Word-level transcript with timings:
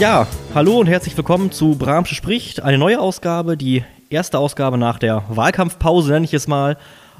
Ja, 0.00 0.26
hallo 0.54 0.80
und 0.80 0.88
herzlich 0.88 1.16
willkommen 1.16 1.52
zu 1.52 1.76
Bramsche 1.76 2.16
spricht. 2.16 2.60
Eine 2.60 2.78
neue 2.78 2.98
Ausgabe, 3.00 3.56
die 3.56 3.84
erste 4.10 4.40
Ausgabe 4.40 4.76
nach 4.76 4.98
der 4.98 5.22
Wahlkampfpause, 5.28 6.10
nenne 6.10 6.24
ich 6.24 6.34
es 6.34 6.48
mal. 6.48 6.76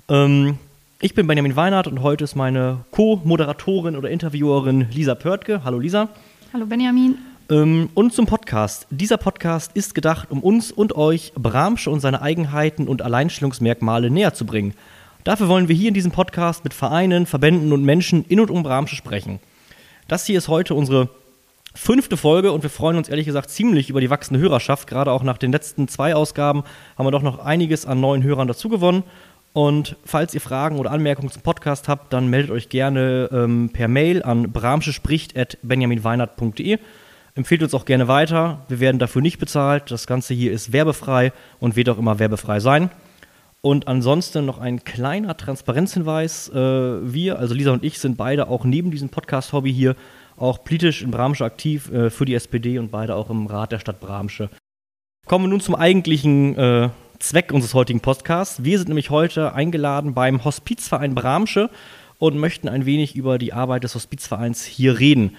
Ähm, 0.09 0.59
ich 1.01 1.15
bin 1.15 1.29
Benjamin 1.29 1.55
Weinert 1.55 1.87
und 1.87 2.03
heute 2.03 2.25
ist 2.25 2.35
meine 2.35 2.79
Co-Moderatorin 2.91 3.95
oder 3.95 4.11
Interviewerin 4.11 4.89
Lisa 4.91 5.15
Pörtke. 5.15 5.63
Hallo 5.63 5.79
Lisa. 5.79 6.09
Hallo 6.53 6.67
Benjamin. 6.67 7.17
Ähm, 7.49 7.91
und 7.95 8.13
zum 8.13 8.27
Podcast. 8.27 8.89
Dieser 8.91 9.19
Podcast 9.19 9.71
ist 9.75 9.95
gedacht, 9.95 10.33
um 10.33 10.41
uns 10.43 10.73
und 10.73 10.97
euch 10.97 11.33
Bramsche 11.35 11.91
und 11.91 12.01
seine 12.01 12.23
Eigenheiten 12.23 12.89
und 12.89 13.03
Alleinstellungsmerkmale 13.03 14.11
näher 14.11 14.35
zu 14.35 14.47
bringen. 14.47 14.75
Dafür 15.23 15.47
wollen 15.47 15.69
wir 15.69 15.77
hier 15.77 15.89
in 15.89 15.95
diesem 15.95 16.11
Podcast 16.11 16.65
mit 16.65 16.75
Vereinen, 16.75 17.27
Verbänden 17.27 17.73
und 17.73 17.85
Menschen 17.85 18.25
in 18.25 18.41
und 18.41 18.51
um 18.51 18.65
Bramsche 18.65 18.97
sprechen. 18.97 19.39
Das 20.09 20.27
hier 20.27 20.39
ist 20.39 20.49
heute 20.49 20.75
unsere 20.75 21.09
fünfte 21.75 22.17
Folge 22.17 22.53
und 22.53 22.63
wir 22.63 22.71
freuen 22.71 22.97
uns 22.97 23.09
ehrlich 23.09 23.27
gesagt 23.27 23.51
ziemlich 23.51 23.91
über 23.91 24.01
die 24.01 24.11
wachsende 24.11 24.41
Hörerschaft. 24.41 24.87
Gerade 24.87 25.11
auch 25.11 25.23
nach 25.23 25.39
den 25.39 25.53
letzten 25.53 25.89
zwei 25.89 26.15
Ausgaben 26.15 26.65
haben 26.97 27.07
wir 27.07 27.11
doch 27.11 27.23
noch 27.23 27.41
einiges 27.41 27.85
an 27.85 28.01
neuen 28.01 28.23
Hörern 28.23 28.49
dazu 28.49 28.69
gewonnen. 28.69 29.03
Und 29.53 29.97
falls 30.05 30.35
ihr 30.35 30.41
Fragen 30.41 30.79
oder 30.79 30.91
Anmerkungen 30.91 31.31
zum 31.31 31.43
Podcast 31.43 31.89
habt, 31.89 32.13
dann 32.13 32.29
meldet 32.29 32.51
euch 32.51 32.69
gerne 32.69 33.29
ähm, 33.33 33.71
per 33.73 33.89
Mail 33.89 34.23
an 34.23 34.51
bramschespricht.benjaminweinert.de. 34.51 36.79
Empfehlt 37.37 37.63
uns 37.63 37.75
auch 37.75 37.85
gerne 37.85 38.09
weiter. 38.09 38.63
Wir 38.69 38.81
werden 38.81 38.99
dafür 38.99 39.23
nicht 39.23 39.39
bezahlt. 39.39 39.91
Das 39.91 40.07
Ganze 40.07 40.35
hier 40.35 40.53
ist 40.53 40.73
werbefrei 40.73 41.33
und 41.61 41.77
wird 41.77 41.89
auch 41.89 41.99
immer 41.99 42.19
werbefrei 42.19 42.61
sein. 42.61 42.91
Und 43.61 43.89
ansonsten 43.89 44.45
noch 44.45 44.59
ein 44.59 44.85
kleiner 44.85 45.37
Transparenzhinweis. 45.37 46.51
Äh, 46.51 47.13
wir, 47.13 47.39
also 47.39 47.55
Lisa 47.55 47.73
und 47.73 47.83
ich, 47.83 47.99
sind 47.99 48.17
beide 48.17 48.49
auch 48.49 48.65
neben 48.65 48.91
diesem 48.91 49.09
Podcast-Hobby 49.09 49.73
hier 49.73 49.97
auch 50.37 50.65
politisch 50.65 51.03
in 51.03 51.11
Bramsche 51.11 51.45
aktiv 51.45 51.91
äh, 51.93 52.11
für 52.11 52.25
die 52.25 52.35
SPD 52.35 52.79
und 52.79 52.91
beide 52.91 53.15
auch 53.15 53.31
im 53.31 53.47
Rat 53.47 53.73
der 53.73 53.79
Stadt 53.79 54.01
Bramsche. 54.01 54.49
Kommen 55.27 55.45
wir 55.45 55.49
nun 55.49 55.61
zum 55.61 55.75
eigentlichen 55.75 56.57
äh, 56.57 56.91
Zweck 57.19 57.53
unseres 57.53 57.75
heutigen 57.75 58.01
Podcasts. 58.01 58.65
Wir 58.65 58.79
sind 58.79 58.89
nämlich 58.89 59.11
heute 59.11 59.55
eingeladen 59.55 60.15
beim 60.15 60.45
Hospizverein 60.45 61.15
Bramsche 61.15 61.71
und 62.19 62.37
möchten 62.37 62.69
ein 62.69 62.85
wenig 62.87 63.17
über 63.17 63.39
die 63.39 63.53
Arbeit 63.53 63.85
des 63.85 63.95
Hospizvereins 63.95 64.65
hier 64.65 64.99
reden. 64.99 65.37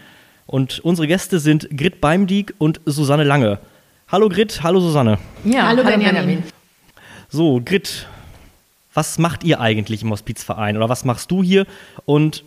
Und 0.47 0.79
unsere 0.79 1.07
Gäste 1.07 1.39
sind 1.39 1.67
Grit 1.75 2.01
Beimdiek 2.01 2.53
und 2.57 2.81
Susanne 2.85 3.23
Lange. 3.23 3.59
Hallo 4.07 4.29
Grit, 4.29 4.61
hallo 4.63 4.79
Susanne. 4.79 5.17
Ja, 5.43 5.67
hallo, 5.67 5.83
hallo 5.83 5.97
Benjamin. 5.97 6.43
So, 7.29 7.61
Grit, 7.63 8.07
was 8.93 9.17
macht 9.17 9.43
ihr 9.43 9.59
eigentlich 9.59 10.03
im 10.03 10.11
Hospizverein 10.11 10.77
oder 10.77 10.89
was 10.89 11.05
machst 11.05 11.31
du 11.31 11.43
hier? 11.43 11.65
Und 12.05 12.43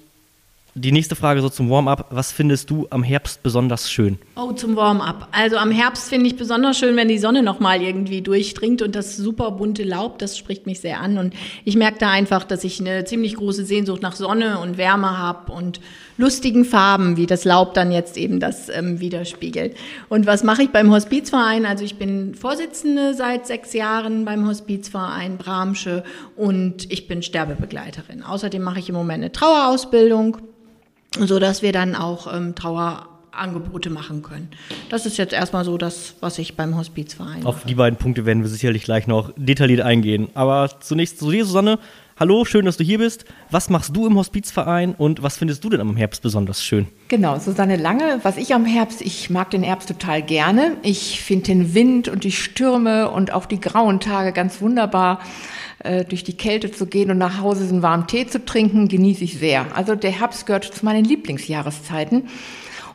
die 0.78 0.92
nächste 0.92 1.16
Frage 1.16 1.40
so 1.40 1.48
zum 1.48 1.70
Warm-up. 1.70 2.06
Was 2.10 2.32
findest 2.32 2.70
du 2.70 2.86
am 2.90 3.02
Herbst 3.02 3.42
besonders 3.42 3.90
schön? 3.90 4.18
Oh, 4.36 4.52
zum 4.52 4.76
Warm-up. 4.76 5.28
Also 5.32 5.56
am 5.56 5.70
Herbst 5.70 6.08
finde 6.08 6.26
ich 6.26 6.36
besonders 6.36 6.78
schön, 6.78 6.96
wenn 6.96 7.08
die 7.08 7.18
Sonne 7.18 7.42
nochmal 7.42 7.82
irgendwie 7.82 8.22
durchdringt 8.22 8.82
und 8.82 8.94
das 8.94 9.16
super 9.16 9.50
bunte 9.50 9.82
Laub, 9.82 10.18
das 10.18 10.38
spricht 10.38 10.66
mich 10.66 10.80
sehr 10.80 11.00
an. 11.00 11.18
Und 11.18 11.34
ich 11.64 11.76
merke 11.76 11.98
da 11.98 12.10
einfach, 12.10 12.44
dass 12.44 12.64
ich 12.64 12.80
eine 12.80 13.04
ziemlich 13.04 13.36
große 13.36 13.64
Sehnsucht 13.64 14.02
nach 14.02 14.14
Sonne 14.14 14.60
und 14.60 14.78
Wärme 14.78 15.18
habe 15.18 15.52
und 15.52 15.80
lustigen 16.16 16.64
Farben, 16.64 17.16
wie 17.16 17.26
das 17.26 17.44
Laub 17.44 17.74
dann 17.74 17.92
jetzt 17.92 18.16
eben 18.16 18.40
das 18.40 18.68
ähm, 18.68 19.00
widerspiegelt. 19.00 19.76
Und 20.08 20.26
was 20.26 20.44
mache 20.44 20.64
ich 20.64 20.70
beim 20.70 20.90
Hospizverein? 20.90 21.64
Also 21.64 21.84
ich 21.84 21.96
bin 21.96 22.34
Vorsitzende 22.34 23.14
seit 23.14 23.46
sechs 23.46 23.72
Jahren 23.72 24.24
beim 24.24 24.46
Hospizverein 24.46 25.38
Bramsche 25.38 26.04
und 26.36 26.90
ich 26.92 27.08
bin 27.08 27.22
Sterbebegleiterin. 27.22 28.22
Außerdem 28.22 28.62
mache 28.62 28.80
ich 28.80 28.88
im 28.88 28.94
Moment 28.96 29.22
eine 29.22 29.32
Trauerausbildung 29.32 30.38
so 31.16 31.38
dass 31.38 31.62
wir 31.62 31.72
dann 31.72 31.94
auch 31.94 32.32
ähm, 32.32 32.54
Trauerangebote 32.54 33.90
machen 33.90 34.22
können. 34.22 34.50
Das 34.90 35.06
ist 35.06 35.16
jetzt 35.16 35.32
erstmal 35.32 35.64
so 35.64 35.78
das, 35.78 36.14
was 36.20 36.38
ich 36.38 36.56
beim 36.56 36.76
Hospizverein 36.76 37.44
Auf 37.46 37.64
die 37.64 37.74
beiden 37.74 37.98
Punkte 37.98 38.26
werden 38.26 38.42
wir 38.42 38.50
sicherlich 38.50 38.84
gleich 38.84 39.06
noch 39.06 39.32
detailliert 39.36 39.80
eingehen. 39.80 40.28
Aber 40.34 40.70
zunächst 40.80 41.18
zu 41.18 41.30
dir, 41.30 41.44
Susanne. 41.44 41.78
Hallo, 42.20 42.44
schön, 42.44 42.64
dass 42.64 42.76
du 42.76 42.82
hier 42.82 42.98
bist. 42.98 43.26
Was 43.48 43.70
machst 43.70 43.94
du 43.94 44.08
im 44.08 44.16
Hospizverein 44.16 44.92
und 44.96 45.22
was 45.22 45.36
findest 45.36 45.62
du 45.62 45.68
denn 45.68 45.80
am 45.80 45.96
Herbst 45.96 46.20
besonders 46.20 46.64
schön? 46.64 46.88
Genau, 47.06 47.38
Susanne 47.38 47.76
Lange. 47.76 48.18
Was 48.24 48.38
ich 48.38 48.52
am 48.54 48.64
Herbst, 48.64 49.02
ich 49.02 49.30
mag 49.30 49.52
den 49.52 49.62
Herbst 49.62 49.88
total 49.88 50.22
gerne. 50.22 50.78
Ich 50.82 51.22
finde 51.22 51.44
den 51.44 51.74
Wind 51.74 52.08
und 52.08 52.24
die 52.24 52.32
Stürme 52.32 53.08
und 53.08 53.32
auch 53.32 53.46
die 53.46 53.60
grauen 53.60 54.00
Tage 54.00 54.32
ganz 54.32 54.60
wunderbar. 54.60 55.20
Äh, 55.78 56.04
durch 56.06 56.24
die 56.24 56.36
Kälte 56.36 56.72
zu 56.72 56.86
gehen 56.86 57.12
und 57.12 57.18
nach 57.18 57.40
Hause 57.40 57.68
einen 57.68 57.82
warmen 57.82 58.08
Tee 58.08 58.26
zu 58.26 58.44
trinken, 58.44 58.88
genieße 58.88 59.22
ich 59.22 59.38
sehr. 59.38 59.66
Also 59.76 59.94
der 59.94 60.10
Herbst 60.10 60.44
gehört 60.44 60.64
zu 60.64 60.84
meinen 60.84 61.04
Lieblingsjahreszeiten. 61.04 62.24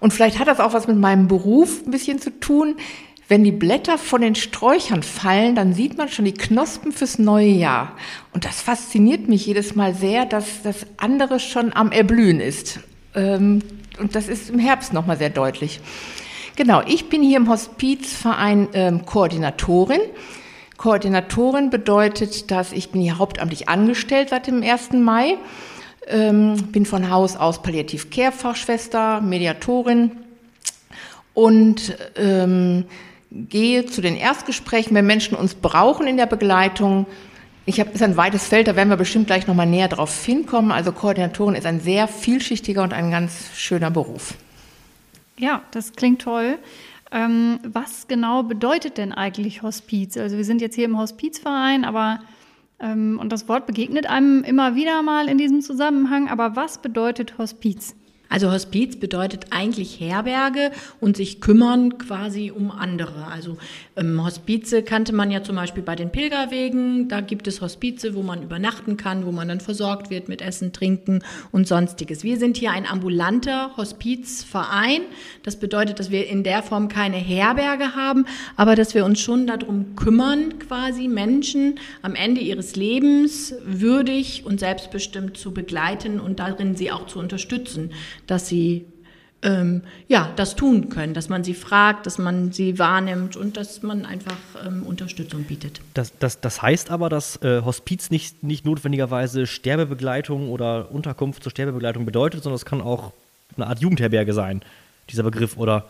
Und 0.02 0.12
vielleicht 0.12 0.38
hat 0.38 0.50
das 0.50 0.60
auch 0.60 0.74
was 0.74 0.86
mit 0.86 0.98
meinem 0.98 1.30
Beruf 1.30 1.82
ein 1.86 1.92
bisschen 1.92 2.20
zu 2.20 2.38
tun. 2.42 2.76
Wenn 3.30 3.44
die 3.44 3.52
Blätter 3.52 3.98
von 3.98 4.22
den 4.22 4.36
Sträuchern 4.36 5.02
fallen, 5.02 5.56
dann 5.56 5.74
sieht 5.74 5.98
man 5.98 6.10
schon 6.10 6.26
die 6.26 6.34
Knospen 6.34 6.92
fürs 6.92 7.20
neue 7.20 7.48
Jahr. 7.48 7.96
Und 8.34 8.46
das 8.46 8.62
fasziniert 8.62 9.30
mich 9.30 9.46
jedes 9.46 9.76
Mal 9.76 9.96
sehr, 9.96 10.26
dass 10.26 10.62
das 10.64 10.86
andere 10.98 11.40
schon 11.40 11.74
am 11.74 11.92
Erblühen 11.92 12.42
ist. 12.42 12.80
Ähm, 13.16 13.62
und 14.00 14.16
das 14.16 14.28
ist 14.28 14.50
im 14.50 14.60
Herbst 14.60 14.92
nochmal 14.92 15.18
sehr 15.18 15.30
deutlich. 15.30 15.80
Genau, 16.56 16.82
ich 16.86 17.10
bin 17.10 17.24
hier 17.24 17.38
im 17.38 17.50
Hospizverein 17.50 18.68
ähm, 18.74 19.06
Koordinatorin. 19.06 20.02
Koordinatorin 20.78 21.70
bedeutet, 21.70 22.52
dass 22.52 22.74
ich 22.74 22.90
bin 22.90 23.02
hier 23.02 23.18
hauptamtlich 23.18 23.70
angestellt 23.70 24.30
seit 24.30 24.48
dem 24.48 24.62
1. 24.62 24.92
Mai, 24.94 25.38
ähm, 26.08 26.56
bin 26.72 26.86
von 26.86 27.10
Haus 27.10 27.38
aus 27.38 27.62
Palliativ 27.62 28.10
Care 28.10 28.34
Fachschwester, 28.34 29.22
Mediatorin 29.22 30.12
und 31.34 31.96
gehe 33.34 33.86
zu 33.86 34.02
den 34.02 34.16
Erstgesprächen, 34.16 34.96
wenn 34.96 35.06
Menschen 35.06 35.36
uns 35.36 35.56
brauchen 35.56 36.08
in 36.08 36.18
der 36.18 36.28
Begleitung. 36.28 37.08
Ich 37.66 37.80
habe 37.80 37.92
ist 37.92 38.04
ein 38.04 38.18
weites 38.18 38.48
Feld, 38.48 38.68
da 38.68 38.76
werden 38.76 38.90
wir 38.90 38.98
bestimmt 38.98 39.28
gleich 39.28 39.48
noch 39.48 39.56
mal 39.56 39.66
näher 39.66 39.88
drauf 39.88 40.24
hinkommen. 40.24 40.72
Also 40.72 40.92
Koordinatorin 40.92 41.56
ist 41.56 41.66
ein 41.66 41.80
sehr 41.80 42.08
vielschichtiger 42.08 42.84
und 42.84 42.94
ein 42.94 43.10
ganz 43.10 43.50
schöner 43.56 43.90
Beruf. 43.90 44.36
Ja, 45.38 45.64
das 45.72 45.94
klingt 45.94 46.22
toll. 46.22 46.60
Ähm, 47.12 47.60
was 47.64 48.08
genau 48.08 48.44
bedeutet 48.44 48.98
denn 48.98 49.14
eigentlich 49.14 49.62
Hospiz? 49.62 50.18
Also 50.18 50.38
wir 50.38 50.46
sind 50.46 50.62
jetzt 50.62 50.76
hier 50.76 50.86
im 50.86 50.98
Hospizverein, 50.98 51.86
aber 51.86 52.20
ähm, 52.80 53.18
und 53.20 53.32
das 53.32 53.48
Wort 53.48 53.66
begegnet 53.66 54.08
einem 54.08 54.44
immer 54.44 54.76
wieder 54.76 55.02
mal 55.02 55.30
in 55.30 55.38
diesem 55.38 55.62
Zusammenhang. 55.62 56.28
Aber 56.30 56.56
was 56.56 56.80
bedeutet 56.80 57.38
Hospiz? 57.38 57.96
Also 58.34 58.52
Hospiz 58.52 58.96
bedeutet 58.96 59.46
eigentlich 59.52 60.00
Herberge 60.00 60.72
und 61.00 61.18
sich 61.18 61.40
kümmern 61.40 62.00
quasi 62.00 62.50
um 62.50 62.72
andere. 62.72 63.28
Also 63.28 63.58
ähm, 63.96 64.26
Hospize 64.26 64.82
kannte 64.82 65.14
man 65.14 65.30
ja 65.30 65.44
zum 65.44 65.56
Beispiel 65.56 65.84
bei 65.84 65.96
den 65.96 66.12
Pilgerwegen. 66.12 67.10
Da 67.10 67.22
gibt 67.22 67.48
es 67.48 67.62
Hospize, 67.62 68.16
wo 68.16 68.24
man 68.24 68.42
übernachten 68.42 68.98
kann, 68.98 69.28
wo 69.28 69.32
man 69.32 69.50
dann 69.50 69.60
versorgt 69.60 70.10
wird 70.10 70.30
mit 70.30 70.42
Essen, 70.42 70.74
Trinken 70.74 71.24
und 71.52 71.68
sonstiges. 71.68 72.24
Wir 72.24 72.38
sind 72.38 72.58
hier 72.58 72.72
ein 72.72 72.88
ambulanter 72.88 73.78
Hospizverein. 73.78 75.02
Das 75.44 75.58
bedeutet, 75.58 76.00
dass 76.00 76.10
wir 76.10 76.28
in 76.28 76.44
der 76.44 76.64
Form 76.64 76.88
keine 76.88 77.18
Herberge 77.18 77.96
haben, 77.96 78.26
aber 78.56 78.76
dass 78.76 78.96
wir 78.96 79.06
uns 79.06 79.20
schon 79.20 79.46
darum 79.46 79.96
kümmern, 79.96 80.58
quasi 80.58 81.08
Menschen 81.08 81.80
am 82.02 82.16
Ende 82.16 82.42
ihres 82.42 82.76
Lebens 82.76 83.54
würdig 83.64 84.44
und 84.44 84.60
selbstbestimmt 84.60 85.38
zu 85.38 85.54
begleiten 85.54 86.20
und 86.20 86.40
darin 86.40 86.76
sie 86.76 86.92
auch 86.92 87.06
zu 87.06 87.20
unterstützen 87.20 87.92
dass 88.28 88.48
sie 88.48 88.86
ähm, 89.44 89.82
ja, 90.08 90.32
das 90.36 90.56
tun 90.56 90.90
können, 90.90 91.14
dass 91.14 91.30
man 91.30 91.44
sie 91.44 91.54
fragt, 91.54 92.06
dass 92.06 92.18
man 92.18 92.52
sie 92.52 92.80
wahrnimmt 92.80 93.36
und 93.36 93.58
dass 93.58 93.84
man 93.84 94.06
einfach 94.06 94.38
ähm, 94.66 94.84
Unterstützung 94.84 95.44
bietet. 95.44 95.82
Das, 95.94 96.18
das, 96.18 96.40
das 96.40 96.62
heißt 96.62 96.90
aber, 96.90 97.10
dass 97.10 97.42
äh, 97.44 97.62
Hospiz 97.62 98.10
nicht, 98.10 98.42
nicht 98.42 98.66
notwendigerweise 98.66 99.46
Sterbebegleitung 99.46 100.50
oder 100.50 100.92
Unterkunft 100.92 101.44
zur 101.44 101.52
Sterbebegleitung 101.52 102.06
bedeutet, 102.06 102.44
sondern 102.44 102.56
es 102.56 102.66
kann 102.66 102.82
auch 102.82 103.12
eine 103.56 103.68
Art 103.68 103.80
Jugendherberge 103.80 104.34
sein, 104.34 104.62
dieser 105.10 105.24
Begriff, 105.24 105.58
oder? 105.58 105.86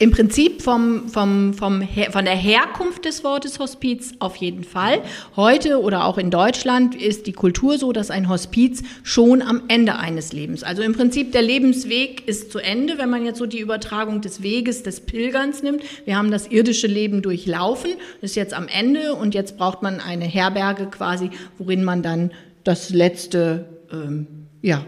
Im 0.00 0.10
Prinzip 0.10 0.60
vom, 0.60 1.08
vom, 1.08 1.54
vom, 1.54 1.86
von 2.10 2.24
der 2.24 2.34
Herkunft 2.34 3.04
des 3.04 3.22
Wortes 3.22 3.60
Hospiz 3.60 4.14
auf 4.18 4.34
jeden 4.36 4.64
Fall. 4.64 5.00
Heute 5.36 5.80
oder 5.80 6.04
auch 6.04 6.18
in 6.18 6.32
Deutschland 6.32 6.96
ist 6.96 7.28
die 7.28 7.32
Kultur 7.32 7.78
so, 7.78 7.92
dass 7.92 8.10
ein 8.10 8.28
Hospiz 8.28 8.82
schon 9.04 9.40
am 9.40 9.62
Ende 9.68 9.96
eines 9.96 10.32
Lebens, 10.32 10.64
also 10.64 10.82
im 10.82 10.94
Prinzip 10.94 11.30
der 11.30 11.42
Lebensweg 11.42 12.26
ist 12.26 12.50
zu 12.50 12.58
Ende, 12.58 12.98
wenn 12.98 13.08
man 13.08 13.24
jetzt 13.24 13.38
so 13.38 13.46
die 13.46 13.60
Übertragung 13.60 14.20
des 14.20 14.42
Weges 14.42 14.82
des 14.82 15.00
Pilgerns 15.00 15.62
nimmt. 15.62 15.82
Wir 16.04 16.16
haben 16.16 16.32
das 16.32 16.48
irdische 16.48 16.88
Leben 16.88 17.22
durchlaufen, 17.22 17.92
ist 18.20 18.34
jetzt 18.34 18.52
am 18.52 18.66
Ende 18.66 19.14
und 19.14 19.32
jetzt 19.32 19.56
braucht 19.56 19.82
man 19.82 20.00
eine 20.00 20.24
Herberge 20.24 20.86
quasi, 20.86 21.30
worin 21.56 21.84
man 21.84 22.02
dann 22.02 22.32
das 22.64 22.90
letzte, 22.90 23.68
ähm, 23.92 24.26
ja, 24.60 24.84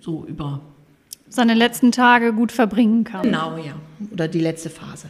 so 0.00 0.26
über 0.26 0.60
seine 1.32 1.54
letzten 1.54 1.92
Tage 1.92 2.32
gut 2.32 2.52
verbringen 2.52 3.04
kann. 3.04 3.22
Genau, 3.22 3.56
ja. 3.56 3.74
Oder 4.12 4.28
die 4.28 4.40
letzte 4.40 4.70
Phase. 4.70 5.08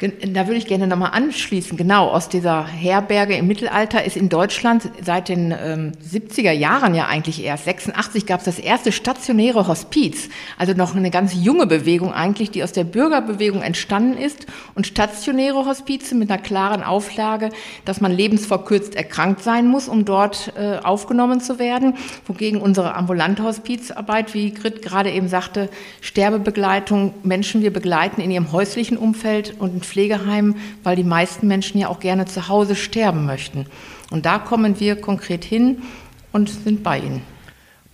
Da 0.00 0.46
würde 0.46 0.58
ich 0.58 0.66
gerne 0.66 0.86
nochmal 0.86 1.10
anschließen. 1.12 1.76
Genau, 1.76 2.08
aus 2.08 2.28
dieser 2.28 2.66
Herberge 2.66 3.36
im 3.36 3.48
Mittelalter 3.48 4.04
ist 4.04 4.16
in 4.16 4.28
Deutschland 4.28 4.90
seit 5.04 5.28
den 5.28 5.52
ähm, 5.52 5.92
70er 6.04 6.52
Jahren 6.52 6.94
ja 6.94 7.06
eigentlich 7.06 7.42
erst, 7.42 7.64
86 7.64 8.24
gab 8.24 8.40
es 8.40 8.44
das 8.44 8.58
erste 8.60 8.92
stationäre 8.92 9.66
Hospiz. 9.66 10.28
Also 10.56 10.72
noch 10.72 10.94
eine 10.94 11.10
ganz 11.10 11.34
junge 11.34 11.66
Bewegung 11.66 12.12
eigentlich, 12.12 12.52
die 12.52 12.62
aus 12.62 12.72
der 12.72 12.84
Bürgerbewegung 12.84 13.62
entstanden 13.62 14.16
ist. 14.18 14.46
Und 14.76 14.86
stationäre 14.86 15.66
Hospize 15.66 16.14
mit 16.14 16.30
einer 16.30 16.40
klaren 16.40 16.84
Auflage, 16.84 17.50
dass 17.84 18.00
man 18.00 18.12
lebensverkürzt 18.12 18.94
erkrankt 18.94 19.42
sein 19.42 19.66
muss, 19.66 19.88
um 19.88 20.04
dort 20.04 20.52
äh, 20.56 20.78
aufgenommen 20.78 21.40
zu 21.40 21.58
werden. 21.58 21.94
Wogegen 22.26 22.60
unsere 22.60 22.94
ambulante 22.94 23.42
Hospizarbeit, 23.42 24.34
wie 24.34 24.52
Grit 24.52 24.80
gerade 24.80 25.10
eben 25.10 25.28
sagte, 25.28 25.68
Sterbebegleitung, 26.00 27.14
Menschen 27.24 27.62
wir 27.62 27.72
begleiten 27.72 28.20
in 28.20 28.30
ihrem 28.30 28.52
häuslichen 28.52 28.96
Umfeld 28.96 29.54
und 29.58 29.67
in 29.74 29.80
Pflegeheimen, 29.80 30.56
weil 30.82 30.96
die 30.96 31.04
meisten 31.04 31.46
Menschen 31.46 31.80
ja 31.80 31.88
auch 31.88 32.00
gerne 32.00 32.26
zu 32.26 32.48
Hause 32.48 32.76
sterben 32.76 33.26
möchten. 33.26 33.66
Und 34.10 34.26
da 34.26 34.38
kommen 34.38 34.80
wir 34.80 34.96
konkret 34.96 35.44
hin 35.44 35.82
und 36.32 36.48
sind 36.48 36.82
bei 36.82 36.98
ihnen. 36.98 37.22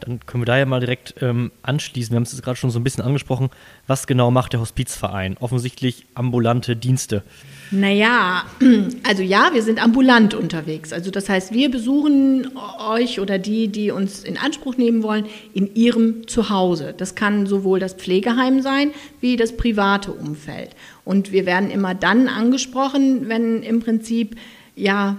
Dann 0.05 0.21
können 0.27 0.43
wir 0.43 0.47
da 0.47 0.59
ja 0.59 0.67
mal 0.67 0.81
direkt 0.81 1.15
ähm, 1.23 1.51
anschließen. 1.63 2.13
Wir 2.13 2.17
haben 2.17 2.25
es 2.25 2.33
jetzt 2.33 2.43
gerade 2.43 2.57
schon 2.57 2.71
so 2.71 2.79
ein 2.79 2.85
bisschen 2.85 3.03
angesprochen. 3.03 3.49
Was 3.87 4.07
genau 4.07 4.31
macht 4.31 4.53
der 4.53 4.61
Hospizverein? 4.61 5.37
Offensichtlich 5.41 6.07
ambulante 6.15 6.77
Dienste. 6.77 7.23
Naja, 7.71 8.45
also 9.09 9.23
ja, 9.23 9.51
wir 9.55 9.63
sind 9.63 9.83
ambulant 9.83 10.35
unterwegs. 10.35 10.93
Also 10.93 11.11
das 11.11 11.31
heißt, 11.31 11.55
wir 11.55 11.71
besuchen 11.71 12.51
euch 12.87 13.19
oder 13.19 13.39
die, 13.39 13.69
die 13.69 13.93
uns 13.93 14.25
in 14.25 14.37
Anspruch 14.37 14.77
nehmen 14.77 15.03
wollen, 15.03 15.27
in 15.55 15.75
ihrem 15.75 16.29
Zuhause. 16.29 16.95
Das 16.95 17.15
kann 17.15 17.47
sowohl 17.47 17.81
das 17.81 17.95
Pflegeheim 17.95 18.61
sein 18.61 18.91
wie 19.21 19.37
das 19.37 19.57
private 19.57 20.13
Umfeld. 20.13 20.71
Und 21.05 21.33
wir 21.33 21.47
werden 21.47 21.71
immer 21.71 21.95
dann 21.95 22.29
angesprochen, 22.29 23.29
wenn 23.29 23.63
im 23.63 23.81
Prinzip 23.81 24.37
ja 24.75 25.17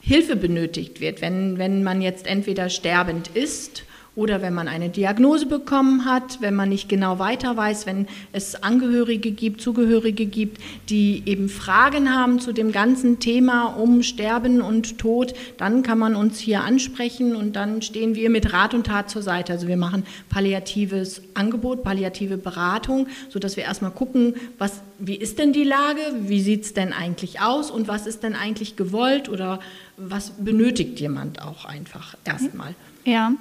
Hilfe 0.00 0.36
benötigt 0.36 1.00
wird, 1.00 1.20
wenn, 1.20 1.58
wenn 1.58 1.82
man 1.82 2.00
jetzt 2.00 2.26
entweder 2.26 2.70
sterbend 2.70 3.28
ist 3.34 3.84
oder 4.18 4.42
wenn 4.42 4.52
man 4.52 4.66
eine 4.66 4.88
Diagnose 4.88 5.46
bekommen 5.46 6.04
hat, 6.04 6.40
wenn 6.40 6.56
man 6.56 6.68
nicht 6.68 6.88
genau 6.88 7.20
weiter 7.20 7.56
weiß, 7.56 7.86
wenn 7.86 8.08
es 8.32 8.60
Angehörige 8.64 9.30
gibt, 9.30 9.60
Zugehörige 9.60 10.26
gibt, 10.26 10.60
die 10.88 11.22
eben 11.24 11.48
Fragen 11.48 12.12
haben 12.12 12.40
zu 12.40 12.52
dem 12.52 12.72
ganzen 12.72 13.20
Thema 13.20 13.66
um 13.66 14.02
Sterben 14.02 14.60
und 14.60 14.98
Tod, 14.98 15.34
dann 15.56 15.84
kann 15.84 16.00
man 16.00 16.16
uns 16.16 16.40
hier 16.40 16.64
ansprechen 16.64 17.36
und 17.36 17.54
dann 17.54 17.80
stehen 17.80 18.16
wir 18.16 18.28
mit 18.28 18.52
Rat 18.52 18.74
und 18.74 18.88
Tat 18.88 19.08
zur 19.08 19.22
Seite. 19.22 19.52
Also 19.52 19.68
wir 19.68 19.76
machen 19.76 20.02
palliatives 20.28 21.22
Angebot, 21.34 21.84
palliative 21.84 22.38
Beratung, 22.38 23.06
sodass 23.28 23.56
wir 23.56 23.62
erstmal 23.62 23.92
gucken, 23.92 24.34
was, 24.58 24.82
wie 24.98 25.14
ist 25.14 25.38
denn 25.38 25.52
die 25.52 25.62
Lage, 25.62 26.00
wie 26.22 26.40
sieht 26.40 26.64
es 26.64 26.74
denn 26.74 26.92
eigentlich 26.92 27.40
aus 27.40 27.70
und 27.70 27.86
was 27.86 28.08
ist 28.08 28.24
denn 28.24 28.34
eigentlich 28.34 28.74
gewollt 28.74 29.28
oder 29.28 29.60
was 29.96 30.30
benötigt 30.38 30.98
jemand 30.98 31.40
auch 31.40 31.64
einfach 31.66 32.16
erstmal. 32.24 32.74
Ja, 33.04 33.32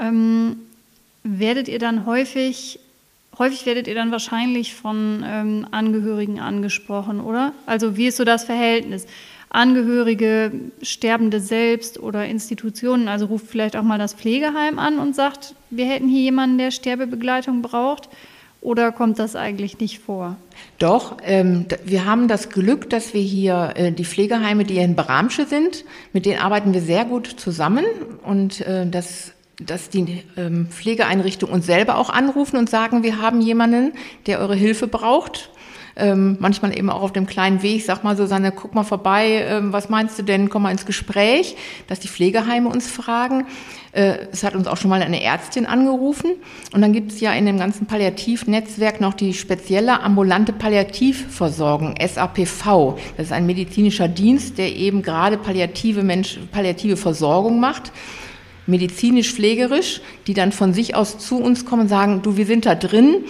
ähm, 0.00 0.56
werdet 1.22 1.68
ihr 1.68 1.78
dann 1.78 2.06
häufig, 2.06 2.78
häufig 3.38 3.66
werdet 3.66 3.88
ihr 3.88 3.94
dann 3.94 4.10
wahrscheinlich 4.10 4.74
von 4.74 5.24
ähm, 5.26 5.66
Angehörigen 5.70 6.40
angesprochen, 6.40 7.20
oder? 7.20 7.52
Also 7.66 7.96
wie 7.96 8.06
ist 8.06 8.16
so 8.16 8.24
das 8.24 8.44
Verhältnis? 8.44 9.06
Angehörige, 9.48 10.52
Sterbende 10.82 11.40
selbst 11.40 11.98
oder 11.98 12.26
Institutionen, 12.26 13.08
also 13.08 13.26
ruft 13.26 13.46
vielleicht 13.46 13.76
auch 13.76 13.82
mal 13.82 13.98
das 13.98 14.12
Pflegeheim 14.12 14.78
an 14.78 14.98
und 14.98 15.14
sagt, 15.14 15.54
wir 15.70 15.86
hätten 15.86 16.08
hier 16.08 16.22
jemanden, 16.22 16.58
der 16.58 16.70
Sterbebegleitung 16.70 17.62
braucht. 17.62 18.08
Oder 18.60 18.90
kommt 18.90 19.20
das 19.20 19.36
eigentlich 19.36 19.78
nicht 19.78 20.00
vor? 20.00 20.36
Doch, 20.80 21.18
ähm, 21.22 21.66
wir 21.84 22.04
haben 22.04 22.26
das 22.26 22.48
Glück, 22.48 22.90
dass 22.90 23.14
wir 23.14 23.20
hier 23.20 23.74
äh, 23.76 23.92
die 23.92 24.04
Pflegeheime, 24.04 24.64
die 24.64 24.78
in 24.78 24.96
Bramsche 24.96 25.46
sind, 25.46 25.84
mit 26.12 26.26
denen 26.26 26.40
arbeiten 26.40 26.74
wir 26.74 26.80
sehr 26.80 27.04
gut 27.04 27.28
zusammen 27.28 27.84
und 28.24 28.62
äh, 28.62 28.84
das 28.88 29.32
dass 29.60 29.88
die 29.88 30.22
ähm, 30.36 30.68
Pflegeeinrichtungen 30.70 31.54
uns 31.54 31.66
selber 31.66 31.96
auch 31.96 32.10
anrufen 32.10 32.56
und 32.56 32.68
sagen, 32.68 33.02
wir 33.02 33.20
haben 33.20 33.40
jemanden, 33.40 33.92
der 34.26 34.40
eure 34.40 34.54
Hilfe 34.54 34.86
braucht. 34.86 35.50
Ähm, 35.98 36.36
manchmal 36.40 36.76
eben 36.76 36.90
auch 36.90 37.00
auf 37.00 37.12
dem 37.14 37.26
kleinen 37.26 37.62
Weg, 37.62 37.82
sag 37.82 38.04
mal 38.04 38.18
Susanne, 38.18 38.52
guck 38.52 38.74
mal 38.74 38.84
vorbei, 38.84 39.46
ähm, 39.48 39.72
was 39.72 39.88
meinst 39.88 40.18
du 40.18 40.22
denn, 40.22 40.50
komm 40.50 40.64
mal 40.64 40.70
ins 40.70 40.84
Gespräch, 40.84 41.56
dass 41.86 42.00
die 42.00 42.08
Pflegeheime 42.08 42.68
uns 42.68 42.86
fragen. 42.86 43.46
Äh, 43.92 44.26
es 44.30 44.44
hat 44.44 44.54
uns 44.54 44.66
auch 44.66 44.76
schon 44.76 44.90
mal 44.90 45.00
eine 45.00 45.22
Ärztin 45.22 45.64
angerufen 45.64 46.32
und 46.74 46.82
dann 46.82 46.92
gibt 46.92 47.12
es 47.12 47.20
ja 47.20 47.32
in 47.32 47.46
dem 47.46 47.58
ganzen 47.58 47.86
Palliativnetzwerk 47.86 49.00
noch 49.00 49.14
die 49.14 49.32
spezielle 49.32 50.02
ambulante 50.02 50.52
Palliativversorgung, 50.52 51.94
SAPV. 51.98 52.98
Das 53.16 53.28
ist 53.28 53.32
ein 53.32 53.46
medizinischer 53.46 54.06
Dienst, 54.08 54.58
der 54.58 54.76
eben 54.76 55.00
gerade 55.00 55.38
palliative, 55.38 56.02
Mensch, 56.02 56.38
palliative 56.52 56.98
Versorgung 56.98 57.58
macht 57.58 57.90
medizinisch-pflegerisch, 58.66 60.00
die 60.26 60.34
dann 60.34 60.52
von 60.52 60.72
sich 60.72 60.94
aus 60.94 61.18
zu 61.18 61.38
uns 61.38 61.64
kommen 61.64 61.82
und 61.82 61.88
sagen, 61.88 62.22
du, 62.22 62.36
wir 62.36 62.46
sind 62.46 62.66
da 62.66 62.74
drin, 62.74 63.24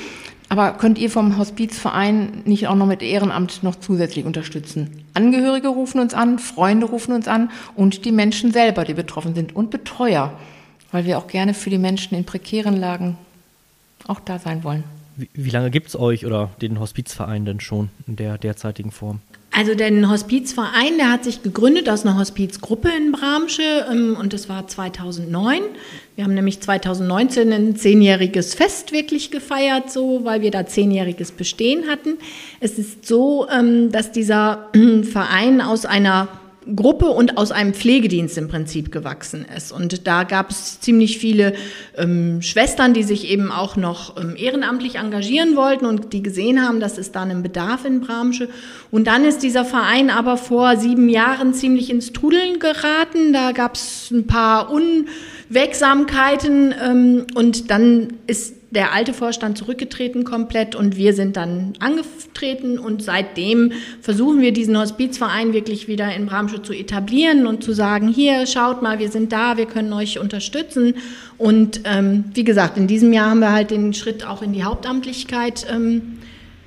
aber 0.49 0.73
könnt 0.73 0.99
ihr 0.99 1.11
vom 1.11 1.39
Hospizverein 1.39 2.43
nicht 2.45 2.69
auch 2.69 2.77
noch 2.77 2.87
mit 2.87 3.03
Ehrenamt 3.03 3.63
noch 3.63 3.77
zusätzlich 3.77 4.25
unterstützen? 4.25 5.05
Angehörige 5.15 5.69
rufen 5.69 6.01
uns 6.01 6.15
an, 6.15 6.39
Freunde 6.39 6.87
rufen 6.87 7.13
uns 7.13 7.27
an 7.27 7.51
und 7.75 8.05
die 8.05 8.13
Menschen 8.13 8.53
selber, 8.53 8.85
die 8.85 8.95
betroffen 8.95 9.35
sind 9.35 9.57
und 9.57 9.71
Betreuer, 9.71 10.39
weil 10.93 11.05
wir 11.05 11.19
auch 11.19 11.27
gerne 11.27 11.53
für 11.53 11.71
die 11.71 11.79
Menschen 11.79 12.17
in 12.17 12.25
prekären 12.25 12.77
Lagen 12.77 13.19
auch 14.07 14.21
da 14.21 14.39
sein 14.39 14.63
wollen. 14.63 14.85
Wie, 15.17 15.29
wie 15.35 15.51
lange 15.51 15.71
gibt 15.71 15.89
es 15.89 15.99
euch 15.99 16.27
oder 16.27 16.51
den 16.61 16.79
Hospizverein 16.79 17.45
denn 17.45 17.59
schon 17.59 17.89
in 18.07 18.17
der 18.17 18.39
derzeitigen 18.39 18.93
Form? 18.93 19.21
Also 19.57 19.75
der 19.75 20.11
Hospizverein, 20.11 20.99
der 20.99 21.11
hat 21.11 21.25
sich 21.25 21.43
gegründet 21.43 21.89
aus 21.89 22.05
einer 22.05 22.19
Hospizgruppe 22.19 22.91
in 22.95 23.13
Bramsche 23.13 23.87
ähm, 23.91 24.15
und 24.21 24.35
das 24.35 24.51
war 24.51 24.69
2009. 24.69 25.61
Wir 26.15 26.25
haben 26.25 26.35
nämlich 26.35 26.61
2019 26.61 27.51
ein 27.55 27.75
zehnjähriges 27.75 28.53
Fest 28.55 28.93
wirklich 28.93 29.31
gefeiert, 29.31 29.91
so, 29.91 30.25
weil 30.25 30.43
wir 30.43 30.51
da 30.51 30.67
zehnjähriges 30.67 31.33
Bestehen 31.33 31.89
hatten. 31.89 32.19
Es 32.61 32.79
ist 32.79 33.07
so, 33.07 33.49
ähm, 33.49 33.91
dass 33.91 34.13
dieser 34.13 34.69
Verein 35.11 35.63
aus 35.63 35.87
einer 35.87 36.29
Gruppe 36.75 37.07
und 37.07 37.39
aus 37.39 37.53
einem 37.53 37.75
Pflegedienst 37.75 38.37
im 38.39 38.49
Prinzip 38.49 38.91
gewachsen 38.91 39.47
ist. 39.57 39.71
Und 39.71 40.05
da 40.07 40.25
gab 40.25 40.51
es 40.51 40.81
ziemlich 40.81 41.19
viele 41.19 41.53
ähm, 41.97 42.43
Schwestern, 42.43 42.93
die 42.93 43.05
sich 43.05 43.31
eben 43.31 43.53
auch 43.53 43.77
noch 43.77 44.21
ähm, 44.21 44.35
ehrenamtlich 44.37 44.97
engagieren 44.97 45.55
wollten 45.55 45.87
und 45.87 46.13
die 46.13 46.23
gesehen 46.23 46.67
haben, 46.67 46.81
dass 46.81 46.99
es 46.99 47.13
da 47.13 47.23
einen 47.23 47.45
Bedarf 47.45 47.85
in 47.85 48.01
Bramsche. 48.01 48.49
Und 48.91 49.07
dann 49.07 49.25
ist 49.25 49.45
dieser 49.45 49.65
Verein 49.65 50.11
aber 50.11 50.37
vor 50.37 50.77
sieben 50.77 51.09
Jahren 51.09 51.55
ziemlich 51.55 51.91
ins 51.91 52.13
Trudeln 52.13 52.59
geraten. 52.59 53.33
Da 53.33 53.53
gab 53.53 53.77
es 53.77 54.11
ein 54.11 54.27
paar 54.27 54.73
Unwegsamkeiten 54.73 56.75
ähm, 56.83 57.27
und 57.35 57.71
dann 57.71 58.15
ist 58.27 58.57
der 58.77 58.93
alte 58.93 59.15
Vorstand 59.15 59.57
zurückgetreten 59.57 60.25
komplett 60.25 60.75
und 60.75 60.99
wir 60.99 61.15
sind 61.15 61.39
dann 61.39 61.73
angetreten 61.81 62.79
und 62.79 63.03
seitdem 63.03 63.73
versuchen 64.03 64.43
wir 64.43 64.53
diesen 64.53 64.79
Hospizverein 64.79 65.55
wirklich 65.55 65.89
wieder 65.89 66.15
in 66.15 66.27
Bramsche 66.27 66.61
zu 66.61 66.75
etablieren 66.75 67.47
und 67.47 67.65
zu 67.65 67.73
sagen, 67.73 68.07
hier, 68.07 68.47
schaut 68.47 68.83
mal, 68.83 68.99
wir 68.99 69.09
sind 69.09 69.33
da, 69.33 69.57
wir 69.57 69.65
können 69.65 69.95
euch 69.95 70.19
unterstützen. 70.19 70.95
Und 71.39 71.81
ähm, 71.85 72.25
wie 72.35 72.45
gesagt, 72.45 72.77
in 72.77 72.87
diesem 72.87 73.15
Jahr 73.15 73.31
haben 73.31 73.41
wir 73.41 73.53
halt 73.53 73.71
den 73.71 73.95
Schritt 73.95 74.27
auch 74.27 74.43
in 74.43 74.53
die 74.53 74.65
Hauptamtlichkeit 74.65 75.67
ähm, 75.71 76.19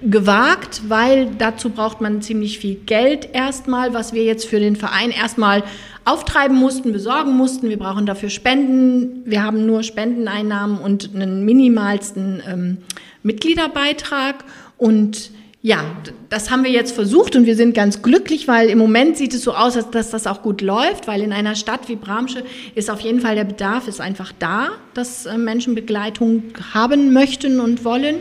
gewagt, 0.02 0.84
weil 0.88 1.30
dazu 1.38 1.70
braucht 1.70 2.00
man 2.00 2.22
ziemlich 2.22 2.60
viel 2.60 2.76
Geld 2.76 3.30
erstmal, 3.34 3.94
was 3.94 4.14
wir 4.14 4.24
jetzt 4.24 4.46
für 4.46 4.60
den 4.60 4.76
Verein 4.76 5.12
erstmal 5.12 5.64
auftreiben 6.06 6.58
mussten, 6.58 6.94
besorgen 6.94 7.36
mussten. 7.36 7.70
Wir 7.70 7.78
brauchen 7.78 8.06
dafür 8.06 8.30
Spenden. 8.30 9.24
Wir 9.26 9.44
haben 9.44 9.66
nur 9.66 9.84
Spendeneinnahmen 9.84 10.80
und 10.80 11.14
einen 11.14 11.44
minimalsten 11.44 12.42
ähm, 12.48 12.78
Mitgliederbeitrag. 13.24 14.46
Und 14.78 15.32
ja, 15.62 15.84
das 16.30 16.50
haben 16.50 16.64
wir 16.64 16.72
jetzt 16.72 16.94
versucht 16.94 17.36
und 17.36 17.46
wir 17.46 17.58
sind 17.58 17.74
ganz 17.74 18.02
glücklich, 18.02 18.48
weil 18.48 18.70
im 18.70 18.78
Moment 18.78 19.18
sieht 19.18 19.34
es 19.34 19.44
so 19.44 19.54
aus, 19.54 19.76
als 19.76 19.90
dass 19.90 20.10
das 20.10 20.26
auch 20.26 20.42
gut 20.42 20.62
läuft, 20.62 21.06
weil 21.08 21.22
in 21.22 21.34
einer 21.34 21.56
Stadt 21.56 21.90
wie 21.90 21.98
Bramsche 21.98 22.46
ist 22.76 22.90
auf 22.90 23.02
jeden 23.02 23.20
Fall 23.20 23.36
der 23.36 23.44
Bedarf 23.44 23.90
ist 23.90 24.00
einfach 24.00 24.32
da, 24.40 24.70
dass 24.94 25.26
äh, 25.26 25.38
Menschen 25.38 25.76
Begleitung 25.76 26.44
haben 26.74 27.12
möchten 27.12 27.60
und 27.60 27.84
wollen. 27.84 28.16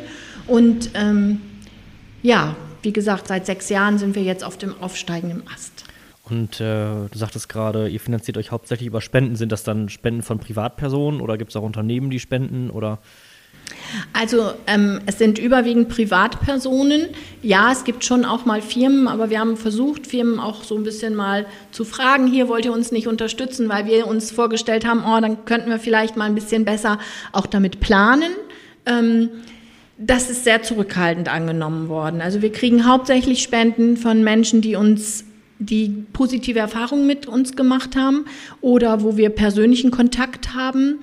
Und 0.48 0.90
ähm, 0.94 1.42
ja, 2.22 2.56
wie 2.82 2.92
gesagt, 2.92 3.28
seit 3.28 3.46
sechs 3.46 3.68
Jahren 3.68 3.98
sind 3.98 4.14
wir 4.14 4.22
jetzt 4.22 4.44
auf 4.44 4.56
dem 4.56 4.74
aufsteigenden 4.80 5.42
Ast. 5.52 5.84
Und 6.30 6.60
äh, 6.60 7.08
du 7.10 7.10
sagtest 7.14 7.48
gerade, 7.48 7.88
ihr 7.88 8.00
finanziert 8.00 8.36
euch 8.36 8.50
hauptsächlich 8.50 8.86
über 8.86 9.00
Spenden. 9.00 9.36
Sind 9.36 9.50
das 9.50 9.64
dann 9.64 9.88
Spenden 9.88 10.22
von 10.22 10.38
Privatpersonen 10.38 11.20
oder 11.20 11.38
gibt 11.38 11.50
es 11.50 11.56
auch 11.56 11.62
Unternehmen, 11.62 12.10
die 12.10 12.20
spenden? 12.20 12.70
Oder? 12.70 12.98
Also 14.12 14.52
ähm, 14.66 15.00
es 15.06 15.18
sind 15.18 15.38
überwiegend 15.38 15.88
Privatpersonen. 15.88 17.08
Ja, 17.42 17.72
es 17.72 17.84
gibt 17.84 18.04
schon 18.04 18.24
auch 18.24 18.44
mal 18.44 18.60
Firmen, 18.60 19.08
aber 19.08 19.30
wir 19.30 19.40
haben 19.40 19.56
versucht, 19.56 20.06
Firmen 20.06 20.38
auch 20.38 20.64
so 20.64 20.76
ein 20.76 20.84
bisschen 20.84 21.14
mal 21.14 21.46
zu 21.70 21.84
fragen, 21.84 22.26
hier 22.26 22.48
wollt 22.48 22.64
ihr 22.64 22.72
uns 22.72 22.92
nicht 22.92 23.08
unterstützen, 23.08 23.68
weil 23.68 23.86
wir 23.86 24.06
uns 24.06 24.30
vorgestellt 24.30 24.86
haben, 24.86 25.04
oh, 25.06 25.20
dann 25.20 25.44
könnten 25.44 25.70
wir 25.70 25.78
vielleicht 25.78 26.16
mal 26.16 26.24
ein 26.24 26.34
bisschen 26.34 26.64
besser 26.64 26.98
auch 27.32 27.46
damit 27.46 27.80
planen. 27.80 28.32
Ähm, 28.86 29.30
das 29.98 30.30
ist 30.30 30.44
sehr 30.44 30.62
zurückhaltend 30.62 31.28
angenommen 31.28 31.88
worden. 31.88 32.20
Also 32.20 32.40
wir 32.40 32.52
kriegen 32.52 32.86
hauptsächlich 32.86 33.42
Spenden 33.42 33.96
von 33.96 34.22
Menschen, 34.22 34.60
die 34.60 34.76
uns 34.76 35.24
die 35.58 35.88
positive 36.12 36.60
Erfahrungen 36.60 37.06
mit 37.06 37.26
uns 37.26 37.56
gemacht 37.56 37.96
haben 37.96 38.26
oder 38.60 39.02
wo 39.02 39.16
wir 39.16 39.30
persönlichen 39.30 39.90
Kontakt 39.90 40.54
haben 40.54 41.00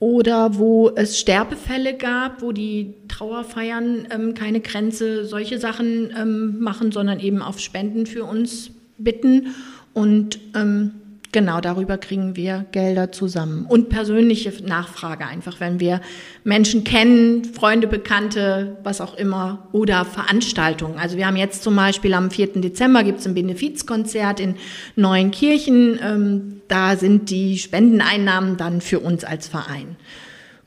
oder 0.00 0.58
wo 0.58 0.90
es 0.90 1.18
Sterbefälle 1.20 1.94
gab, 1.94 2.42
wo 2.42 2.50
die 2.50 2.94
Trauerfeiern 3.06 4.08
ähm, 4.10 4.34
keine 4.34 4.60
Grenze 4.60 5.24
solche 5.24 5.60
Sachen 5.60 6.12
ähm, 6.18 6.58
machen, 6.58 6.90
sondern 6.90 7.20
eben 7.20 7.40
auf 7.40 7.60
Spenden 7.60 8.04
für 8.04 8.24
uns 8.24 8.72
bitten. 8.98 9.54
Und 9.92 10.40
ähm, 10.56 10.90
Genau, 11.34 11.60
darüber 11.60 11.98
kriegen 11.98 12.36
wir 12.36 12.64
Gelder 12.70 13.10
zusammen. 13.10 13.66
Und 13.66 13.88
persönliche 13.88 14.52
Nachfrage 14.64 15.26
einfach, 15.26 15.58
wenn 15.58 15.80
wir 15.80 16.00
Menschen 16.44 16.84
kennen, 16.84 17.44
Freunde, 17.44 17.88
Bekannte, 17.88 18.76
was 18.84 19.00
auch 19.00 19.16
immer, 19.16 19.66
oder 19.72 20.04
Veranstaltungen. 20.04 20.96
Also 20.96 21.16
wir 21.16 21.26
haben 21.26 21.34
jetzt 21.36 21.64
zum 21.64 21.74
Beispiel 21.74 22.14
am 22.14 22.30
4. 22.30 22.60
Dezember 22.60 23.02
gibt 23.02 23.18
es 23.18 23.26
ein 23.26 23.34
Benefizkonzert 23.34 24.38
in 24.38 24.54
Neuenkirchen. 24.94 25.98
Ähm, 26.00 26.60
da 26.68 26.94
sind 26.94 27.30
die 27.30 27.58
Spendeneinnahmen 27.58 28.56
dann 28.56 28.80
für 28.80 29.00
uns 29.00 29.24
als 29.24 29.48
Verein. 29.48 29.96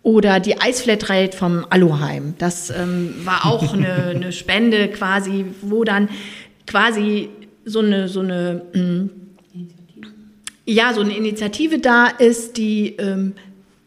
Oder 0.03 0.41
die 0.41 0.59
Eisflatrate 0.59 1.37
vom 1.37 1.65
Aluheim. 1.69 2.33
Das 2.39 2.71
ähm, 2.71 3.13
war 3.23 3.45
auch 3.45 3.73
eine, 3.73 4.07
eine 4.07 4.33
Spende 4.33 4.89
quasi, 4.89 5.45
wo 5.61 5.85
dann 5.85 6.09
quasi 6.65 7.29
so 7.63 7.79
eine, 7.79 8.09
so 8.09 8.19
eine 8.19 8.63
mh, 8.73 8.79
hm, 8.81 9.09
ja, 10.67 10.93
so 10.93 11.01
eine 11.01 11.15
Initiative 11.15 11.79
da 11.79 12.07
ist, 12.07 12.57
die 12.57 12.95
ähm, 12.97 13.33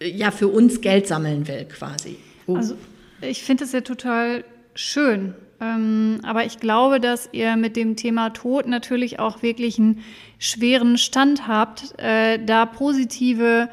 ja 0.02 0.30
für 0.30 0.48
uns 0.48 0.80
Geld 0.80 1.06
sammeln 1.06 1.46
will, 1.46 1.66
quasi. 1.66 2.16
Oh. 2.46 2.56
Also 2.56 2.74
ich 3.20 3.42
finde 3.44 3.64
es 3.64 3.72
ja 3.72 3.82
total 3.82 4.44
schön. 4.74 5.34
Ähm, 5.60 6.20
aber 6.22 6.46
ich 6.46 6.58
glaube, 6.58 7.00
dass 7.00 7.28
ihr 7.32 7.56
mit 7.56 7.76
dem 7.76 7.96
Thema 7.96 8.30
Tod 8.30 8.66
natürlich 8.66 9.18
auch 9.18 9.42
wirklich 9.42 9.78
einen 9.78 10.02
schweren 10.38 10.96
Stand 10.96 11.46
habt, 11.46 11.92
äh, 11.98 12.42
da 12.42 12.64
positive 12.64 13.68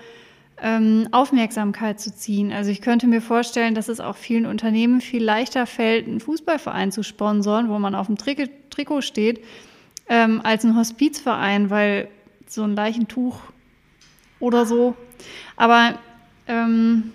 ähm, 0.61 1.07
Aufmerksamkeit 1.11 2.01
zu 2.01 2.13
ziehen. 2.13 2.51
Also 2.51 2.71
ich 2.71 2.81
könnte 2.81 3.07
mir 3.07 3.21
vorstellen, 3.21 3.73
dass 3.73 3.87
es 3.87 4.01
auch 4.01 4.17
vielen 4.17 4.45
Unternehmen 4.45 4.99
viel 4.99 5.23
leichter 5.23 5.65
fällt, 5.65 6.07
einen 6.07 6.19
Fußballverein 6.19 6.91
zu 6.91 7.03
sponsoren, 7.03 7.69
wo 7.69 7.79
man 7.79 7.95
auf 7.95 8.07
dem 8.07 8.17
Trikot, 8.17 8.51
Trikot 8.69 9.01
steht, 9.01 9.41
ähm, 10.09 10.41
als 10.43 10.65
ein 10.65 10.75
Hospizverein, 10.75 11.69
weil 11.69 12.09
so 12.47 12.63
ein 12.63 12.75
Leichentuch 12.75 13.39
oder 14.39 14.65
so. 14.65 14.95
Aber 15.55 15.99
ähm, 16.47 17.11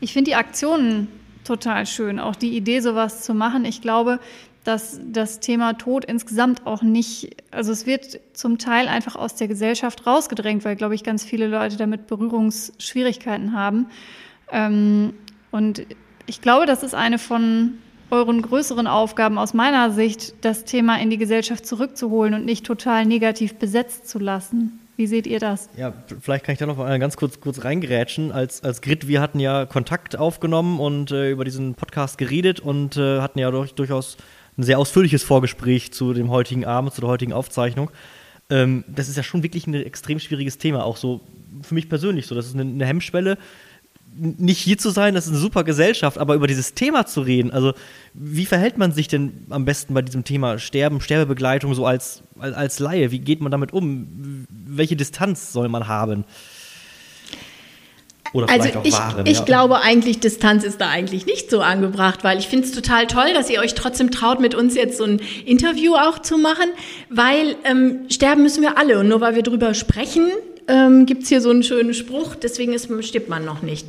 ich 0.00 0.12
finde 0.12 0.30
die 0.30 0.34
Aktionen 0.34 1.08
total 1.44 1.86
schön, 1.86 2.20
auch 2.20 2.36
die 2.36 2.56
Idee, 2.56 2.80
sowas 2.80 3.22
zu 3.22 3.34
machen. 3.34 3.64
Ich 3.64 3.80
glaube, 3.80 4.20
dass 4.64 5.00
das 5.02 5.40
Thema 5.40 5.74
Tod 5.74 6.04
insgesamt 6.04 6.66
auch 6.66 6.82
nicht, 6.82 7.36
also 7.50 7.72
es 7.72 7.86
wird 7.86 8.20
zum 8.34 8.58
Teil 8.58 8.86
einfach 8.86 9.16
aus 9.16 9.34
der 9.34 9.48
Gesellschaft 9.48 10.06
rausgedrängt, 10.06 10.64
weil, 10.64 10.76
glaube 10.76 10.94
ich, 10.94 11.04
ganz 11.04 11.24
viele 11.24 11.46
Leute 11.46 11.78
damit 11.78 12.06
Berührungsschwierigkeiten 12.06 13.54
haben. 13.54 13.86
Ähm, 14.52 15.14
und 15.50 15.86
ich 16.26 16.42
glaube, 16.42 16.66
das 16.66 16.82
ist 16.82 16.94
eine 16.94 17.18
von 17.18 17.78
euren 18.10 18.42
größeren 18.42 18.86
Aufgaben 18.86 19.38
aus 19.38 19.54
meiner 19.54 19.90
Sicht, 19.90 20.34
das 20.44 20.64
Thema 20.64 21.00
in 21.00 21.10
die 21.10 21.18
Gesellschaft 21.18 21.66
zurückzuholen 21.66 22.34
und 22.34 22.44
nicht 22.44 22.64
total 22.64 23.06
negativ 23.06 23.56
besetzt 23.56 24.08
zu 24.08 24.18
lassen. 24.18 24.80
Wie 24.96 25.06
seht 25.06 25.28
ihr 25.28 25.38
das? 25.38 25.68
Ja, 25.76 25.92
vielleicht 26.20 26.44
kann 26.44 26.54
ich 26.54 26.58
da 26.58 26.66
noch 26.66 26.76
mal 26.76 26.98
ganz 26.98 27.16
kurz, 27.16 27.40
kurz 27.40 27.64
reingerätschen. 27.64 28.32
Als, 28.32 28.64
als 28.64 28.80
Grit, 28.80 29.06
wir 29.06 29.20
hatten 29.20 29.38
ja 29.38 29.64
Kontakt 29.64 30.16
aufgenommen 30.16 30.80
und 30.80 31.12
äh, 31.12 31.30
über 31.30 31.44
diesen 31.44 31.74
Podcast 31.74 32.18
geredet 32.18 32.58
und 32.58 32.96
äh, 32.96 33.20
hatten 33.20 33.38
ja 33.38 33.50
durch, 33.52 33.74
durchaus 33.74 34.16
ein 34.56 34.64
sehr 34.64 34.78
ausführliches 34.78 35.22
Vorgespräch 35.22 35.92
zu 35.92 36.14
dem 36.14 36.30
heutigen 36.30 36.64
Abend, 36.64 36.92
zu 36.92 37.00
der 37.00 37.10
heutigen 37.10 37.32
Aufzeichnung. 37.32 37.92
Ähm, 38.50 38.82
das 38.88 39.08
ist 39.08 39.16
ja 39.16 39.22
schon 39.22 39.44
wirklich 39.44 39.68
ein 39.68 39.74
extrem 39.74 40.18
schwieriges 40.18 40.58
Thema, 40.58 40.84
auch 40.84 40.96
so 40.96 41.20
für 41.62 41.74
mich 41.74 41.88
persönlich 41.88 42.26
so. 42.26 42.34
Das 42.34 42.46
ist 42.46 42.54
eine, 42.54 42.62
eine 42.62 42.84
Hemmschwelle, 42.84 43.38
nicht 44.18 44.58
hier 44.58 44.78
zu 44.78 44.90
sein, 44.90 45.14
das 45.14 45.26
ist 45.26 45.32
eine 45.32 45.40
super 45.40 45.64
Gesellschaft, 45.64 46.18
aber 46.18 46.34
über 46.34 46.46
dieses 46.46 46.74
Thema 46.74 47.06
zu 47.06 47.20
reden, 47.20 47.50
also 47.50 47.72
wie 48.14 48.46
verhält 48.46 48.78
man 48.78 48.92
sich 48.92 49.08
denn 49.08 49.46
am 49.50 49.64
besten 49.64 49.94
bei 49.94 50.02
diesem 50.02 50.24
Thema 50.24 50.58
Sterben, 50.58 51.00
Sterbebegleitung 51.00 51.74
so 51.74 51.86
als, 51.86 52.22
als, 52.38 52.54
als 52.54 52.78
Laie? 52.78 53.10
Wie 53.10 53.20
geht 53.20 53.40
man 53.40 53.52
damit 53.52 53.72
um? 53.72 54.46
Welche 54.50 54.96
Distanz 54.96 55.52
soll 55.52 55.68
man 55.68 55.88
haben? 55.88 56.24
Oder 58.32 58.50
also 58.50 58.68
ich, 58.84 58.92
wahren, 58.92 59.26
ich 59.26 59.38
ja. 59.38 59.44
glaube 59.44 59.80
eigentlich, 59.80 60.20
Distanz 60.20 60.64
ist 60.64 60.80
da 60.80 60.88
eigentlich 60.88 61.24
nicht 61.26 61.50
so 61.50 61.60
angebracht, 61.60 62.24
weil 62.24 62.38
ich 62.38 62.48
finde 62.48 62.66
es 62.66 62.72
total 62.72 63.06
toll, 63.06 63.32
dass 63.34 63.48
ihr 63.48 63.60
euch 63.60 63.74
trotzdem 63.74 64.10
traut, 64.10 64.40
mit 64.40 64.54
uns 64.54 64.74
jetzt 64.74 64.98
so 64.98 65.04
ein 65.04 65.20
Interview 65.46 65.94
auch 65.94 66.18
zu 66.18 66.36
machen, 66.36 66.66
weil 67.08 67.56
ähm, 67.64 68.00
sterben 68.10 68.42
müssen 68.42 68.62
wir 68.62 68.76
alle 68.76 68.98
und 68.98 69.08
nur 69.08 69.20
weil 69.20 69.34
wir 69.34 69.42
drüber 69.42 69.72
sprechen, 69.74 70.28
ähm, 70.68 71.06
gibt 71.06 71.24
es 71.24 71.28
hier 71.28 71.40
so 71.40 71.50
einen 71.50 71.62
schönen 71.62 71.94
Spruch, 71.94 72.34
deswegen 72.34 72.72
ist, 72.72 72.88
stirbt 73.04 73.28
man 73.28 73.44
noch 73.44 73.62
nicht. 73.62 73.86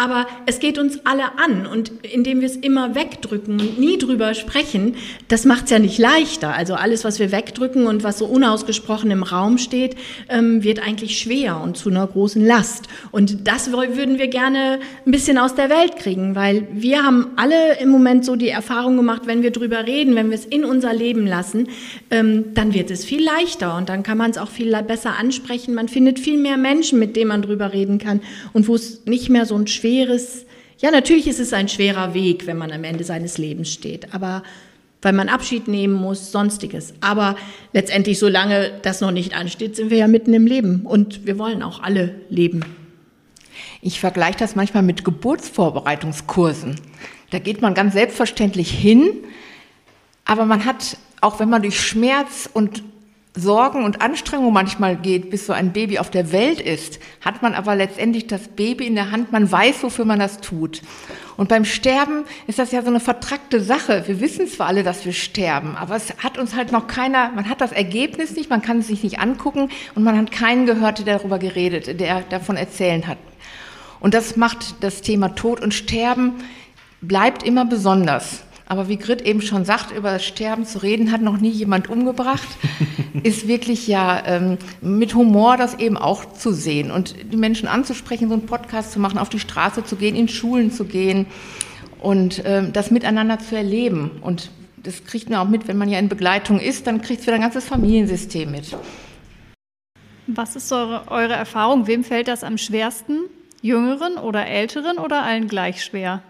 Aber 0.00 0.26
es 0.46 0.60
geht 0.60 0.78
uns 0.78 1.00
alle 1.04 1.24
an 1.36 1.66
und 1.66 1.92
indem 2.10 2.40
wir 2.40 2.46
es 2.46 2.56
immer 2.56 2.94
wegdrücken 2.94 3.60
und 3.60 3.78
nie 3.78 3.98
drüber 3.98 4.32
sprechen, 4.32 4.94
das 5.28 5.44
macht 5.44 5.64
es 5.64 5.70
ja 5.72 5.78
nicht 5.78 5.98
leichter. 5.98 6.54
Also 6.54 6.72
alles, 6.72 7.04
was 7.04 7.18
wir 7.18 7.32
wegdrücken 7.32 7.86
und 7.86 8.02
was 8.02 8.16
so 8.16 8.24
unausgesprochen 8.24 9.10
im 9.10 9.22
Raum 9.22 9.58
steht, 9.58 9.96
ähm, 10.30 10.64
wird 10.64 10.82
eigentlich 10.82 11.18
schwer 11.18 11.60
und 11.60 11.76
zu 11.76 11.90
einer 11.90 12.06
großen 12.06 12.42
Last. 12.42 12.88
Und 13.10 13.46
das 13.46 13.72
würden 13.72 14.18
wir 14.18 14.28
gerne 14.28 14.78
ein 15.04 15.12
bisschen 15.12 15.36
aus 15.36 15.54
der 15.54 15.68
Welt 15.68 15.96
kriegen, 15.96 16.34
weil 16.34 16.66
wir 16.72 17.02
haben 17.02 17.32
alle 17.36 17.78
im 17.78 17.90
Moment 17.90 18.24
so 18.24 18.36
die 18.36 18.48
Erfahrung 18.48 18.96
gemacht, 18.96 19.24
wenn 19.26 19.42
wir 19.42 19.50
drüber 19.50 19.86
reden, 19.86 20.14
wenn 20.14 20.30
wir 20.30 20.38
es 20.38 20.46
in 20.46 20.64
unser 20.64 20.94
Leben 20.94 21.26
lassen, 21.26 21.68
ähm, 22.10 22.54
dann 22.54 22.72
wird 22.72 22.90
es 22.90 23.04
viel 23.04 23.22
leichter 23.22 23.76
und 23.76 23.90
dann 23.90 24.02
kann 24.02 24.16
man 24.16 24.30
es 24.30 24.38
auch 24.38 24.48
viel 24.48 24.74
besser 24.82 25.18
ansprechen. 25.18 25.74
Man 25.74 25.88
findet 25.88 26.18
viel 26.18 26.38
mehr 26.38 26.56
Menschen, 26.56 26.98
mit 26.98 27.16
denen 27.16 27.28
man 27.28 27.42
drüber 27.42 27.74
reden 27.74 27.98
kann 27.98 28.22
und 28.54 28.66
wo 28.66 28.74
es 28.74 29.04
nicht 29.04 29.28
mehr 29.28 29.44
so 29.44 29.56
ein 29.56 29.66
schwer 29.66 29.89
schweres, 29.90 30.46
ja, 30.78 30.90
natürlich 30.90 31.26
ist 31.26 31.40
es 31.40 31.52
ein 31.52 31.68
schwerer 31.68 32.14
Weg, 32.14 32.46
wenn 32.46 32.56
man 32.56 32.70
am 32.70 32.84
Ende 32.84 33.04
seines 33.04 33.38
Lebens 33.38 33.72
steht, 33.72 34.14
aber 34.14 34.42
weil 35.02 35.12
man 35.14 35.28
Abschied 35.28 35.66
nehmen 35.66 35.94
muss, 35.94 36.30
sonstiges. 36.30 36.94
Aber 37.00 37.36
letztendlich, 37.72 38.18
solange 38.18 38.70
das 38.82 39.00
noch 39.00 39.10
nicht 39.10 39.34
ansteht, 39.34 39.74
sind 39.74 39.90
wir 39.90 39.96
ja 39.96 40.08
mitten 40.08 40.34
im 40.34 40.46
Leben 40.46 40.82
und 40.84 41.26
wir 41.26 41.38
wollen 41.38 41.62
auch 41.62 41.82
alle 41.82 42.14
leben. 42.28 42.64
Ich 43.80 43.98
vergleiche 43.98 44.38
das 44.38 44.56
manchmal 44.56 44.82
mit 44.82 45.04
Geburtsvorbereitungskursen. 45.04 46.76
Da 47.30 47.38
geht 47.38 47.62
man 47.62 47.74
ganz 47.74 47.94
selbstverständlich 47.94 48.70
hin, 48.70 49.10
aber 50.26 50.44
man 50.44 50.66
hat, 50.66 50.98
auch 51.22 51.40
wenn 51.40 51.48
man 51.48 51.62
durch 51.62 51.80
Schmerz 51.80 52.48
und 52.52 52.82
Sorgen 53.34 53.84
und 53.84 54.02
Anstrengung 54.02 54.52
manchmal 54.52 54.96
geht, 54.96 55.30
bis 55.30 55.46
so 55.46 55.52
ein 55.52 55.72
Baby 55.72 56.00
auf 56.00 56.10
der 56.10 56.32
Welt 56.32 56.60
ist, 56.60 56.98
hat 57.20 57.42
man 57.42 57.54
aber 57.54 57.76
letztendlich 57.76 58.26
das 58.26 58.48
Baby 58.48 58.86
in 58.86 58.96
der 58.96 59.12
Hand, 59.12 59.30
man 59.30 59.50
weiß, 59.50 59.84
wofür 59.84 60.04
man 60.04 60.18
das 60.18 60.40
tut. 60.40 60.82
Und 61.36 61.48
beim 61.48 61.64
Sterben 61.64 62.24
ist 62.48 62.58
das 62.58 62.72
ja 62.72 62.82
so 62.82 62.88
eine 62.88 62.98
vertrackte 62.98 63.60
Sache. 63.60 64.02
Wir 64.06 64.20
wissen 64.20 64.48
zwar 64.48 64.66
alle, 64.66 64.82
dass 64.82 65.04
wir 65.04 65.12
sterben, 65.12 65.76
aber 65.76 65.94
es 65.94 66.12
hat 66.18 66.38
uns 66.38 66.56
halt 66.56 66.72
noch 66.72 66.88
keiner, 66.88 67.30
man 67.30 67.48
hat 67.48 67.60
das 67.60 67.70
Ergebnis 67.70 68.34
nicht, 68.34 68.50
man 68.50 68.62
kann 68.62 68.80
es 68.80 68.88
sich 68.88 69.04
nicht 69.04 69.20
angucken 69.20 69.70
und 69.94 70.02
man 70.02 70.18
hat 70.18 70.32
keinen 70.32 70.66
gehört, 70.66 71.06
der 71.06 71.18
darüber 71.18 71.38
geredet, 71.38 72.00
der 72.00 72.22
davon 72.22 72.56
erzählen 72.56 73.06
hat. 73.06 73.18
Und 74.00 74.14
das 74.14 74.36
macht 74.36 74.82
das 74.82 75.02
Thema 75.02 75.36
Tod 75.36 75.60
und 75.60 75.72
Sterben 75.72 76.42
bleibt 77.00 77.44
immer 77.44 77.64
besonders. 77.64 78.42
Aber 78.70 78.86
wie 78.86 78.98
Grit 78.98 79.20
eben 79.22 79.42
schon 79.42 79.64
sagt, 79.64 79.90
über 79.90 80.12
das 80.12 80.24
Sterben 80.24 80.64
zu 80.64 80.80
reden, 80.80 81.10
hat 81.10 81.22
noch 81.22 81.40
nie 81.40 81.50
jemand 81.50 81.90
umgebracht. 81.90 82.46
ist 83.24 83.48
wirklich 83.48 83.88
ja 83.88 84.22
ähm, 84.24 84.58
mit 84.80 85.16
Humor 85.16 85.56
das 85.56 85.80
eben 85.80 85.96
auch 85.96 86.34
zu 86.34 86.52
sehen 86.52 86.92
und 86.92 87.16
die 87.32 87.36
Menschen 87.36 87.66
anzusprechen, 87.66 88.28
so 88.28 88.34
einen 88.34 88.46
Podcast 88.46 88.92
zu 88.92 89.00
machen, 89.00 89.18
auf 89.18 89.28
die 89.28 89.40
Straße 89.40 89.82
zu 89.82 89.96
gehen, 89.96 90.14
in 90.14 90.28
Schulen 90.28 90.70
zu 90.70 90.84
gehen 90.84 91.26
und 91.98 92.42
ähm, 92.44 92.72
das 92.72 92.92
miteinander 92.92 93.40
zu 93.40 93.56
erleben. 93.56 94.12
Und 94.20 94.52
das 94.76 95.04
kriegt 95.04 95.30
man 95.30 95.40
auch 95.40 95.48
mit, 95.48 95.66
wenn 95.66 95.76
man 95.76 95.88
ja 95.88 95.98
in 95.98 96.08
Begleitung 96.08 96.60
ist, 96.60 96.86
dann 96.86 97.02
kriegt 97.02 97.22
es 97.22 97.26
wieder 97.26 97.34
ein 97.34 97.42
ganzes 97.42 97.64
Familiensystem 97.64 98.52
mit. 98.52 98.76
Was 100.28 100.54
ist 100.54 100.70
eure, 100.70 101.08
eure 101.08 101.32
Erfahrung? 101.32 101.88
Wem 101.88 102.04
fällt 102.04 102.28
das 102.28 102.44
am 102.44 102.56
schwersten? 102.56 103.24
Jüngeren 103.62 104.14
oder 104.14 104.46
Älteren 104.46 104.98
oder 104.98 105.24
allen 105.24 105.48
gleich 105.48 105.82
schwer? 105.82 106.22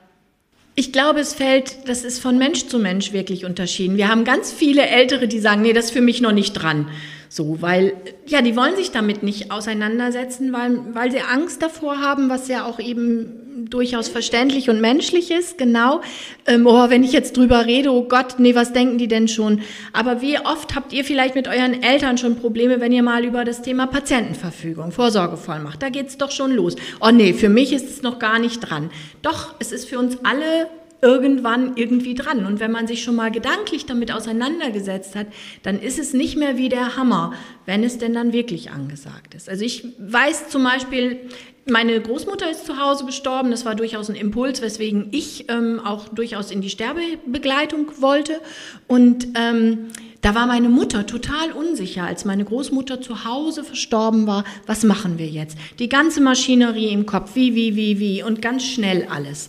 Ich 0.81 0.93
glaube, 0.93 1.21
es 1.21 1.35
fällt, 1.35 1.91
das 1.91 2.05
ist 2.05 2.21
von 2.21 2.39
Mensch 2.39 2.67
zu 2.69 2.79
Mensch 2.79 3.13
wirklich 3.13 3.45
unterschieden. 3.45 3.99
Wir 3.99 4.09
haben 4.09 4.25
ganz 4.25 4.51
viele 4.51 4.87
Ältere, 4.87 5.29
die 5.29 5.39
sagen, 5.39 5.61
nee, 5.61 5.75
das 5.75 5.85
ist 5.85 5.91
für 5.91 6.01
mich 6.01 6.23
noch 6.23 6.33
nicht 6.33 6.55
dran. 6.55 6.89
So, 7.33 7.63
weil, 7.63 7.93
ja, 8.27 8.43
die 8.43 8.57
wollen 8.57 8.75
sich 8.75 8.91
damit 8.91 9.23
nicht 9.23 9.53
auseinandersetzen, 9.53 10.53
weil, 10.53 10.81
weil 10.95 11.13
sie 11.13 11.21
Angst 11.21 11.63
davor 11.63 12.01
haben, 12.01 12.29
was 12.29 12.49
ja 12.49 12.65
auch 12.65 12.81
eben 12.81 13.69
durchaus 13.71 14.09
verständlich 14.09 14.69
und 14.69 14.81
menschlich 14.81 15.31
ist, 15.31 15.57
genau. 15.57 16.01
Ähm, 16.45 16.67
oh, 16.67 16.91
wenn 16.91 17.05
ich 17.05 17.13
jetzt 17.13 17.37
drüber 17.37 17.67
rede, 17.67 17.93
oh 17.93 18.03
Gott, 18.03 18.41
nee, 18.41 18.57
was 18.57 18.73
denken 18.73 18.99
die 18.99 19.07
denn 19.07 19.29
schon? 19.29 19.63
Aber 19.93 20.21
wie 20.21 20.41
oft 20.41 20.75
habt 20.75 20.93
ihr 20.93 21.05
vielleicht 21.05 21.37
mit 21.37 21.47
euren 21.47 21.85
Eltern 21.85 22.19
schon 22.19 22.35
Probleme, 22.35 22.81
wenn 22.81 22.91
ihr 22.91 23.05
mal 23.05 23.25
über 23.25 23.45
das 23.45 23.63
Thema 23.63 23.87
Patientenverfügung, 23.87 24.91
Vorsorgevollmacht, 24.91 25.81
da 25.81 25.89
geht's 25.89 26.19
doch 26.19 26.33
schon 26.33 26.51
los. 26.51 26.75
Oh 27.01 27.11
nee, 27.13 27.33
für 27.33 27.49
mich 27.49 27.73
ist 27.73 27.89
es 27.89 28.03
noch 28.03 28.19
gar 28.19 28.41
nicht 28.41 28.59
dran. 28.59 28.91
Doch, 29.23 29.55
es 29.61 29.71
ist 29.71 29.89
für 29.89 30.01
uns 30.01 30.19
alle 30.25 30.67
irgendwann 31.03 31.77
irgendwie 31.77 32.15
dran. 32.15 32.47
Und 32.47 32.61
wenn 32.61 32.73
man 32.73 32.87
sich 32.87 33.03
schon 33.03 33.17
mal 33.17 33.31
gedanklich 33.31 33.87
damit 33.87 34.13
auseinandergesetzt 34.13 35.17
hat, 35.17 35.27
dann 35.63 35.81
ist 35.81 35.99
es 35.99 36.13
nicht 36.13 36.37
mehr 36.37 36.57
wie 36.57 36.69
der 36.69 36.97
Hammer, 36.97 37.33
wenn 37.67 37.85
es 37.85 37.99
denn 37.99 38.15
dann 38.15 38.33
wirklich 38.33 38.71
angesagt 38.71 39.35
ist. 39.35 39.49
Also 39.49 39.65
ich 39.65 39.87
weiß 39.99 40.49
zum 40.49 40.65
Beispiel, 40.65 41.21
meine 41.69 42.01
Großmutter 42.01 42.51
ist 42.51 42.67
zu 42.67 42.79
Hause 42.79 43.05
gestorben. 43.05 43.51
Das 43.51 43.65
war 43.65 43.75
durchaus 43.75 44.09
ein 44.09 44.17
Impuls, 44.17 44.61
weswegen 44.61 45.09
ich 45.13 45.49
ähm, 45.49 45.81
auch 45.85 46.09
durchaus 46.09 46.51
in 46.51 46.61
die 46.61 46.71
Sterbebegleitung 46.71 47.87
wollte. 48.01 48.41
Und 48.87 49.29
ähm, 49.37 49.91
da 50.21 50.35
war 50.35 50.47
meine 50.47 50.69
Mutter 50.69 51.07
total 51.07 51.53
unsicher, 51.53 52.05
als 52.05 52.25
meine 52.25 52.45
Großmutter 52.45 53.01
zu 53.01 53.25
Hause 53.25 53.65
verstorben 53.65 54.27
war. 54.27 54.45
Was 54.67 54.85
machen 54.85 55.19
wir 55.19 55.29
jetzt? 55.29 55.57
Die 55.79 55.89
ganze 55.89 56.21
Maschinerie 56.21 56.89
im 56.89 57.07
Kopf, 57.07 57.35
wie, 57.35 57.55
wie, 57.55 57.77
wie, 57.77 57.99
wie 57.99 58.23
und 58.23 58.43
ganz 58.43 58.65
schnell 58.65 59.07
alles. 59.11 59.49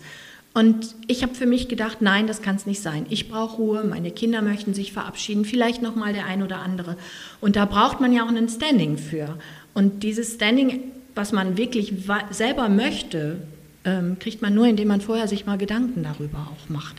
Und 0.54 0.96
ich 1.08 1.24
habe 1.24 1.34
für 1.34 1.46
mich 1.46 1.70
gedacht, 1.70 2.02
nein, 2.02 2.28
das 2.28 2.42
kann 2.42 2.58
es 2.58 2.66
nicht 2.66 2.82
sein. 2.82 3.06
Ich 3.10 3.30
brauche 3.30 3.56
Ruhe, 3.56 3.84
meine 3.86 4.12
Kinder 4.12 4.42
möchten 4.42 4.74
sich 4.74 4.92
verabschieden, 4.92 5.46
vielleicht 5.46 5.82
noch 5.82 5.96
mal 5.96 6.12
der 6.12 6.26
ein 6.26 6.44
oder 6.44 6.60
andere. 6.60 6.98
Und 7.40 7.56
da 7.56 7.66
braucht 7.66 8.02
man 8.02 8.12
ja 8.12 8.24
auch 8.24 8.30
einen 8.30 8.50
Standing 8.50 8.98
für. 8.98 9.38
Und 9.74 10.04
dieses 10.04 10.34
Standing, 10.34 10.82
was 11.16 11.32
man 11.32 11.58
wirklich 11.58 11.94
selber 12.32 12.68
möchte, 12.68 13.38
ähm, 13.86 14.18
kriegt 14.20 14.42
man 14.42 14.54
nur, 14.54 14.68
indem 14.68 14.90
man 14.90 15.00
vorher 15.00 15.30
sich 15.30 15.46
mal 15.46 15.58
Gedanken 15.58 16.04
darüber 16.04 16.50
auch 16.52 16.70
macht. 16.70 16.98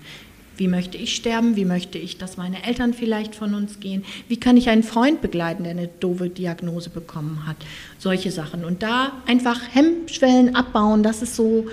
Wie 0.56 0.68
möchte 0.68 0.96
ich 0.96 1.14
sterben? 1.14 1.56
Wie 1.56 1.64
möchte 1.64 1.98
ich, 1.98 2.18
dass 2.18 2.36
meine 2.36 2.64
Eltern 2.64 2.94
vielleicht 2.94 3.34
von 3.34 3.54
uns 3.54 3.80
gehen? 3.80 4.04
Wie 4.28 4.38
kann 4.38 4.56
ich 4.56 4.68
einen 4.68 4.82
Freund 4.82 5.20
begleiten, 5.20 5.64
der 5.64 5.72
eine 5.72 5.88
doofe 5.88 6.28
Diagnose 6.28 6.90
bekommen 6.90 7.46
hat? 7.46 7.56
Solche 7.98 8.30
Sachen. 8.30 8.64
Und 8.64 8.82
da 8.82 9.12
einfach 9.26 9.60
Hemmschwellen 9.72 10.54
abbauen, 10.54 11.02
das 11.02 11.22
ist 11.22 11.36
so 11.36 11.66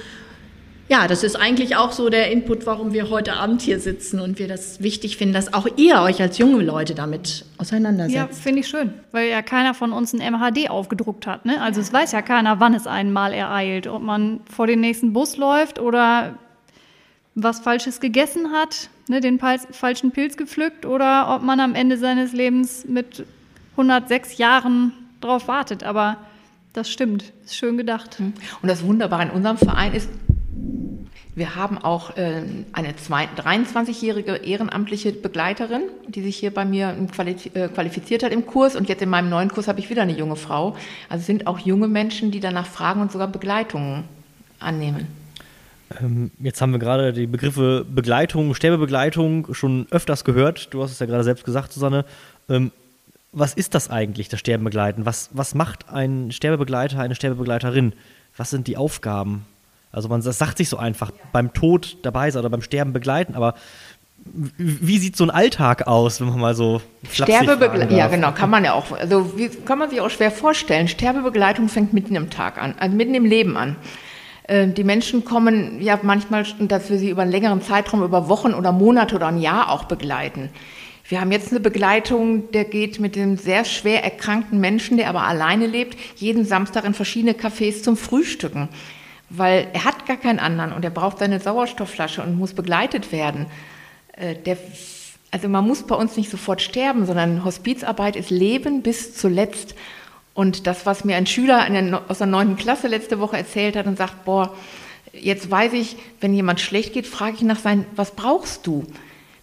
ja, 0.90 1.08
das 1.08 1.24
ist 1.24 1.36
eigentlich 1.36 1.76
auch 1.76 1.92
so 1.92 2.10
der 2.10 2.32
Input, 2.32 2.66
warum 2.66 2.94
wir 2.94 3.12
heute 3.12 3.34
Abend 3.34 3.62
hier 3.62 3.80
sitzen 3.80 4.20
und 4.20 4.40
wir 4.40 4.48
das 4.48 4.82
wichtig 4.82 5.18
finden, 5.18 5.36
dass 5.36 5.54
auch 5.54 5.68
ihr 5.78 6.02
euch 6.02 6.20
als 6.20 6.40
junge 6.40 6.64
Leute 6.64 6.96
damit 6.96 7.46
auseinandersetzt. 7.60 8.16
Ja, 8.16 8.28
finde 8.28 8.62
ich 8.62 8.68
schön, 8.68 8.94
weil 9.12 9.30
ja 9.30 9.44
keiner 9.44 9.76
von 9.76 9.94
uns 9.94 10.14
ein 10.14 10.20
MHD 10.20 10.72
aufgedruckt 10.72 11.28
hat. 11.28 11.46
Ne? 11.46 11.62
Also 11.62 11.80
es 11.80 11.94
weiß 11.94 12.12
ja 12.12 12.24
keiner, 12.24 12.60
wann 12.60 12.74
es 12.74 12.88
einen 12.88 13.14
mal 13.14 13.34
ereilt, 13.34 13.86
ob 13.86 14.02
man 14.02 14.40
vor 14.50 14.66
den 14.66 14.80
nächsten 14.80 15.14
Bus 15.14 15.38
läuft 15.38 15.78
oder 15.78 16.40
was 17.36 17.60
Falsches 17.60 18.00
gegessen 18.00 18.52
hat, 18.52 18.90
ne, 19.08 19.22
den 19.22 19.40
falschen 19.40 20.12
Pilz 20.12 20.38
gepflückt 20.38 20.88
oder 20.88 21.36
ob 21.36 21.44
man 21.44 21.60
am 21.60 21.76
Ende 21.76 21.98
seines 21.98 22.34
Lebens 22.34 22.86
mit 22.88 23.26
106 23.74 24.40
Jahren 24.40 24.92
drauf 25.22 25.48
wartet. 25.48 25.84
Aber 25.84 26.18
das 26.74 26.90
stimmt, 26.90 27.32
ist 27.46 27.56
schön 27.56 27.78
gedacht. 27.78 28.18
Und 28.20 28.68
das 28.68 28.84
Wunderbare 28.84 29.24
in 29.24 29.30
unserem 29.30 29.58
Verein 29.58 29.94
ist, 29.94 30.10
wir 31.40 31.56
haben 31.56 31.78
auch 31.78 32.18
äh, 32.18 32.42
eine 32.74 32.92
23-jährige 32.92 34.36
ehrenamtliche 34.36 35.14
Begleiterin, 35.14 35.84
die 36.08 36.22
sich 36.22 36.36
hier 36.38 36.54
bei 36.54 36.66
mir 36.66 36.96
äh, 37.54 37.68
qualifiziert 37.70 38.24
hat 38.24 38.32
im 38.32 38.46
Kurs. 38.46 38.76
Und 38.76 38.90
jetzt 38.90 39.02
in 39.02 39.10
meinem 39.10 39.30
neuen 39.30 39.50
Kurs 39.50 39.68
habe 39.68 39.80
ich 39.80 39.90
wieder 39.90 40.02
eine 40.02 40.18
junge 40.18 40.36
Frau. 40.36 40.76
Also 41.08 41.24
sind 41.24 41.48
auch 41.48 41.60
junge 41.60 41.88
Menschen, 41.88 42.32
die 42.32 42.40
danach 42.40 42.68
fragen 42.68 43.02
und 43.02 43.12
sogar 43.12 43.28
Begleitungen 43.28 44.04
annehmen. 44.60 45.08
Ähm, 46.02 46.32
jetzt 46.40 46.62
haben 46.62 46.72
wir 46.72 46.80
gerade 46.80 47.14
die 47.14 47.26
Begriffe 47.26 47.86
Begleitung, 47.90 48.54
Sterbebegleitung 48.54 49.54
schon 49.54 49.88
öfters 49.92 50.24
gehört. 50.26 50.74
Du 50.74 50.84
hast 50.84 50.92
es 50.92 51.00
ja 51.00 51.06
gerade 51.06 51.24
selbst 51.24 51.46
gesagt, 51.46 51.72
Susanne. 51.72 52.06
Ähm, 52.50 52.72
was 53.32 53.54
ist 53.54 53.76
das 53.76 53.90
eigentlich, 53.90 54.28
das 54.28 54.40
Sterbenbegleiten? 54.40 55.06
Was, 55.06 55.30
was 55.32 55.56
macht 55.56 55.90
ein 55.90 56.32
Sterbebegleiter, 56.32 57.00
eine 57.00 57.16
Sterbebegleiterin? 57.16 57.94
Was 58.36 58.50
sind 58.50 58.68
die 58.68 58.76
Aufgaben? 58.76 59.46
Also 59.92 60.08
man 60.08 60.22
das 60.22 60.38
sagt 60.38 60.58
sich 60.58 60.70
so 60.70 60.78
einfach, 60.78 61.12
beim 61.32 61.54
Tod 61.54 61.98
dabei 62.04 62.30
sein 62.32 62.42
oder 62.42 62.50
beim 62.50 62.62
Sterben 62.62 62.94
begleiten, 62.94 63.36
aber 63.36 63.56
wie 64.58 64.98
sieht 64.98 65.16
so 65.16 65.24
ein 65.24 65.30
Alltag 65.30 65.88
aus, 65.88 66.20
wenn 66.20 66.28
man 66.30 66.40
mal 66.40 66.56
so 66.56 66.82
Sterbebegleitung? 67.12 67.98
Ja, 67.98 68.08
genau, 68.08 68.32
kann 68.32 68.50
man 68.50 68.64
ja 68.64 68.74
auch. 68.74 68.92
Also 68.92 69.38
wie, 69.38 69.50
kann 69.50 69.80
man 69.80 69.90
sich 69.90 70.02
auch 70.02 70.10
schwer 70.10 70.30
vorstellen. 70.30 70.88
Sterbebegleitung 70.88 71.70
fängt 71.70 71.94
mitten 71.94 72.16
im 72.16 72.30
Tag 72.30 72.62
an, 72.62 72.76
also 72.80 72.96
mitten 72.96 73.16
im 73.16 73.26
Leben 73.26 73.58
an. 73.58 73.76
Äh, 74.44 74.68
die 74.68 74.84
Menschen 74.84 75.26
kommen 75.26 75.82
ja 75.82 76.00
manchmal, 76.02 76.46
dass 76.60 76.90
wir 76.90 76.98
sie 76.98 77.10
über 77.10 77.24
einen 77.24 77.32
längeren 77.32 77.62
Zeitraum, 77.62 78.04
über 78.04 78.28
Wochen 78.30 78.54
oder 78.54 78.72
Monate 78.72 79.16
oder 79.16 79.28
ein 79.28 79.40
Jahr 79.40 79.72
auch 79.72 79.86
begleiten. 79.86 80.50
Wir 81.08 81.22
haben 81.22 81.32
jetzt 81.32 81.50
eine 81.50 81.60
Begleitung, 81.60 82.52
der 82.52 82.66
geht 82.66 83.00
mit 83.00 83.16
dem 83.16 83.38
sehr 83.38 83.66
schwer 83.66 84.04
erkrankten 84.04 84.60
Menschen, 84.60 84.98
der 84.98 85.10
aber 85.10 85.24
alleine 85.24 85.66
lebt, 85.66 85.98
jeden 86.18 86.46
Samstag 86.46 86.86
in 86.86 86.94
verschiedene 86.94 87.34
Cafés 87.34 87.82
zum 87.82 87.98
Frühstücken 87.98 88.70
weil 89.30 89.68
er 89.74 89.86
hat 89.86 90.06
gar 90.06 90.18
keinen 90.18 90.40
anderen 90.40 90.74
und 90.74 90.84
er 90.84 90.92
braucht 90.92 91.20
seine 91.20 91.40
Sauerstoffflasche 91.40 92.22
und 92.24 92.38
muss 92.38 92.54
begleitet 92.54 93.12
werden. 93.12 93.46
Äh, 94.14 94.36
der, 94.36 94.58
also 95.32 95.48
man 95.48 95.68
muss 95.68 95.84
bei 95.84 95.96
uns 95.96 96.18
nicht 96.18 96.30
sofort 96.30 96.62
sterben, 96.62 97.06
sondern 97.06 97.46
Hospizarbeit 97.46 98.16
ist 98.16 98.30
Leben 98.30 98.82
bis 98.82 99.16
zuletzt. 99.16 99.76
Und 100.34 100.68
das, 100.68 100.86
was 100.86 101.04
mir 101.04 101.18
ein 101.18 101.28
Schüler 101.28 101.68
der, 101.70 102.02
aus 102.08 102.20
der 102.20 102.28
neunten 102.28 102.56
Klasse 102.56 102.88
letzte 102.88 103.20
Woche 103.20 103.38
erzählt 103.38 103.76
hat 103.76 103.86
und 103.88 103.98
sagt, 103.98 104.26
boah, 104.26 104.56
jetzt 105.14 105.50
weiß 105.50 105.74
ich, 105.74 105.98
wenn 106.22 106.34
jemand 106.34 106.60
schlecht 106.60 106.94
geht, 106.94 107.08
frage 107.08 107.36
ich 107.36 107.42
nach 107.42 107.60
sein, 107.60 107.86
was 107.96 108.12
brauchst 108.12 108.66
du? 108.66 108.86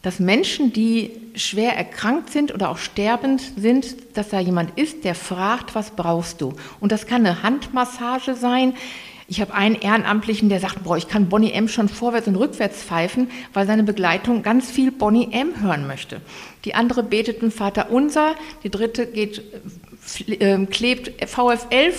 Dass 0.03 0.21
Menschen, 0.21 0.73
die 0.73 1.11
schwer 1.35 1.77
erkrankt 1.77 2.31
sind 2.31 2.55
oder 2.55 2.71
auch 2.71 2.79
sterbend 2.79 3.43
sind, 3.57 4.17
dass 4.17 4.29
da 4.29 4.41
jemand 4.41 4.79
ist, 4.79 5.05
der 5.05 5.15
fragt, 5.15 5.75
was 5.75 5.91
brauchst 5.91 6.41
du? 6.41 6.55
Und 6.81 6.93
das 6.93 7.07
kann 7.07 7.27
eine 7.27 7.43
Handmassage 7.43 8.35
sein, 8.35 8.75
ich 9.29 9.41
habe 9.41 9.55
einen 9.55 9.75
Ehrenamtlichen, 9.75 10.49
der 10.49 10.61
sagt, 10.61 10.85
boah, 10.85 10.97
ich 10.97 11.09
kann 11.09 11.29
Bonnie 11.29 11.53
M 11.53 11.69
schon 11.69 11.89
vorwärts 11.89 12.29
und 12.29 12.37
rückwärts 12.37 12.83
pfeifen, 12.83 13.29
weil 13.53 13.67
seine 13.67 13.83
Begleitung 13.83 14.43
ganz 14.43 14.71
viel 14.71 14.93
Bonnie 14.93 15.29
M 15.33 15.61
hören 15.61 15.87
möchte. 15.87 16.21
Die 16.65 16.75
andere 16.75 17.03
betet 17.03 17.43
ein 17.43 17.51
Vater 17.51 17.91
Unser, 17.91 18.35
die 18.63 18.71
dritte 18.71 19.07
geht, 19.07 19.43
äh, 20.29 20.65
klebt 20.67 21.29
VfL 21.29 21.93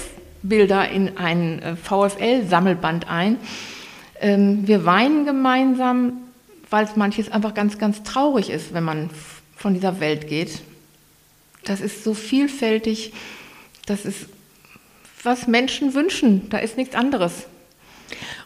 Bilder 0.44 0.90
in 0.90 1.18
ein 1.18 1.62
äh, 1.62 1.76
VfL-Sammelband 1.76 3.10
ein. 3.10 3.38
Ähm, 4.22 4.68
wir 4.68 4.86
weinen 4.86 5.26
gemeinsam, 5.26 6.13
weil 6.70 6.86
es 6.86 6.96
manches 6.96 7.32
einfach 7.32 7.54
ganz, 7.54 7.78
ganz 7.78 8.04
traurig 8.04 8.50
ist, 8.50 8.74
wenn 8.74 8.84
man 8.84 9.10
von 9.56 9.74
dieser 9.74 10.00
Welt 10.00 10.28
geht. 10.28 10.62
Das 11.66 11.82
ist 11.82 12.04
so 12.04 12.13
vielfältig, 12.13 13.12
das 13.86 14.06
ist 14.06 14.28
was 15.23 15.47
Menschen 15.47 15.93
wünschen. 15.93 16.49
Da 16.49 16.60
ist 16.60 16.77
nichts 16.77 16.95
anderes. 16.95 17.47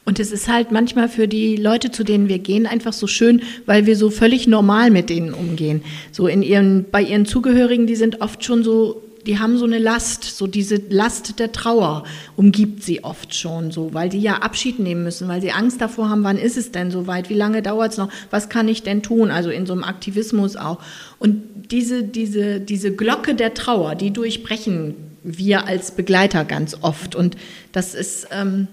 Und 0.03 0.19
es 0.19 0.31
ist 0.31 0.47
halt 0.47 0.71
manchmal 0.71 1.09
für 1.09 1.27
die 1.27 1.55
Leute, 1.55 1.91
zu 1.91 2.03
denen 2.03 2.27
wir 2.27 2.39
gehen, 2.39 2.65
einfach 2.65 2.93
so 2.93 3.05
schön, 3.05 3.43
weil 3.65 3.85
wir 3.85 3.95
so 3.95 4.09
völlig 4.09 4.47
normal 4.47 4.89
mit 4.89 5.09
denen 5.09 5.33
umgehen. 5.33 5.83
So 6.11 6.27
in 6.27 6.41
ihren, 6.41 6.85
bei 6.89 7.03
ihren 7.03 7.25
Zugehörigen, 7.25 7.85
die 7.85 7.95
sind 7.95 8.21
oft 8.21 8.43
schon 8.43 8.63
so, 8.63 9.03
die 9.27 9.37
haben 9.37 9.59
so 9.59 9.65
eine 9.65 9.77
Last, 9.77 10.23
so 10.23 10.47
diese 10.47 10.81
Last 10.89 11.37
der 11.37 11.51
Trauer 11.51 12.03
umgibt 12.35 12.81
sie 12.81 13.03
oft 13.03 13.35
schon 13.35 13.69
so, 13.69 13.93
weil 13.93 14.09
die 14.09 14.19
ja 14.19 14.37
Abschied 14.37 14.79
nehmen 14.79 15.03
müssen, 15.03 15.27
weil 15.27 15.41
sie 15.41 15.51
Angst 15.51 15.79
davor 15.79 16.09
haben, 16.09 16.23
wann 16.23 16.39
ist 16.39 16.57
es 16.57 16.71
denn 16.71 16.89
soweit, 16.89 17.29
wie 17.29 17.35
lange 17.35 17.61
dauert 17.61 17.91
es 17.91 17.97
noch, 17.99 18.09
was 18.31 18.49
kann 18.49 18.67
ich 18.67 18.81
denn 18.81 19.03
tun, 19.03 19.29
also 19.29 19.51
in 19.51 19.67
so 19.67 19.73
einem 19.73 19.83
Aktivismus 19.83 20.55
auch. 20.55 20.79
Und 21.19 21.43
diese, 21.69 22.01
diese, 22.01 22.59
diese 22.59 22.95
Glocke 22.95 23.35
der 23.35 23.53
Trauer, 23.53 23.93
die 23.93 24.11
durchbrechen 24.11 25.10
wir 25.23 25.65
als 25.67 25.91
Begleiter 25.91 26.45
ganz 26.45 26.77
oft. 26.81 27.15
Und 27.15 27.37
das 27.71 27.95
ist 27.95 28.27
ähm, 28.31 28.67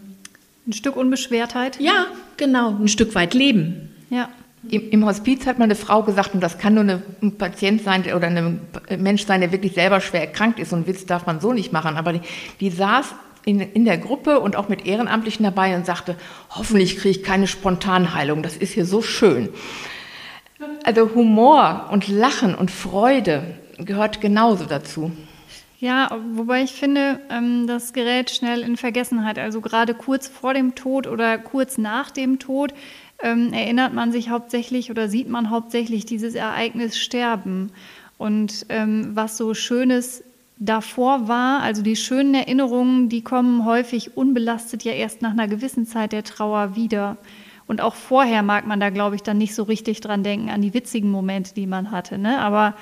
ein 0.66 0.72
Stück 0.72 0.96
Unbeschwertheit. 0.96 1.80
Ja, 1.80 2.06
genau, 2.36 2.76
ein 2.76 2.88
Stück 2.88 3.14
weit 3.14 3.34
Leben. 3.34 3.90
Ja. 4.10 4.28
Im, 4.68 4.90
Im, 4.90 5.06
Hospiz 5.06 5.46
hat 5.46 5.58
mal 5.58 5.64
eine 5.64 5.76
Frau 5.76 6.02
gesagt, 6.02 6.34
und 6.34 6.40
das 6.40 6.58
kann 6.58 6.74
nur 6.74 6.82
eine, 6.82 7.02
ein 7.22 7.38
Patient 7.38 7.82
sein 7.82 8.02
oder 8.12 8.26
ein 8.26 8.60
Mensch 8.98 9.24
sein, 9.24 9.40
der 9.40 9.52
wirklich 9.52 9.74
selber 9.74 10.00
schwer 10.00 10.22
erkrankt 10.22 10.58
ist. 10.58 10.72
Und 10.72 10.86
Witz 10.86 11.06
darf 11.06 11.26
man 11.26 11.40
so 11.40 11.52
nicht 11.52 11.72
machen. 11.72 11.96
Aber 11.96 12.12
die, 12.12 12.20
die 12.60 12.70
saß 12.70 13.14
in, 13.44 13.60
in 13.60 13.84
der 13.84 13.98
Gruppe 13.98 14.40
und 14.40 14.56
auch 14.56 14.68
mit 14.68 14.84
Ehrenamtlichen 14.84 15.44
dabei 15.44 15.76
und 15.76 15.86
sagte, 15.86 16.16
hoffentlich 16.50 16.98
kriege 16.98 17.10
ich 17.10 17.22
keine 17.22 17.46
Spontanheilung. 17.46 18.42
Das 18.42 18.56
ist 18.56 18.72
hier 18.72 18.84
so 18.84 19.00
schön. 19.00 19.48
Also 20.84 21.14
Humor 21.14 21.88
und 21.92 22.08
Lachen 22.08 22.54
und 22.54 22.70
Freude 22.70 23.54
gehört 23.78 24.20
genauso 24.20 24.64
dazu. 24.64 25.12
Ja, 25.80 26.10
wobei 26.32 26.64
ich 26.64 26.72
finde, 26.72 27.20
ähm, 27.30 27.68
das 27.68 27.92
gerät 27.92 28.30
schnell 28.30 28.62
in 28.62 28.76
Vergessenheit. 28.76 29.38
Also 29.38 29.60
gerade 29.60 29.94
kurz 29.94 30.26
vor 30.26 30.52
dem 30.52 30.74
Tod 30.74 31.06
oder 31.06 31.38
kurz 31.38 31.78
nach 31.78 32.10
dem 32.10 32.40
Tod 32.40 32.74
ähm, 33.22 33.52
erinnert 33.52 33.92
man 33.94 34.10
sich 34.10 34.28
hauptsächlich 34.28 34.90
oder 34.90 35.08
sieht 35.08 35.28
man 35.28 35.50
hauptsächlich 35.50 36.04
dieses 36.04 36.34
Ereignis 36.34 36.98
Sterben. 36.98 37.70
Und 38.16 38.66
ähm, 38.70 39.10
was 39.14 39.36
so 39.36 39.54
Schönes 39.54 40.24
davor 40.58 41.28
war, 41.28 41.60
also 41.62 41.82
die 41.82 41.94
schönen 41.94 42.34
Erinnerungen, 42.34 43.08
die 43.08 43.22
kommen 43.22 43.64
häufig 43.64 44.16
unbelastet 44.16 44.82
ja 44.82 44.92
erst 44.92 45.22
nach 45.22 45.30
einer 45.30 45.46
gewissen 45.46 45.86
Zeit 45.86 46.10
der 46.10 46.24
Trauer 46.24 46.74
wieder. 46.74 47.18
Und 47.68 47.80
auch 47.80 47.94
vorher 47.94 48.42
mag 48.42 48.66
man 48.66 48.80
da, 48.80 48.90
glaube 48.90 49.14
ich, 49.14 49.22
dann 49.22 49.38
nicht 49.38 49.54
so 49.54 49.62
richtig 49.62 50.00
dran 50.00 50.24
denken, 50.24 50.50
an 50.50 50.62
die 50.62 50.74
witzigen 50.74 51.12
Momente, 51.12 51.54
die 51.54 51.66
man 51.68 51.92
hatte. 51.92 52.18
Ne? 52.18 52.40
Aber 52.40 52.74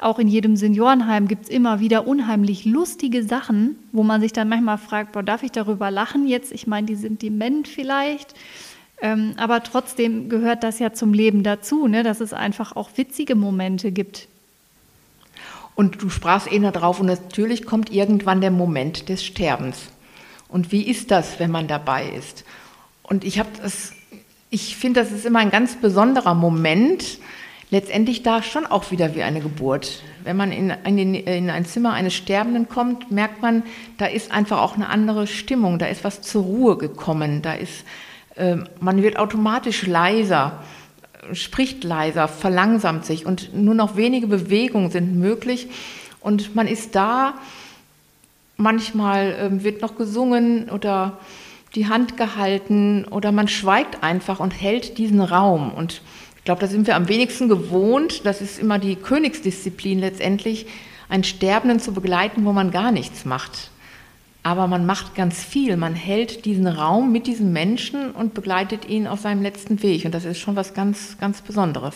auch 0.00 0.18
in 0.18 0.28
jedem 0.28 0.56
Seniorenheim 0.56 1.28
gibt 1.28 1.44
es 1.44 1.48
immer 1.48 1.80
wieder 1.80 2.06
unheimlich 2.06 2.64
lustige 2.64 3.22
Sachen, 3.22 3.76
wo 3.92 4.02
man 4.02 4.20
sich 4.20 4.32
dann 4.32 4.48
manchmal 4.48 4.78
fragt, 4.78 5.12
boah, 5.12 5.22
darf 5.22 5.42
ich 5.42 5.52
darüber 5.52 5.90
lachen 5.90 6.26
jetzt? 6.26 6.52
Ich 6.52 6.66
meine, 6.66 6.86
die 6.86 6.96
sind 6.96 7.22
dement 7.22 7.68
vielleicht. 7.68 8.34
Ähm, 9.02 9.34
aber 9.36 9.62
trotzdem 9.62 10.28
gehört 10.28 10.62
das 10.62 10.78
ja 10.78 10.92
zum 10.92 11.12
Leben 11.12 11.42
dazu, 11.42 11.86
ne? 11.88 12.02
dass 12.02 12.20
es 12.20 12.32
einfach 12.32 12.76
auch 12.76 12.90
witzige 12.96 13.34
Momente 13.34 13.92
gibt. 13.92 14.28
Und 15.74 16.02
du 16.02 16.10
sprachst 16.10 16.52
eh 16.52 16.58
darauf 16.58 17.00
und 17.00 17.06
natürlich 17.06 17.64
kommt 17.64 17.90
irgendwann 17.90 18.40
der 18.40 18.50
Moment 18.50 19.08
des 19.08 19.24
Sterbens. 19.24 19.88
Und 20.48 20.72
wie 20.72 20.82
ist 20.82 21.10
das, 21.10 21.38
wenn 21.38 21.50
man 21.50 21.68
dabei 21.68 22.08
ist? 22.10 22.44
Und 23.02 23.24
ich 23.24 23.40
ich 24.50 24.76
finde, 24.76 25.00
das 25.00 25.12
ist 25.12 25.24
immer 25.24 25.38
ein 25.38 25.50
ganz 25.50 25.76
besonderer 25.76 26.34
Moment. 26.34 27.18
Letztendlich 27.70 28.22
da 28.22 28.42
schon 28.42 28.66
auch 28.66 28.90
wieder 28.90 29.14
wie 29.14 29.22
eine 29.22 29.40
Geburt. 29.40 30.02
Wenn 30.24 30.36
man 30.36 30.50
in, 30.50 30.70
in, 30.84 31.14
in 31.14 31.50
ein 31.50 31.64
Zimmer 31.64 31.92
eines 31.92 32.14
Sterbenden 32.14 32.68
kommt, 32.68 33.10
merkt 33.10 33.42
man, 33.42 33.62
da 33.96 34.06
ist 34.06 34.32
einfach 34.32 34.60
auch 34.60 34.74
eine 34.74 34.88
andere 34.88 35.26
Stimmung. 35.26 35.78
Da 35.78 35.86
ist 35.86 36.02
was 36.02 36.20
zur 36.20 36.42
Ruhe 36.42 36.76
gekommen. 36.76 37.42
Da 37.42 37.54
ist, 37.54 37.84
äh, 38.34 38.56
man 38.80 39.02
wird 39.02 39.18
automatisch 39.18 39.86
leiser 39.86 40.60
spricht 41.32 41.84
leiser, 41.84 42.28
verlangsamt 42.28 43.04
sich 43.04 43.26
und 43.26 43.54
nur 43.54 43.74
noch 43.74 43.96
wenige 43.96 44.26
Bewegungen 44.26 44.90
sind 44.90 45.16
möglich 45.16 45.68
und 46.20 46.54
man 46.54 46.66
ist 46.66 46.94
da, 46.94 47.34
manchmal 48.56 49.32
äh, 49.32 49.64
wird 49.64 49.82
noch 49.82 49.96
gesungen 49.96 50.70
oder 50.70 51.18
die 51.74 51.88
Hand 51.88 52.16
gehalten 52.16 53.04
oder 53.04 53.32
man 53.32 53.48
schweigt 53.48 54.02
einfach 54.02 54.40
und 54.40 54.50
hält 54.50 54.98
diesen 54.98 55.20
Raum 55.20 55.72
und 55.72 56.02
ich 56.40 56.44
glaube, 56.44 56.60
da 56.60 56.66
sind 56.66 56.86
wir 56.86 56.96
am 56.96 57.08
wenigsten 57.08 57.48
gewohnt, 57.48 58.26
das 58.26 58.40
ist 58.40 58.58
immer 58.58 58.78
die 58.78 58.96
Königsdisziplin 58.96 60.00
letztendlich, 60.00 60.66
einen 61.08 61.24
Sterbenden 61.24 61.80
zu 61.80 61.92
begleiten, 61.92 62.44
wo 62.44 62.52
man 62.52 62.70
gar 62.70 62.92
nichts 62.92 63.24
macht 63.24 63.70
aber 64.42 64.66
man 64.66 64.86
macht 64.86 65.14
ganz 65.14 65.42
viel. 65.42 65.76
Man 65.76 65.94
hält 65.94 66.44
diesen 66.44 66.66
Raum 66.66 67.12
mit 67.12 67.26
diesem 67.26 67.52
Menschen 67.52 68.10
und 68.12 68.34
begleitet 68.34 68.88
ihn 68.88 69.06
auf 69.06 69.20
seinem 69.20 69.42
letzten 69.42 69.82
Weg. 69.82 70.04
Und 70.04 70.14
das 70.14 70.24
ist 70.24 70.38
schon 70.38 70.56
was 70.56 70.72
ganz, 70.72 71.18
ganz 71.18 71.42
Besonderes. 71.42 71.94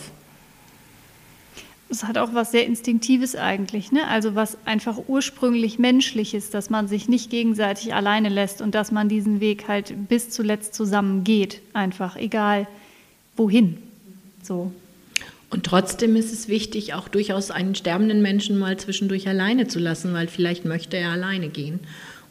Es 1.89 2.03
hat 2.03 2.17
auch 2.17 2.33
was 2.33 2.51
sehr 2.51 2.65
Instinktives 2.65 3.35
eigentlich, 3.35 3.91
ne? 3.91 4.07
Also 4.07 4.33
was 4.33 4.57
einfach 4.65 4.97
ursprünglich 5.07 5.77
menschliches, 5.77 6.49
dass 6.49 6.71
man 6.71 6.87
sich 6.87 7.07
nicht 7.07 7.29
gegenseitig 7.29 7.93
alleine 7.93 8.29
lässt 8.29 8.61
und 8.61 8.73
dass 8.73 8.91
man 8.91 9.07
diesen 9.07 9.39
Weg 9.39 9.67
halt 9.67 10.07
bis 10.07 10.31
zuletzt 10.31 10.73
zusammen 10.73 11.23
geht, 11.23 11.61
einfach, 11.73 12.15
egal 12.15 12.67
wohin. 13.37 13.77
So. 14.45 14.71
Und 15.49 15.65
trotzdem 15.65 16.15
ist 16.15 16.33
es 16.33 16.47
wichtig, 16.47 16.93
auch 16.93 17.07
durchaus 17.07 17.51
einen 17.51 17.75
sterbenden 17.75 18.21
Menschen 18.21 18.57
mal 18.59 18.77
zwischendurch 18.77 19.27
alleine 19.27 19.67
zu 19.67 19.79
lassen, 19.79 20.13
weil 20.13 20.27
vielleicht 20.27 20.65
möchte 20.65 20.97
er 20.97 21.11
alleine 21.11 21.49
gehen. 21.49 21.79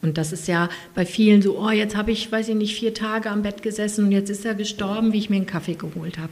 Und 0.03 0.18
das 0.18 0.33
ist 0.33 0.46
ja 0.46 0.68
bei 0.94 1.07
vielen 1.07 1.40
so, 1.40 1.59
oh, 1.59 1.70
jetzt 1.70 1.96
habe 1.96 2.12
ich, 2.12 2.31
weiß 2.31 2.50
ich 2.50 2.55
nicht, 2.55 2.79
vier 2.79 2.92
Tage 2.92 3.31
am 3.31 3.42
Bett 3.42 3.62
gesessen 3.62 4.05
und 4.05 4.12
jetzt 4.12 4.29
ist 4.29 4.44
er 4.44 4.55
gestorben, 4.55 5.12
wie 5.12 5.18
ich 5.18 5.31
mir 5.31 5.37
einen 5.37 5.46
Kaffee 5.46 5.74
geholt 5.74 6.18
habe. 6.18 6.29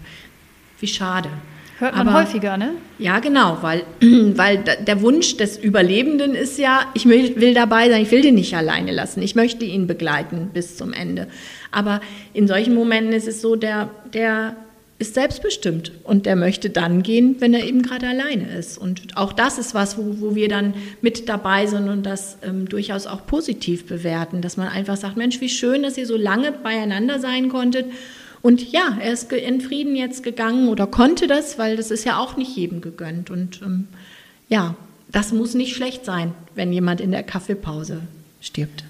Wie 0.79 0.87
schade. 0.87 1.31
Hört 1.79 1.97
man 1.97 2.07
Aber, 2.07 2.21
häufiger, 2.21 2.59
ne? 2.59 2.75
Ja, 2.99 3.19
genau, 3.21 3.59
weil, 3.63 3.85
weil 4.01 4.59
der 4.59 5.01
Wunsch 5.01 5.39
des 5.39 5.57
Überlebenden 5.57 6.35
ist 6.35 6.59
ja, 6.59 6.83
ich 6.93 7.09
will 7.09 7.55
dabei 7.55 7.89
sein, 7.89 8.03
ich 8.03 8.11
will 8.11 8.21
den 8.21 8.35
nicht 8.35 8.55
alleine 8.55 8.93
lassen, 8.93 9.23
ich 9.23 9.35
möchte 9.35 9.65
ihn 9.65 9.87
begleiten 9.87 10.51
bis 10.53 10.77
zum 10.77 10.93
Ende. 10.93 11.29
Aber 11.71 12.03
in 12.35 12.47
solchen 12.47 12.75
Momenten 12.75 13.15
ist 13.15 13.27
es 13.27 13.41
so, 13.41 13.57
der, 13.57 13.89
der 14.13 14.55
ist 15.03 15.15
selbstbestimmt 15.15 15.93
und 16.05 16.27
der 16.27 16.37
möchte 16.37 16.71
dann 16.71 17.03
gehen, 17.03 17.37
wenn 17.41 17.53
er 17.53 17.65
eben 17.65 17.83
gerade 17.83 18.07
alleine 18.07 18.57
ist. 18.57 18.79
Und 18.79 19.17
auch 19.17 19.33
das 19.33 19.59
ist 19.59 19.75
was, 19.75 19.99
wo, 19.99 20.21
wo 20.21 20.35
wir 20.35 20.49
dann 20.49 20.75
mit 21.01 21.29
dabei 21.29 21.67
sind 21.67 21.89
und 21.89 22.07
das 22.07 22.39
ähm, 22.43 22.69
durchaus 22.69 23.07
auch 23.07 23.27
positiv 23.27 23.87
bewerten, 23.87 24.41
dass 24.43 24.57
man 24.57 24.69
einfach 24.69 24.97
sagt, 24.97 25.17
Mensch, 25.17 25.41
wie 25.41 25.49
schön, 25.49 25.83
dass 25.83 25.99
ihr 25.99 26.07
so 26.07 26.17
lange 26.17 26.53
beieinander 26.53 27.19
sein 27.19 27.49
konntet. 27.49 27.87
Und 28.43 28.73
ja, 28.73 28.97
er 29.01 29.13
ist 29.13 29.33
in 29.33 29.61
Frieden 29.61 29.97
jetzt 29.97 30.23
gegangen 30.23 30.69
oder 30.69 30.87
konnte 30.87 31.27
das, 31.27 31.59
weil 31.59 31.77
das 31.77 31.91
ist 31.91 32.05
ja 32.05 32.19
auch 32.19 32.37
nicht 32.37 32.57
jedem 32.57 32.81
gegönnt. 32.81 33.31
Und 33.31 33.61
ähm, 33.63 33.89
ja, 34.49 34.77
das 35.11 35.33
muss 35.33 35.55
nicht 35.55 35.75
schlecht 35.75 36.05
sein, 36.05 36.33
wenn 36.55 36.73
jemand 36.73 37.01
in 37.01 37.11
der 37.11 37.25
Kaffeepause 37.25 38.01
stirbt. 38.41 38.85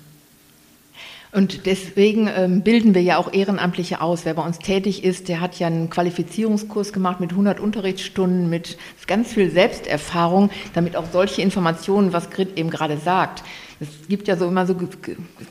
Und 1.35 1.64
deswegen 1.64 2.29
ähm, 2.29 2.61
bilden 2.61 2.95
wir 2.95 3.01
ja 3.01 3.16
auch 3.16 3.33
Ehrenamtliche 3.33 4.03
aus. 4.03 4.27
Wer 4.27 4.35
bei 4.35 4.45
uns 4.45 4.59
tätig 4.59 5.03
ist, 5.03 5.29
der 5.29 5.40
hat 5.40 5.59
ja 5.59 5.66
einen 5.66 5.88
Qualifizierungskurs 5.88 6.92
gemacht 6.92 7.21
mit 7.21 7.31
100 7.31 7.59
Unterrichtsstunden, 7.59 8.51
mit 8.51 8.77
ganz 9.07 9.33
viel 9.33 9.51
Selbsterfahrung, 9.51 10.51
damit 10.75 10.95
auch 10.95 11.07
solche 11.11 11.40
Informationen, 11.40 12.12
was 12.12 12.29
Grit 12.29 12.59
eben 12.59 12.68
gerade 12.68 12.99
sagt. 12.99 13.45
Es 13.81 13.88
gibt 14.09 14.29
ja 14.29 14.37
so 14.37 14.47
immer 14.47 14.66
so 14.66 14.77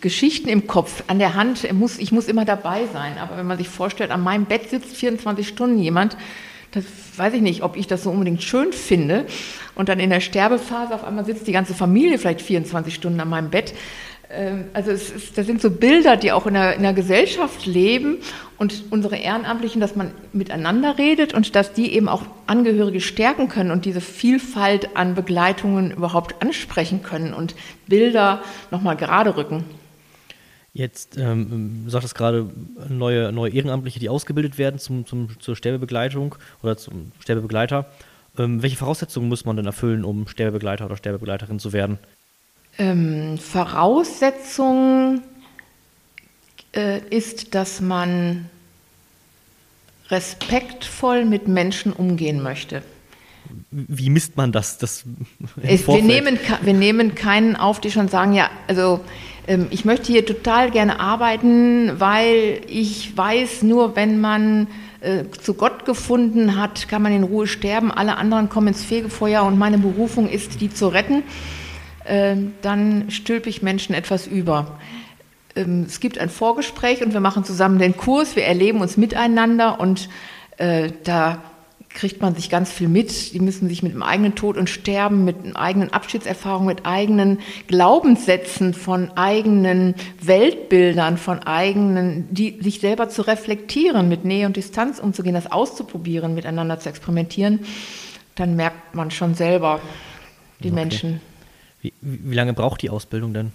Geschichten 0.02 0.50
im 0.50 0.68
Kopf, 0.68 1.04
an 1.08 1.18
der 1.18 1.34
Hand, 1.34 1.74
muss, 1.74 1.98
ich 1.98 2.12
muss 2.12 2.28
immer 2.28 2.46
dabei 2.46 2.86
sein. 2.94 3.18
Aber 3.18 3.36
wenn 3.38 3.48
man 3.48 3.58
sich 3.58 3.68
vorstellt, 3.68 4.12
an 4.12 4.22
meinem 4.22 4.46
Bett 4.46 4.70
sitzt 4.70 4.96
24 4.96 5.48
Stunden 5.48 5.80
jemand, 5.80 6.16
das 6.72 6.86
weiß 7.18 7.34
ich 7.34 7.42
nicht, 7.42 7.64
ob 7.64 7.76
ich 7.76 7.88
das 7.88 8.04
so 8.04 8.12
unbedingt 8.12 8.42
schön 8.44 8.72
finde. 8.72 9.26
Und 9.76 9.90
dann 9.90 10.00
in 10.00 10.10
der 10.10 10.22
Sterbephase 10.22 10.94
auf 10.96 11.04
einmal 11.04 11.26
sitzt 11.26 11.48
die 11.48 11.52
ganze 11.52 11.74
Familie 11.74 12.18
vielleicht 12.18 12.42
24 12.42 12.94
Stunden 12.94 13.20
an 13.20 13.30
meinem 13.30 13.50
Bett. 13.50 13.74
Ähm, 14.34 14.66
also 14.74 14.92
ist, 14.92 15.38
das 15.38 15.46
sind 15.46 15.62
so 15.62 15.70
Bilder, 15.70 16.18
die 16.18 16.32
auch 16.32 16.48
in 16.48 16.54
der, 16.54 16.76
in 16.76 16.84
der 16.84 16.94
Gesellschaft 16.94 17.66
leben 17.66 18.18
und 18.58 18.84
unsere 18.90 19.18
Ehrenamtlichen, 19.18 19.82
dass 19.82 19.96
man 19.96 20.12
miteinander 20.34 20.98
redet 20.98 21.34
und 21.34 21.56
dass 21.56 21.74
die 21.74 21.94
eben 21.94 22.08
auch 22.08 22.24
Angehörige 22.48 23.02
stärken 23.02 23.50
können 23.50 23.72
und 23.72 23.86
diese 23.86 24.02
Vielfalt 24.02 24.96
an 24.96 25.16
Begleitungen 25.16 25.92
überhaupt 25.92 26.42
ansprechen 26.42 27.04
können 27.04 27.34
und 27.34 27.56
Bilder 27.88 28.42
nochmal 28.72 28.96
gerade 28.96 29.36
rücken. 29.36 29.64
Jetzt 30.74 31.18
ähm, 31.18 31.90
sagt 31.90 32.06
es 32.06 32.16
gerade 32.16 32.50
neue, 32.88 33.34
neue 33.34 33.52
Ehrenamtliche, 33.52 34.00
die 34.00 34.08
ausgebildet 34.08 34.58
werden 34.58 34.80
zum, 34.80 35.06
zum, 35.06 35.28
zur 35.42 35.58
Sterbebegleitung 35.58 36.36
oder 36.64 36.78
zum 36.78 37.12
Sterbebegleiter. 37.20 37.88
Ähm, 38.38 38.62
welche 38.62 38.78
Voraussetzungen 38.78 39.28
muss 39.28 39.44
man 39.44 39.58
denn 39.58 39.66
erfüllen, 39.66 40.06
um 40.06 40.28
Sterbebegleiter 40.28 40.86
oder 40.86 40.96
Sterbebegleiterin 40.96 41.60
zu 41.60 41.74
werden? 41.74 42.00
Ähm, 42.78 43.38
Voraussetzung 43.38 45.22
äh, 46.76 47.00
ist, 47.10 47.54
dass 47.54 47.82
man 47.82 48.50
respektvoll 50.10 51.26
mit 51.26 51.48
Menschen 51.48 51.94
umgehen 51.94 52.42
möchte. 52.42 52.84
Wie 53.72 54.10
misst 54.10 54.38
man 54.38 54.52
das? 54.52 54.78
das 54.78 55.04
es, 55.62 55.88
wir, 55.88 56.04
nehmen, 56.04 56.40
wir 56.62 56.74
nehmen 56.74 57.16
keinen 57.16 57.56
auf, 57.56 57.82
die 57.82 57.92
schon 57.92 58.08
sagen, 58.08 58.34
ja, 58.34 58.50
also 58.68 59.02
ähm, 59.48 59.68
ich 59.72 59.86
möchte 59.86 60.12
hier 60.12 60.26
total 60.26 60.72
gerne 60.72 61.00
arbeiten, 61.00 62.00
weil 62.00 62.62
ich 62.68 63.16
weiß, 63.18 63.64
nur 63.64 63.96
wenn 63.96 64.22
man 64.22 64.68
äh, 65.02 65.26
zu 65.42 65.56
Gott 65.56 65.86
gefunden 65.86 66.56
hat, 66.56 66.88
kann 66.88 67.02
man 67.02 67.12
in 67.12 67.24
Ruhe 67.24 67.48
sterben. 67.48 67.92
Alle 67.92 68.18
anderen 68.18 68.50
kommen 68.50 68.68
ins 68.68 68.84
Fegefeuer 68.84 69.44
und 69.44 69.58
meine 69.58 69.78
Berufung 69.78 70.30
ist, 70.30 70.62
die 70.62 70.70
zu 70.70 70.88
retten. 70.88 71.24
Ähm, 72.12 72.56
dann 72.62 73.10
stülpe 73.10 73.48
ich 73.48 73.62
Menschen 73.62 73.96
etwas 73.96 74.28
über. 74.28 74.78
Ähm, 75.56 75.86
es 75.88 76.02
gibt 76.02 76.18
ein 76.18 76.30
Vorgespräch 76.30 77.02
und 77.02 77.14
wir 77.14 77.22
machen 77.22 77.46
zusammen 77.46 77.80
den 77.80 77.96
Kurs, 77.96 78.36
wir 78.36 78.44
erleben 78.44 78.82
uns 78.82 78.98
miteinander 78.98 79.80
und 79.80 80.10
äh, 80.58 80.92
da 81.06 81.42
kriegt 81.88 82.22
man 82.22 82.36
sich 82.36 82.50
ganz 82.50 82.70
viel 82.70 82.90
mit. 82.90 83.34
Die 83.34 83.40
müssen 83.40 83.70
sich 83.70 83.82
mit 83.82 83.94
dem 83.94 84.04
eigenen 84.04 84.36
Tod 84.36 84.58
und 84.58 84.70
Sterben, 84.70 85.24
mit 85.24 85.56
eigenen 85.56 85.94
Abschiedserfahrungen, 85.94 86.68
mit 86.68 86.86
eigenen 86.86 87.40
Glaubenssätzen, 87.68 88.74
von 88.74 89.12
eigenen 89.16 89.96
Weltbildern, 90.22 91.18
von 91.18 91.40
eigenen, 91.40 92.28
die 92.30 92.60
sich 92.62 92.82
selber 92.82 93.08
zu 93.08 93.22
reflektieren, 93.22 94.10
mit 94.10 94.26
Nähe 94.26 94.48
und 94.48 94.58
Distanz 94.58 95.00
umzugehen, 95.00 95.36
das 95.36 95.50
auszuprobieren, 95.50 96.34
miteinander 96.34 96.78
zu 96.78 96.90
experimentieren. 96.90 97.60
Dann 98.36 98.58
merkt 98.58 98.96
man 98.96 99.12
schon 99.12 99.34
selber 99.34 99.80
die 100.60 100.72
okay. 100.72 100.76
Menschen. 100.76 101.31
Wie, 101.82 101.94
wie 102.02 102.36
lange 102.36 102.54
braucht 102.54 102.82
die 102.82 102.90
Ausbildung 102.90 103.34
denn? 103.34 103.52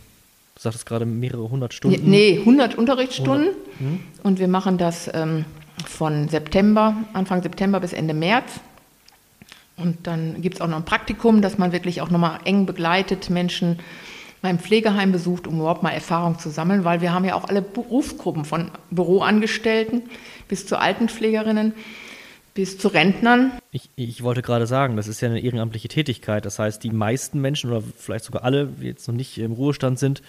Du 0.56 0.62
sagtest 0.62 0.86
gerade 0.86 1.04
mehrere 1.04 1.50
hundert 1.50 1.74
Stunden. 1.74 2.08
Nee, 2.08 2.38
100 2.38 2.76
Unterrichtsstunden. 2.76 3.48
100. 3.48 3.78
Hm? 3.78 4.00
Und 4.22 4.38
wir 4.38 4.48
machen 4.48 4.78
das 4.78 5.10
ähm, 5.12 5.44
von 5.86 6.28
September, 6.28 6.96
Anfang 7.12 7.42
September 7.42 7.80
bis 7.80 7.92
Ende 7.92 8.14
März. 8.14 8.60
Und 9.76 10.06
dann 10.06 10.40
gibt 10.40 10.56
es 10.56 10.60
auch 10.62 10.68
noch 10.68 10.78
ein 10.78 10.84
Praktikum, 10.84 11.42
dass 11.42 11.58
man 11.58 11.72
wirklich 11.72 12.00
auch 12.00 12.10
nochmal 12.10 12.40
eng 12.44 12.64
begleitet, 12.64 13.28
Menschen 13.28 13.78
mal 14.42 14.50
im 14.50 14.58
Pflegeheim 14.58 15.12
besucht, 15.12 15.46
um 15.46 15.58
überhaupt 15.60 15.82
mal 15.82 15.90
Erfahrung 15.90 16.38
zu 16.38 16.50
sammeln, 16.50 16.84
weil 16.84 17.00
wir 17.02 17.12
haben 17.12 17.24
ja 17.24 17.34
auch 17.34 17.48
alle 17.48 17.62
Berufsgruppen 17.62 18.44
von 18.44 18.70
Büroangestellten 18.90 20.02
bis 20.48 20.66
zu 20.66 20.78
Altenpflegerinnen 20.78 21.74
bis 22.56 22.78
zu 22.78 22.88
Rentnern. 22.88 23.52
Ich, 23.70 23.90
ich 23.94 24.22
wollte 24.22 24.42
gerade 24.42 24.66
sagen, 24.66 24.96
das 24.96 25.06
ist 25.06 25.20
ja 25.20 25.28
eine 25.28 25.40
ehrenamtliche 25.40 25.88
Tätigkeit. 25.88 26.44
Das 26.44 26.58
heißt, 26.58 26.82
die 26.82 26.90
meisten 26.90 27.40
Menschen 27.40 27.70
oder 27.70 27.82
vielleicht 27.96 28.24
sogar 28.24 28.42
alle, 28.42 28.66
die 28.66 28.86
jetzt 28.86 29.06
noch 29.06 29.14
nicht 29.14 29.38
im 29.38 29.52
Ruhestand 29.52 29.98
sind, 29.98 30.22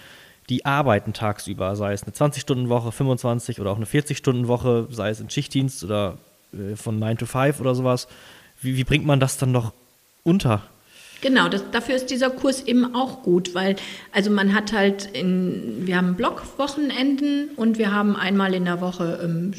die 0.48 0.64
arbeiten 0.64 1.14
tagsüber, 1.14 1.74
sei 1.74 1.92
es 1.92 2.04
eine 2.04 2.12
20-Stunden-Woche, 2.12 2.92
25 2.92 3.60
oder 3.60 3.70
auch 3.70 3.76
eine 3.76 3.86
40-Stunden-Woche, 3.86 4.88
sei 4.90 5.10
es 5.10 5.20
in 5.20 5.30
Schichtdienst 5.30 5.82
oder 5.82 6.18
äh, 6.52 6.76
von 6.76 6.98
9 6.98 7.18
to 7.18 7.26
5 7.26 7.60
oder 7.60 7.74
sowas. 7.74 8.08
Wie, 8.60 8.76
wie 8.76 8.84
bringt 8.84 9.06
man 9.06 9.20
das 9.20 9.38
dann 9.38 9.50
noch 9.50 9.72
unter? 10.22 10.62
Genau, 11.22 11.48
das, 11.48 11.64
dafür 11.72 11.96
ist 11.96 12.10
dieser 12.10 12.30
Kurs 12.30 12.62
eben 12.62 12.94
auch 12.94 13.22
gut, 13.22 13.54
weil 13.54 13.76
also 14.12 14.30
man 14.30 14.54
hat 14.54 14.72
halt 14.72 15.06
in, 15.06 15.86
wir 15.86 15.96
haben 15.96 16.14
Blockwochenenden 16.14 17.50
und 17.56 17.78
wir 17.78 17.92
haben 17.92 18.16
einmal 18.16 18.54
in 18.54 18.66
der 18.66 18.80
Woche 18.80 19.20
ähm, 19.24 19.52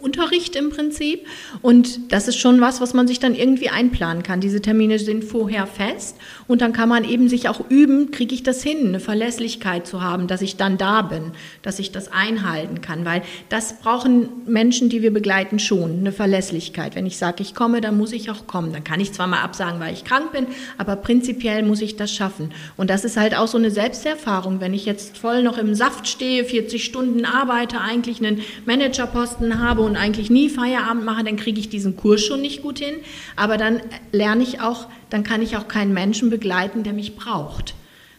Unterricht 0.00 0.56
im 0.56 0.70
Prinzip. 0.70 1.26
Und 1.62 2.12
das 2.12 2.28
ist 2.28 2.38
schon 2.38 2.60
was, 2.60 2.80
was 2.80 2.94
man 2.94 3.06
sich 3.06 3.20
dann 3.20 3.34
irgendwie 3.34 3.68
einplanen 3.68 4.22
kann. 4.22 4.40
Diese 4.40 4.60
Termine 4.60 4.98
sind 4.98 5.24
vorher 5.24 5.66
fest 5.66 6.16
und 6.48 6.60
dann 6.60 6.72
kann 6.72 6.88
man 6.88 7.04
eben 7.04 7.28
sich 7.28 7.48
auch 7.48 7.68
üben, 7.68 8.10
kriege 8.10 8.34
ich 8.34 8.42
das 8.42 8.62
hin, 8.62 8.88
eine 8.88 9.00
Verlässlichkeit 9.00 9.86
zu 9.86 10.02
haben, 10.02 10.26
dass 10.26 10.42
ich 10.42 10.56
dann 10.56 10.78
da 10.78 11.02
bin, 11.02 11.32
dass 11.62 11.78
ich 11.78 11.92
das 11.92 12.10
einhalten 12.10 12.80
kann. 12.80 13.04
Weil 13.04 13.22
das 13.48 13.80
brauchen 13.80 14.28
Menschen, 14.46 14.88
die 14.88 15.02
wir 15.02 15.12
begleiten, 15.12 15.58
schon, 15.58 16.00
eine 16.00 16.12
Verlässlichkeit. 16.12 16.94
Wenn 16.94 17.06
ich 17.06 17.18
sage, 17.18 17.42
ich 17.42 17.54
komme, 17.54 17.80
dann 17.80 17.96
muss 17.96 18.12
ich 18.12 18.30
auch 18.30 18.46
kommen. 18.46 18.72
Dann 18.72 18.84
kann 18.84 19.00
ich 19.00 19.12
zwar 19.12 19.26
mal 19.26 19.42
absagen, 19.42 19.80
weil 19.80 19.92
ich 19.92 20.04
krank 20.04 20.32
bin, 20.32 20.46
aber 20.78 20.96
prinzipiell 20.96 21.62
muss 21.62 21.80
ich 21.80 21.96
das 21.96 22.12
schaffen. 22.12 22.52
Und 22.76 22.90
das 22.90 23.04
ist 23.04 23.16
halt 23.16 23.36
auch 23.36 23.48
so 23.48 23.58
eine 23.58 23.70
Selbsterfahrung. 23.70 24.60
Wenn 24.60 24.74
ich 24.74 24.86
jetzt 24.86 25.18
voll 25.18 25.42
noch 25.42 25.58
im 25.58 25.74
Saft 25.74 26.08
stehe, 26.08 26.44
40 26.44 26.84
Stunden 26.84 27.24
arbeite, 27.24 27.80
eigentlich 27.80 28.18
einen 28.18 28.42
Managerposten 28.66 29.60
habe 29.60 29.82
und 29.90 29.96
eigentlich 29.96 30.30
nie 30.30 30.48
Feierabend 30.48 31.04
mache, 31.04 31.24
dann 31.24 31.36
kriege 31.36 31.58
ich 31.58 31.68
diesen 31.68 31.96
Kurs 31.96 32.24
schon 32.24 32.40
nicht 32.40 32.62
gut 32.62 32.78
hin. 32.78 32.94
Aber 33.36 33.56
dann 33.56 33.80
lerne 34.12 34.42
ich 34.42 34.60
auch, 34.60 34.86
dann 35.10 35.24
kann 35.24 35.42
ich 35.42 35.56
auch 35.56 35.68
keinen 35.68 35.92
Menschen 35.92 36.30
begleiten, 36.30 36.84
der 36.84 36.92
mich 36.92 37.16
braucht. 37.16 37.74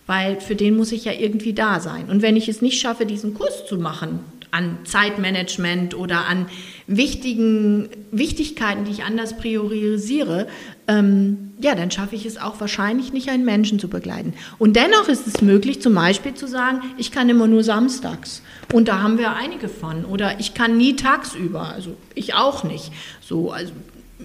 Weil 0.06 0.42
für 0.42 0.56
den 0.56 0.76
muss 0.76 0.92
ich 0.92 1.06
ja 1.06 1.14
irgendwie 1.14 1.54
da 1.54 1.80
sein. 1.80 2.10
Und 2.10 2.22
wenn 2.22 2.36
ich 2.36 2.50
es 2.50 2.62
nicht 2.62 2.82
schaffe, 2.82 3.06
diesen 3.06 3.34
Kurs 3.34 3.66
zu 3.68 3.78
machen, 3.78 4.20
an 4.52 4.80
Zeitmanagement 4.84 5.96
oder 5.96 6.28
an 6.28 6.48
wichtigen 6.88 7.88
Wichtigkeiten, 8.12 8.84
die 8.84 8.92
ich 8.92 9.04
anders 9.04 9.38
priorisiere, 9.38 10.48
ähm, 10.90 11.51
ja, 11.62 11.76
dann 11.76 11.91
schaffe 11.91 12.15
ich 12.15 12.26
es 12.26 12.38
auch 12.38 12.60
wahrscheinlich 12.60 13.13
nicht, 13.13 13.30
einen 13.30 13.45
Menschen 13.45 13.80
zu 13.80 13.88
begleiten. 13.88 14.34
Und 14.58 14.76
dennoch 14.76 15.08
ist 15.08 15.28
es 15.28 15.41
möglich, 15.41 15.82
zum 15.82 15.93
Beispiel 15.93 16.34
zu 16.34 16.47
sagen, 16.47 16.82
ich 16.97 17.12
kann 17.12 17.30
immer 17.30 17.47
nur 17.47 17.63
samstags. 17.63 18.41
Und 18.74 18.88
da 18.88 19.02
haben 19.02 19.19
wir 19.19 19.36
einige 19.36 19.69
von. 19.69 20.06
Oder 20.06 20.39
ich 20.39 20.54
kann 20.54 20.78
nie 20.78 20.95
tagsüber, 20.95 21.71
also 21.74 21.95
ich 22.15 22.34
auch 22.34 22.63
nicht. 22.63 22.91
So, 23.21 23.52
also 23.52 23.74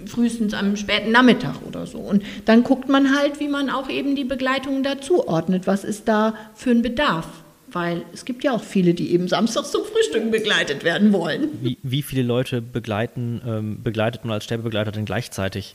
frühestens 0.07 0.55
am 0.55 0.77
späten 0.77 1.13
Nachmittag 1.13 1.57
oder 1.67 1.87
so. 1.87 1.99
Und 1.99 2.23
dann 2.47 2.63
guckt 2.63 2.89
man 2.89 3.17
halt, 3.17 3.39
wie 3.39 3.49
man 3.49 3.71
auch 3.71 3.89
eben 3.89 4.17
die 4.17 4.25
Begleitung 4.25 4.83
dazu 4.83 5.29
ordnet. 5.29 5.67
Was 5.67 5.85
ist 5.85 6.09
da 6.09 6.35
für 6.55 6.71
ein 6.71 6.83
Bedarf? 6.83 7.27
Weil 7.71 8.03
es 8.15 8.25
gibt 8.25 8.45
ja 8.45 8.53
auch 8.53 8.63
viele, 8.63 8.95
die 8.95 9.13
eben 9.13 9.29
samstags 9.29 9.73
zum 9.73 9.83
Frühstück 9.85 10.31
begleitet 10.31 10.85
werden 10.85 11.13
wollen. 11.13 11.49
Wie, 11.61 11.77
wie 11.83 12.03
viele 12.03 12.23
Leute 12.23 12.63
begleiten, 12.63 13.43
ähm, 13.47 13.83
begleitet 13.83 14.25
man 14.25 14.35
als 14.35 14.45
Sterbebegleiter 14.45 14.93
denn 14.93 15.05
gleichzeitig? 15.05 15.75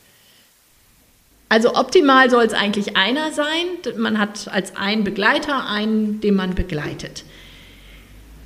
Also 1.52 1.76
optimal 1.76 2.30
soll 2.30 2.46
es 2.46 2.54
eigentlich 2.54 2.96
einer 2.96 3.34
sein. 3.34 3.98
Man 3.98 4.20
hat 4.20 4.48
als 4.54 4.78
einen 4.78 5.04
Begleiter 5.04 5.68
einen, 5.68 6.22
den 6.22 6.34
man 6.34 6.56
begleitet. 6.56 7.26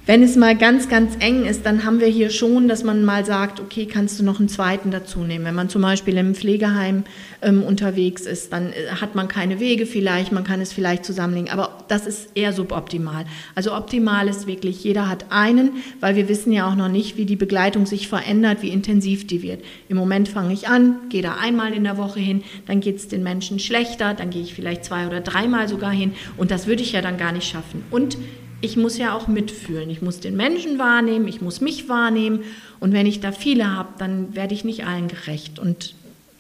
Wenn 0.07 0.21
es 0.21 0.35
mal 0.35 0.55
ganz, 0.55 0.87
ganz 0.87 1.15
eng 1.19 1.45
ist, 1.45 1.65
dann 1.65 1.83
haben 1.83 1.99
wir 1.99 2.05
hier 2.05 2.29
schon, 2.29 2.67
dass 2.67 2.83
man 2.83 3.03
mal 3.03 3.25
sagt, 3.25 3.59
okay, 3.59 3.87
kannst 3.87 4.19
du 4.19 4.23
noch 4.23 4.37
einen 4.37 4.49
zweiten 4.49 4.91
dazu 4.91 5.21
nehmen. 5.21 5.45
Wenn 5.45 5.55
man 5.55 5.67
zum 5.67 5.81
Beispiel 5.81 6.15
im 6.17 6.35
Pflegeheim 6.35 7.05
ähm, 7.41 7.63
unterwegs 7.63 8.27
ist, 8.27 8.53
dann 8.53 8.71
äh, 8.71 8.87
hat 9.01 9.15
man 9.15 9.27
keine 9.27 9.59
Wege 9.59 9.87
vielleicht, 9.87 10.31
man 10.31 10.43
kann 10.43 10.61
es 10.61 10.71
vielleicht 10.71 11.05
zusammenlegen, 11.05 11.49
aber 11.49 11.85
das 11.87 12.05
ist 12.05 12.29
eher 12.35 12.53
suboptimal. 12.53 13.25
Also 13.55 13.73
optimal 13.73 14.27
ist 14.27 14.45
wirklich, 14.45 14.83
jeder 14.83 15.09
hat 15.09 15.25
einen, 15.31 15.71
weil 16.01 16.15
wir 16.15 16.29
wissen 16.29 16.51
ja 16.51 16.69
auch 16.69 16.75
noch 16.75 16.89
nicht, 16.89 17.17
wie 17.17 17.25
die 17.25 17.35
Begleitung 17.35 17.87
sich 17.87 18.07
verändert, 18.07 18.61
wie 18.61 18.69
intensiv 18.69 19.25
die 19.25 19.41
wird. 19.41 19.63
Im 19.89 19.97
Moment 19.97 20.27
fange 20.27 20.53
ich 20.53 20.67
an, 20.67 20.97
gehe 21.09 21.23
da 21.23 21.37
einmal 21.41 21.73
in 21.73 21.83
der 21.83 21.97
Woche 21.97 22.19
hin, 22.19 22.43
dann 22.67 22.79
geht 22.79 22.97
es 22.97 23.07
den 23.07 23.23
Menschen 23.23 23.57
schlechter, 23.57 24.13
dann 24.13 24.29
gehe 24.29 24.43
ich 24.43 24.53
vielleicht 24.53 24.85
zwei 24.85 25.07
oder 25.07 25.21
dreimal 25.21 25.67
sogar 25.67 25.91
hin 25.91 26.11
und 26.37 26.51
das 26.51 26.67
würde 26.67 26.83
ich 26.83 26.91
ja 26.91 27.01
dann 27.01 27.17
gar 27.17 27.31
nicht 27.31 27.49
schaffen. 27.49 27.83
Und 27.89 28.19
ich 28.61 28.77
muss 28.77 28.97
ja 28.97 29.13
auch 29.13 29.27
mitfühlen. 29.27 29.89
Ich 29.89 30.01
muss 30.01 30.19
den 30.19 30.35
Menschen 30.35 30.79
wahrnehmen, 30.79 31.27
ich 31.27 31.41
muss 31.41 31.61
mich 31.61 31.89
wahrnehmen. 31.89 32.39
Und 32.79 32.93
wenn 32.93 33.05
ich 33.05 33.19
da 33.19 33.31
viele 33.31 33.75
habe, 33.75 33.89
dann 33.97 34.35
werde 34.35 34.53
ich 34.53 34.63
nicht 34.63 34.85
allen 34.85 35.07
gerecht. 35.07 35.59
Und 35.59 35.95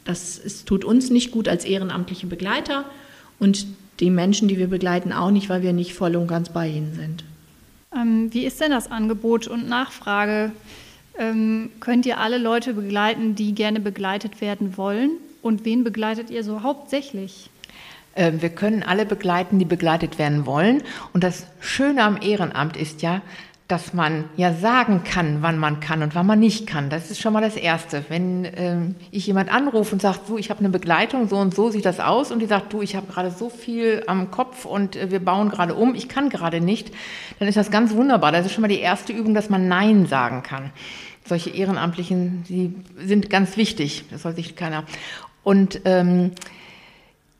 das 0.05 0.37
ist, 0.37 0.67
tut 0.67 0.85
uns 0.85 1.09
nicht 1.09 1.31
gut 1.31 1.47
als 1.47 1.65
ehrenamtliche 1.65 2.27
Begleiter 2.27 2.85
und 3.39 3.67
die 3.99 4.09
Menschen, 4.09 4.47
die 4.47 4.57
wir 4.57 4.67
begleiten, 4.67 5.11
auch 5.13 5.31
nicht, 5.31 5.49
weil 5.49 5.61
wir 5.61 5.73
nicht 5.73 5.93
voll 5.93 6.15
und 6.15 6.27
ganz 6.27 6.49
bei 6.49 6.67
ihnen 6.67 6.93
sind. 6.93 7.23
Ähm, 7.95 8.33
wie 8.33 8.45
ist 8.45 8.59
denn 8.61 8.71
das 8.71 8.91
Angebot 8.91 9.47
und 9.47 9.67
Nachfrage? 9.67 10.51
Ähm, 11.17 11.69
könnt 11.79 12.05
ihr 12.05 12.19
alle 12.19 12.37
Leute 12.37 12.73
begleiten, 12.73 13.35
die 13.35 13.55
gerne 13.55 13.79
begleitet 13.79 14.41
werden 14.41 14.77
wollen? 14.77 15.11
Und 15.41 15.63
wen 15.63 15.83
begleitet 15.83 16.29
ihr 16.29 16.43
so 16.43 16.63
hauptsächlich? 16.63 17.49
Ähm, 18.15 18.41
wir 18.41 18.49
können 18.49 18.83
alle 18.83 19.05
begleiten, 19.05 19.59
die 19.59 19.65
begleitet 19.65 20.17
werden 20.17 20.45
wollen. 20.45 20.83
Und 21.13 21.23
das 21.23 21.47
Schöne 21.59 22.03
am 22.03 22.19
Ehrenamt 22.21 22.77
ist 22.77 23.01
ja, 23.01 23.21
dass 23.67 23.93
man 23.93 24.25
ja 24.37 24.53
sagen 24.53 25.03
kann, 25.03 25.37
wann 25.41 25.57
man 25.57 25.79
kann 25.79 26.03
und 26.03 26.13
wann 26.13 26.27
man 26.27 26.39
nicht 26.39 26.67
kann. 26.67 26.91
Das 26.91 27.09
ist 27.09 27.19
schon 27.19 27.33
mal 27.33 27.41
das 27.41 27.55
Erste. 27.55 28.05
Wenn 28.09 28.47
ähm, 28.55 28.95
ich 29.09 29.25
jemand 29.25 29.51
anrufe 29.51 29.93
und 29.93 30.01
sagt, 30.03 30.29
du, 30.29 30.37
ich 30.37 30.51
habe 30.51 30.59
eine 30.59 30.69
Begleitung, 30.69 31.27
so 31.27 31.37
und 31.37 31.55
so 31.55 31.71
sieht 31.71 31.85
das 31.85 31.99
aus, 31.99 32.31
und 32.31 32.39
die 32.39 32.45
sagt, 32.45 32.71
du, 32.73 32.83
ich 32.83 32.95
habe 32.95 33.11
gerade 33.11 33.31
so 33.31 33.49
viel 33.49 34.03
am 34.05 34.29
Kopf 34.29 34.65
und 34.65 34.95
äh, 34.95 35.09
wir 35.09 35.19
bauen 35.19 35.49
gerade 35.49 35.73
um, 35.73 35.95
ich 35.95 36.07
kann 36.09 36.29
gerade 36.29 36.61
nicht, 36.61 36.91
dann 37.39 37.47
ist 37.47 37.57
das 37.57 37.71
ganz 37.71 37.93
wunderbar. 37.93 38.31
Das 38.31 38.45
ist 38.45 38.53
schon 38.53 38.61
mal 38.61 38.67
die 38.67 38.79
erste 38.79 39.13
Übung, 39.13 39.33
dass 39.33 39.49
man 39.49 39.67
Nein 39.67 40.05
sagen 40.05 40.43
kann. 40.43 40.69
Solche 41.27 41.49
Ehrenamtlichen, 41.49 42.43
die 42.47 42.75
sind 43.03 43.31
ganz 43.31 43.57
wichtig. 43.57 44.05
Das 44.11 44.21
soll 44.21 44.35
sich 44.35 44.55
keiner. 44.55 44.83
Und 45.43 45.81
ähm, 45.85 46.33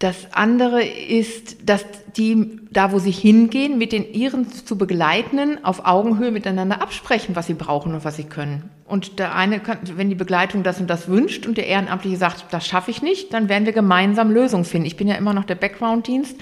das 0.05 0.27
andere 0.33 0.85
ist, 0.85 1.67
dass 1.67 1.83
die, 2.15 2.59
da 2.69 2.91
wo 2.91 2.99
sie 2.99 3.09
hingehen, 3.09 3.79
mit 3.79 3.91
den 3.91 4.13
ihren 4.13 4.51
zu 4.51 4.77
begleitenden, 4.77 5.65
auf 5.65 5.87
Augenhöhe 5.87 6.31
miteinander 6.31 6.79
absprechen, 6.79 7.35
was 7.35 7.47
sie 7.47 7.55
brauchen 7.55 7.95
und 7.95 8.05
was 8.05 8.15
sie 8.15 8.25
können. 8.25 8.69
Und 8.85 9.17
der 9.17 9.33
eine 9.33 9.59
kann, 9.59 9.79
wenn 9.95 10.09
die 10.09 10.15
Begleitung 10.15 10.61
das 10.61 10.79
und 10.79 10.87
das 10.91 11.07
wünscht 11.07 11.47
und 11.47 11.57
der 11.57 11.65
Ehrenamtliche 11.65 12.17
sagt, 12.17 12.45
das 12.51 12.67
schaffe 12.67 12.91
ich 12.91 13.01
nicht, 13.01 13.33
dann 13.33 13.49
werden 13.49 13.65
wir 13.65 13.73
gemeinsam 13.73 14.29
Lösungen 14.29 14.63
finden. 14.63 14.85
Ich 14.85 14.95
bin 14.95 15.07
ja 15.07 15.15
immer 15.15 15.33
noch 15.33 15.43
der 15.43 15.55
Background-Dienst 15.55 16.35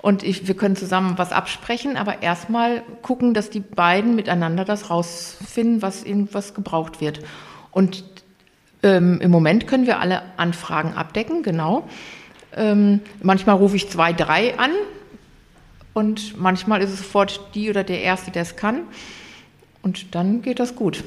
und 0.00 0.22
ich, 0.22 0.46
wir 0.46 0.54
können 0.54 0.76
zusammen 0.76 1.14
was 1.16 1.32
absprechen, 1.32 1.96
aber 1.96 2.22
erstmal 2.22 2.84
gucken, 3.02 3.34
dass 3.34 3.50
die 3.50 3.60
beiden 3.60 4.14
miteinander 4.14 4.64
das 4.64 4.90
rausfinden, 4.90 5.82
was 5.82 6.04
irgendwas 6.04 6.54
gebraucht 6.54 7.00
wird. 7.00 7.18
Und 7.72 8.04
ähm, 8.84 9.18
im 9.20 9.32
Moment 9.32 9.66
können 9.66 9.88
wir 9.88 9.98
alle 9.98 10.22
Anfragen 10.36 10.92
abdecken, 10.92 11.42
genau. 11.42 11.88
Ähm, 12.56 13.00
manchmal 13.22 13.56
rufe 13.56 13.76
ich 13.76 13.88
zwei, 13.88 14.12
drei 14.12 14.58
an 14.58 14.70
und 15.94 16.38
manchmal 16.38 16.82
ist 16.82 16.90
es 16.90 16.98
sofort 16.98 17.40
die 17.54 17.70
oder 17.70 17.84
der 17.84 18.02
Erste, 18.02 18.30
der 18.30 18.42
es 18.42 18.56
kann. 18.56 18.82
Und 19.82 20.14
dann 20.14 20.42
geht 20.42 20.60
das 20.60 20.76
gut. 20.76 21.02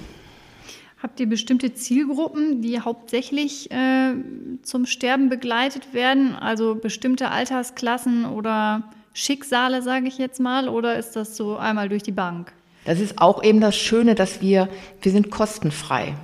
Habt 1.02 1.20
ihr 1.20 1.30
bestimmte 1.30 1.74
Zielgruppen, 1.74 2.62
die 2.62 2.80
hauptsächlich 2.80 3.70
äh, 3.72 4.16
zum 4.64 4.86
Sterben 4.86 5.30
begleitet 5.30 5.94
werden? 5.94 6.36
Also 6.36 6.76
bestimmte 6.76 7.30
Altersklassen 7.30 8.26
oder 8.26 8.90
Schicksale, 9.14 9.82
sage 9.82 10.08
ich 10.08 10.18
jetzt 10.18 10.40
mal? 10.40 10.68
Oder 10.68 10.98
ist 10.98 11.16
das 11.16 11.38
so 11.38 11.58
einmal 11.58 11.90
durch 11.90 12.04
die 12.04 12.12
Bank? 12.12 12.54
Das 12.86 13.00
ist 13.00 13.20
auch 13.20 13.44
eben 13.44 13.62
das 13.62 13.76
Schöne, 13.76 14.16
dass 14.16 14.42
wir, 14.42 14.70
wir 15.02 15.12
sind 15.12 15.32
kostenfrei. 15.32 16.16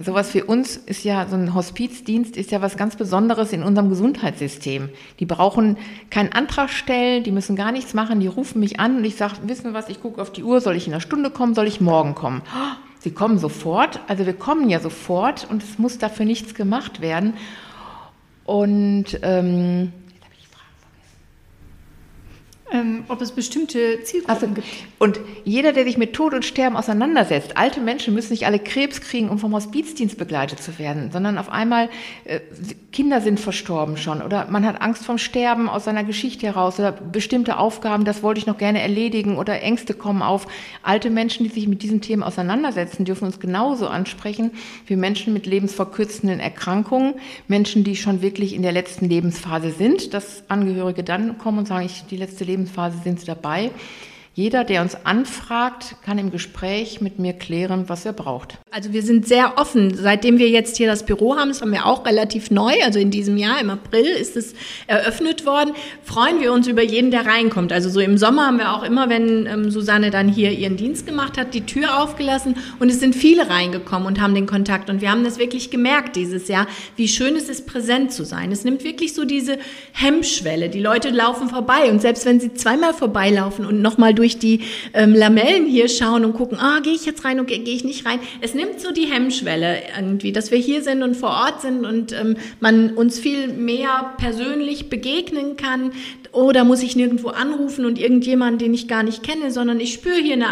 Sowas 0.00 0.30
für 0.30 0.44
uns 0.44 0.76
ist 0.76 1.04
ja, 1.04 1.26
so 1.28 1.36
ein 1.36 1.54
Hospizdienst 1.54 2.38
ist 2.38 2.50
ja 2.50 2.62
was 2.62 2.78
ganz 2.78 2.96
Besonderes 2.96 3.52
in 3.52 3.62
unserem 3.62 3.90
Gesundheitssystem. 3.90 4.88
Die 5.20 5.26
brauchen 5.26 5.76
keinen 6.08 6.32
Antrag 6.32 6.70
stellen, 6.70 7.24
die 7.24 7.30
müssen 7.30 7.56
gar 7.56 7.72
nichts 7.72 7.92
machen, 7.92 8.18
die 8.18 8.26
rufen 8.26 8.60
mich 8.60 8.80
an 8.80 8.96
und 8.96 9.04
ich 9.04 9.16
sage, 9.16 9.34
wissen 9.44 9.64
wir 9.64 9.74
was, 9.74 9.90
ich 9.90 10.00
gucke 10.00 10.22
auf 10.22 10.32
die 10.32 10.44
Uhr, 10.44 10.62
soll 10.62 10.76
ich 10.76 10.86
in 10.86 10.94
einer 10.94 11.02
Stunde 11.02 11.30
kommen, 11.30 11.54
soll 11.54 11.66
ich 11.66 11.82
morgen 11.82 12.14
kommen? 12.14 12.40
Sie 13.00 13.10
kommen 13.10 13.38
sofort, 13.38 14.00
also 14.08 14.24
wir 14.24 14.32
kommen 14.32 14.70
ja 14.70 14.80
sofort 14.80 15.46
und 15.50 15.62
es 15.62 15.78
muss 15.78 15.98
dafür 15.98 16.24
nichts 16.24 16.54
gemacht 16.54 17.02
werden. 17.02 17.34
Und 18.44 19.18
ähm, 19.22 19.92
ähm, 22.72 23.04
ob 23.08 23.20
es 23.20 23.32
bestimmte 23.32 24.02
Zielgruppen 24.02 24.34
also, 24.34 24.46
gibt. 24.48 24.66
Und 24.98 25.20
jeder, 25.44 25.72
der 25.72 25.84
sich 25.84 25.98
mit 25.98 26.14
Tod 26.14 26.32
und 26.32 26.44
Sterben 26.44 26.76
auseinandersetzt, 26.76 27.56
alte 27.56 27.80
Menschen 27.80 28.14
müssen 28.14 28.32
nicht 28.32 28.46
alle 28.46 28.58
Krebs 28.58 29.00
kriegen, 29.00 29.28
um 29.28 29.38
vom 29.38 29.52
Hospizdienst 29.54 30.16
begleitet 30.16 30.60
zu 30.60 30.78
werden, 30.78 31.10
sondern 31.12 31.38
auf 31.38 31.50
einmal 31.50 31.90
äh, 32.24 32.40
Kinder 32.92 33.20
sind 33.20 33.40
verstorben 33.40 33.96
schon 33.96 34.22
oder 34.22 34.46
man 34.50 34.66
hat 34.66 34.80
Angst 34.80 35.04
vom 35.04 35.18
Sterben 35.18 35.68
aus 35.68 35.84
seiner 35.84 36.04
Geschichte 36.04 36.46
heraus 36.46 36.78
oder 36.78 36.92
bestimmte 36.92 37.58
Aufgaben, 37.58 38.04
das 38.04 38.22
wollte 38.22 38.38
ich 38.40 38.46
noch 38.46 38.58
gerne 38.58 38.80
erledigen 38.80 39.36
oder 39.36 39.60
Ängste 39.62 39.94
kommen 39.94 40.22
auf. 40.22 40.46
Alte 40.82 41.10
Menschen, 41.10 41.44
die 41.44 41.50
sich 41.50 41.68
mit 41.68 41.82
diesen 41.82 42.00
Themen 42.00 42.22
auseinandersetzen, 42.22 43.04
dürfen 43.04 43.24
uns 43.24 43.40
genauso 43.40 43.86
ansprechen 43.88 44.52
wie 44.86 44.96
Menschen 44.96 45.32
mit 45.32 45.46
lebensverkürzenden 45.46 46.40
Erkrankungen, 46.40 47.14
Menschen, 47.48 47.84
die 47.84 47.96
schon 47.96 48.22
wirklich 48.22 48.54
in 48.54 48.62
der 48.62 48.72
letzten 48.72 49.08
Lebensphase 49.08 49.70
sind, 49.70 50.14
dass 50.14 50.44
Angehörige 50.48 51.02
dann 51.02 51.38
kommen 51.38 51.58
und 51.58 51.68
sagen, 51.68 51.86
ich 51.86 52.04
die 52.10 52.16
letzte 52.16 52.44
Lebensphase 52.44 52.61
Lebensphase 52.62 52.98
sind 53.02 53.20
sie 53.20 53.26
dabei. 53.26 53.70
Jeder, 54.34 54.64
der 54.64 54.80
uns 54.80 54.96
anfragt, 55.04 55.96
kann 56.06 56.16
im 56.16 56.30
Gespräch 56.30 57.02
mit 57.02 57.18
mir 57.18 57.34
klären, 57.34 57.90
was 57.90 58.06
er 58.06 58.14
braucht. 58.14 58.56
Also 58.70 58.94
wir 58.94 59.02
sind 59.02 59.28
sehr 59.28 59.58
offen. 59.58 59.94
Seitdem 59.94 60.38
wir 60.38 60.48
jetzt 60.48 60.78
hier 60.78 60.86
das 60.86 61.04
Büro 61.04 61.36
haben, 61.36 61.50
das 61.50 61.60
haben 61.60 61.70
wir 61.70 61.84
auch 61.84 62.06
relativ 62.06 62.50
neu, 62.50 62.72
also 62.82 62.98
in 62.98 63.10
diesem 63.10 63.36
Jahr, 63.36 63.60
im 63.60 63.68
April 63.68 64.06
ist 64.06 64.34
es 64.38 64.54
eröffnet 64.86 65.44
worden, 65.44 65.74
freuen 66.02 66.40
wir 66.40 66.54
uns 66.54 66.66
über 66.66 66.82
jeden, 66.82 67.10
der 67.10 67.26
reinkommt. 67.26 67.74
Also 67.74 67.90
so 67.90 68.00
im 68.00 68.16
Sommer 68.16 68.46
haben 68.46 68.56
wir 68.56 68.72
auch 68.72 68.84
immer, 68.84 69.10
wenn 69.10 69.44
ähm, 69.44 69.70
Susanne 69.70 70.10
dann 70.10 70.28
hier 70.28 70.50
ihren 70.50 70.78
Dienst 70.78 71.06
gemacht 71.06 71.36
hat, 71.36 71.52
die 71.52 71.66
Tür 71.66 72.02
aufgelassen 72.02 72.56
und 72.78 72.88
es 72.88 73.00
sind 73.00 73.14
viele 73.14 73.50
reingekommen 73.50 74.08
und 74.08 74.18
haben 74.18 74.34
den 74.34 74.46
Kontakt. 74.46 74.88
Und 74.88 75.02
wir 75.02 75.10
haben 75.10 75.24
das 75.24 75.38
wirklich 75.38 75.70
gemerkt 75.70 76.16
dieses 76.16 76.48
Jahr, 76.48 76.66
wie 76.96 77.08
schön 77.08 77.36
es 77.36 77.50
ist, 77.50 77.66
präsent 77.66 78.12
zu 78.12 78.24
sein. 78.24 78.50
Es 78.50 78.64
nimmt 78.64 78.82
wirklich 78.82 79.12
so 79.12 79.26
diese 79.26 79.58
Hemmschwelle. 79.92 80.70
Die 80.70 80.80
Leute 80.80 81.10
laufen 81.10 81.50
vorbei 81.50 81.90
und 81.90 82.00
selbst 82.00 82.24
wenn 82.24 82.40
sie 82.40 82.54
zweimal 82.54 82.94
vorbeilaufen 82.94 83.66
und 83.66 83.82
nochmal 83.82 84.14
durch 84.14 84.21
die 84.38 84.60
ähm, 84.94 85.14
Lamellen 85.14 85.66
hier 85.66 85.88
schauen 85.88 86.24
und 86.24 86.34
gucken, 86.34 86.58
ah, 86.58 86.80
gehe 86.80 86.94
ich 86.94 87.04
jetzt 87.04 87.24
rein 87.24 87.40
oder 87.40 87.46
gehe 87.46 87.74
ich 87.74 87.84
nicht 87.84 88.06
rein, 88.06 88.20
es 88.40 88.54
nimmt 88.54 88.80
so 88.80 88.92
die 88.92 89.06
Hemmschwelle 89.06 89.78
irgendwie, 89.96 90.32
dass 90.32 90.50
wir 90.50 90.58
hier 90.58 90.82
sind 90.82 91.02
und 91.02 91.16
vor 91.16 91.30
Ort 91.30 91.60
sind 91.60 91.84
und 91.84 92.12
ähm, 92.12 92.36
man 92.60 92.90
uns 92.94 93.18
viel 93.18 93.48
mehr 93.48 94.14
persönlich 94.18 94.88
begegnen 94.88 95.56
kann. 95.56 95.92
Oder 96.32 96.64
muss 96.64 96.82
ich 96.82 96.96
nirgendwo 96.96 97.28
anrufen 97.28 97.84
und 97.84 97.98
irgendjemanden, 97.98 98.58
den 98.58 98.72
ich 98.72 98.88
gar 98.88 99.02
nicht 99.02 99.22
kenne, 99.22 99.50
sondern 99.50 99.80
ich 99.80 99.92
spüre 99.92 100.16
hier 100.16 100.34
eine 100.34 100.46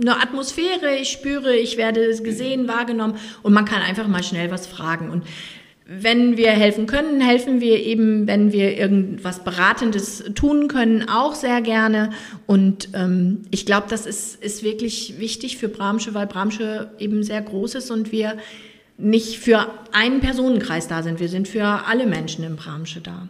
eine 0.00 0.22
Atmosphäre, 0.22 0.96
ich 1.00 1.10
spüre, 1.10 1.54
ich 1.54 1.76
werde 1.76 2.16
gesehen, 2.22 2.66
wahrgenommen 2.66 3.16
und 3.42 3.52
man 3.52 3.66
kann 3.66 3.82
einfach 3.82 4.08
mal 4.08 4.22
schnell 4.22 4.50
was 4.50 4.66
fragen. 4.66 5.10
Und 5.10 5.24
wenn 5.86 6.36
wir 6.36 6.50
helfen 6.50 6.86
können, 6.86 7.20
helfen 7.20 7.60
wir 7.60 7.84
eben, 7.84 8.26
wenn 8.26 8.52
wir 8.52 8.78
irgendwas 8.78 9.42
Beratendes 9.42 10.24
tun 10.34 10.68
können, 10.68 11.08
auch 11.08 11.34
sehr 11.34 11.60
gerne. 11.60 12.10
Und 12.46 12.90
ähm, 12.94 13.42
ich 13.50 13.66
glaube, 13.66 13.88
das 13.90 14.06
ist, 14.06 14.42
ist 14.42 14.62
wirklich 14.62 15.18
wichtig 15.18 15.56
für 15.58 15.68
Bramsche, 15.68 16.14
weil 16.14 16.26
Bramsche 16.26 16.92
eben 16.98 17.22
sehr 17.22 17.42
groß 17.42 17.74
ist 17.76 17.90
und 17.90 18.12
wir 18.12 18.38
nicht 18.96 19.38
für 19.38 19.66
einen 19.92 20.20
Personenkreis 20.20 20.86
da 20.86 21.02
sind. 21.02 21.18
Wir 21.18 21.28
sind 21.28 21.48
für 21.48 21.64
alle 21.64 22.06
Menschen 22.06 22.44
in 22.44 22.56
Bramsche 22.56 23.00
da. 23.00 23.28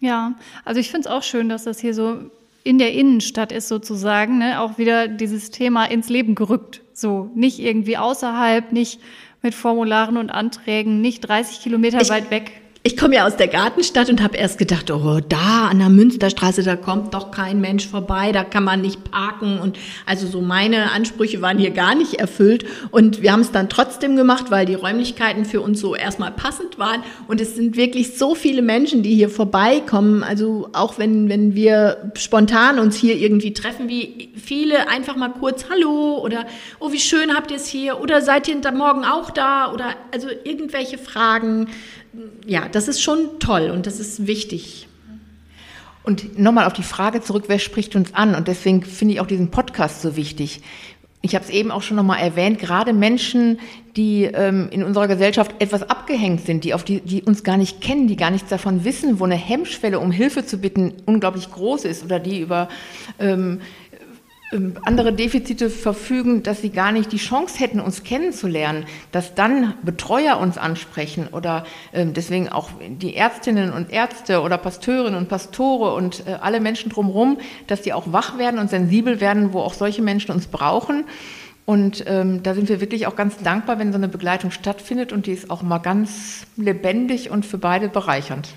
Ja, 0.00 0.34
also 0.64 0.80
ich 0.80 0.90
finde 0.90 1.08
es 1.08 1.14
auch 1.14 1.22
schön, 1.22 1.48
dass 1.48 1.64
das 1.64 1.78
hier 1.78 1.94
so 1.94 2.18
in 2.64 2.78
der 2.78 2.92
Innenstadt 2.92 3.52
ist 3.52 3.68
sozusagen, 3.68 4.38
ne? 4.38 4.60
auch 4.60 4.78
wieder 4.78 5.08
dieses 5.08 5.50
Thema 5.50 5.84
ins 5.84 6.08
Leben 6.08 6.34
gerückt. 6.34 6.80
So, 6.92 7.30
nicht 7.34 7.58
irgendwie 7.58 7.96
außerhalb, 7.96 8.72
nicht 8.72 9.00
mit 9.42 9.54
Formularen 9.54 10.16
und 10.16 10.30
Anträgen, 10.30 11.00
nicht 11.00 11.28
30 11.28 11.60
Kilometer 11.60 12.00
ich, 12.00 12.10
weit 12.10 12.30
weg. 12.30 12.61
Ich 12.84 12.96
komme 12.96 13.14
ja 13.14 13.28
aus 13.28 13.36
der 13.36 13.46
Gartenstadt 13.46 14.10
und 14.10 14.20
habe 14.20 14.36
erst 14.36 14.58
gedacht, 14.58 14.90
oh, 14.90 15.20
da 15.28 15.68
an 15.68 15.78
der 15.78 15.88
Münsterstraße, 15.88 16.64
da 16.64 16.74
kommt 16.74 17.14
doch 17.14 17.30
kein 17.30 17.60
Mensch 17.60 17.86
vorbei, 17.86 18.32
da 18.32 18.42
kann 18.42 18.64
man 18.64 18.80
nicht 18.80 19.08
parken. 19.08 19.60
Und 19.60 19.78
also 20.04 20.26
so 20.26 20.40
meine 20.40 20.90
Ansprüche 20.90 21.40
waren 21.40 21.58
hier 21.58 21.70
gar 21.70 21.94
nicht 21.94 22.14
erfüllt. 22.14 22.64
Und 22.90 23.22
wir 23.22 23.30
haben 23.30 23.42
es 23.42 23.52
dann 23.52 23.68
trotzdem 23.68 24.16
gemacht, 24.16 24.46
weil 24.50 24.66
die 24.66 24.74
Räumlichkeiten 24.74 25.44
für 25.44 25.60
uns 25.60 25.78
so 25.78 25.94
erstmal 25.94 26.32
passend 26.32 26.76
waren. 26.80 27.04
Und 27.28 27.40
es 27.40 27.54
sind 27.54 27.76
wirklich 27.76 28.18
so 28.18 28.34
viele 28.34 28.62
Menschen, 28.62 29.04
die 29.04 29.14
hier 29.14 29.28
vorbeikommen. 29.28 30.24
Also 30.24 30.68
auch 30.72 30.98
wenn, 30.98 31.28
wenn 31.28 31.54
wir 31.54 32.10
spontan 32.16 32.80
uns 32.80 32.96
hier 32.96 33.14
irgendwie 33.16 33.52
treffen, 33.52 33.88
wie 33.88 34.30
viele 34.34 34.88
einfach 34.88 35.14
mal 35.14 35.28
kurz 35.28 35.66
Hallo 35.70 36.18
oder 36.18 36.46
oh, 36.80 36.90
wie 36.90 36.98
schön 36.98 37.32
habt 37.36 37.52
ihr 37.52 37.58
es 37.58 37.68
hier 37.68 38.00
oder 38.00 38.22
seid 38.22 38.48
ihr 38.48 38.56
morgen 38.72 39.04
auch 39.04 39.30
da 39.30 39.72
oder 39.72 39.94
also 40.12 40.26
irgendwelche 40.42 40.98
Fragen 40.98 41.68
ja, 42.46 42.68
das 42.68 42.88
ist 42.88 43.02
schon 43.02 43.38
toll 43.38 43.70
und 43.70 43.86
das 43.86 44.00
ist 44.00 44.26
wichtig. 44.26 44.88
Und 46.04 46.38
nochmal 46.38 46.66
auf 46.66 46.72
die 46.72 46.82
Frage 46.82 47.20
zurück, 47.20 47.44
wer 47.46 47.58
spricht 47.58 47.94
uns 47.94 48.14
an? 48.14 48.34
Und 48.34 48.48
deswegen 48.48 48.82
finde 48.82 49.14
ich 49.14 49.20
auch 49.20 49.26
diesen 49.26 49.50
Podcast 49.50 50.02
so 50.02 50.16
wichtig. 50.16 50.60
Ich 51.24 51.36
habe 51.36 51.44
es 51.44 51.50
eben 51.50 51.70
auch 51.70 51.82
schon 51.82 51.96
nochmal 51.96 52.18
erwähnt, 52.18 52.58
gerade 52.58 52.92
Menschen, 52.92 53.60
die 53.94 54.24
ähm, 54.24 54.68
in 54.72 54.82
unserer 54.82 55.06
Gesellschaft 55.06 55.54
etwas 55.60 55.88
abgehängt 55.88 56.44
sind, 56.44 56.64
die, 56.64 56.74
auf 56.74 56.82
die, 56.82 57.00
die 57.00 57.22
uns 57.22 57.44
gar 57.44 57.56
nicht 57.56 57.80
kennen, 57.80 58.08
die 58.08 58.16
gar 58.16 58.32
nichts 58.32 58.48
davon 58.48 58.84
wissen, 58.84 59.20
wo 59.20 59.24
eine 59.24 59.36
Hemmschwelle, 59.36 60.00
um 60.00 60.10
Hilfe 60.10 60.44
zu 60.44 60.58
bitten, 60.58 60.94
unglaublich 61.06 61.48
groß 61.52 61.84
ist 61.84 62.02
oder 62.04 62.18
die 62.18 62.40
über 62.40 62.68
ähm, 63.20 63.60
andere 64.84 65.12
Defizite 65.12 65.70
verfügen, 65.70 66.42
dass 66.42 66.60
sie 66.60 66.70
gar 66.70 66.92
nicht 66.92 67.10
die 67.12 67.16
Chance 67.16 67.58
hätten, 67.58 67.80
uns 67.80 68.04
kennenzulernen, 68.04 68.84
dass 69.10 69.34
dann 69.34 69.74
Betreuer 69.82 70.38
uns 70.38 70.58
ansprechen 70.58 71.28
oder 71.32 71.64
ähm, 71.92 72.12
deswegen 72.12 72.48
auch 72.50 72.70
die 72.80 73.16
Ärztinnen 73.16 73.72
und 73.72 73.90
Ärzte 73.90 74.42
oder 74.42 74.58
Pasteurinnen 74.58 75.18
und 75.18 75.28
Pastore 75.28 75.94
und 75.94 76.26
äh, 76.26 76.32
alle 76.40 76.60
Menschen 76.60 76.90
drumherum, 76.90 77.38
dass 77.66 77.82
die 77.82 77.92
auch 77.92 78.12
wach 78.12 78.38
werden 78.38 78.60
und 78.60 78.68
sensibel 78.68 79.20
werden, 79.20 79.52
wo 79.52 79.60
auch 79.60 79.74
solche 79.74 80.02
Menschen 80.02 80.32
uns 80.32 80.46
brauchen. 80.46 81.04
Und 81.64 82.04
ähm, 82.06 82.42
da 82.42 82.54
sind 82.54 82.68
wir 82.68 82.80
wirklich 82.80 83.06
auch 83.06 83.16
ganz 83.16 83.38
dankbar, 83.38 83.78
wenn 83.78 83.92
so 83.92 83.98
eine 83.98 84.08
Begleitung 84.08 84.50
stattfindet 84.50 85.12
und 85.12 85.26
die 85.26 85.32
ist 85.32 85.50
auch 85.50 85.62
mal 85.62 85.78
ganz 85.78 86.46
lebendig 86.56 87.30
und 87.30 87.46
für 87.46 87.58
beide 87.58 87.88
bereichernd. 87.88 88.48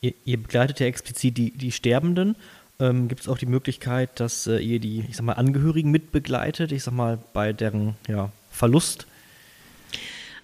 Ihr, 0.00 0.14
ihr 0.24 0.42
begleitet 0.42 0.80
ja 0.80 0.86
explizit 0.86 1.36
die, 1.36 1.50
die 1.52 1.72
Sterbenden 1.72 2.36
ähm, 2.80 3.08
gibt 3.08 3.22
es 3.22 3.28
auch 3.28 3.38
die 3.38 3.46
Möglichkeit, 3.46 4.20
dass 4.20 4.46
äh, 4.46 4.58
ihr 4.58 4.78
die, 4.80 5.04
ich 5.08 5.16
sag 5.16 5.24
mal, 5.24 5.34
Angehörigen 5.34 5.90
mitbegleitet, 5.90 6.72
ich 6.72 6.82
sag 6.82 6.94
mal, 6.94 7.18
bei 7.32 7.52
deren 7.52 7.96
ja, 8.08 8.30
Verlust? 8.50 9.06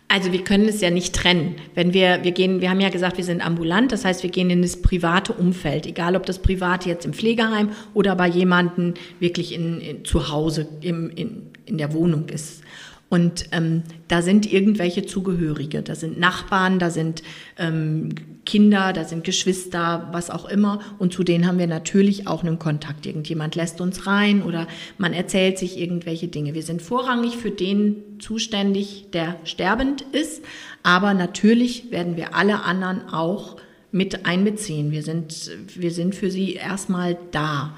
Also 0.09 0.31
wir 0.31 0.45
können 0.45 0.69
es 0.69 0.83
ja 0.83 0.91
nicht 0.91 1.15
trennen. 1.15 1.57
Wenn 1.75 1.95
wir, 1.95 2.23
wir 2.23 2.33
gehen, 2.33 2.61
wir 2.61 2.69
haben 2.69 2.81
ja 2.81 2.91
gesagt, 2.91 3.17
wir 3.17 3.25
sind 3.25 3.45
ambulant, 3.45 3.93
das 3.93 4.05
heißt, 4.05 4.23
wir 4.23 4.29
gehen 4.29 4.51
in 4.51 4.61
das 4.61 4.83
private 4.83 5.33
Umfeld, 5.33 5.87
egal 5.87 6.17
ob 6.17 6.27
das 6.27 6.41
private 6.41 6.89
jetzt 6.89 7.07
im 7.07 7.15
Pflegeheim 7.15 7.71
oder 7.95 8.15
bei 8.15 8.29
jemandem 8.29 8.93
wirklich 9.21 9.55
in, 9.55 9.81
in 9.81 10.05
zu 10.05 10.29
Hause 10.29 10.69
im, 10.83 11.09
in, 11.11 11.51
in 11.65 11.79
der 11.79 11.95
Wohnung 11.95 12.29
ist. 12.29 12.63
Und 13.13 13.45
ähm, 13.53 13.83
da 14.09 14.23
sind 14.23 14.51
irgendwelche 14.51 15.05
Zugehörige, 15.05 15.83
da 15.83 15.95
sind 15.95 16.19
Nachbarn, 16.19 16.79
da 16.79 16.89
sind 16.89 17.23
ähm, 17.59 18.09
Kinder, 18.47 18.95
da 18.95 19.05
sind 19.05 19.23
Geschwister, 19.23 20.09
was 20.13 20.31
auch 20.31 20.49
immer. 20.49 20.81
Und 20.99 21.13
zu 21.13 21.23
denen 21.23 21.47
haben 21.47 21.59
wir 21.59 21.67
natürlich 21.67 22.27
auch 22.27 22.43
einen 22.43 22.59
Kontakt. 22.59 23.05
Irgendjemand 23.05 23.55
lässt 23.55 23.83
uns 23.83 24.07
rein 24.07 24.41
oder 24.43 24.67
man 24.97 25.13
erzählt 25.13 25.59
sich 25.59 25.79
irgendwelche 25.79 26.29
Dinge. 26.29 26.55
Wir 26.55 26.63
sind 26.63 26.81
vorrangig 26.81 27.37
für 27.37 27.51
den 27.51 27.97
zuständig, 28.19 29.09
der 29.13 29.37
sterbend 29.45 30.07
ist. 30.13 30.43
Aber 30.83 31.13
natürlich 31.13 31.91
werden 31.91 32.17
wir 32.17 32.35
alle 32.35 32.63
anderen 32.63 33.11
auch 33.11 33.59
mit 33.91 34.25
einbeziehen. 34.25 34.91
Wir 34.91 35.03
sind, 35.03 35.51
wir 35.77 35.91
sind 35.91 36.15
für 36.15 36.31
sie 36.31 36.55
erstmal 36.55 37.19
da. 37.31 37.77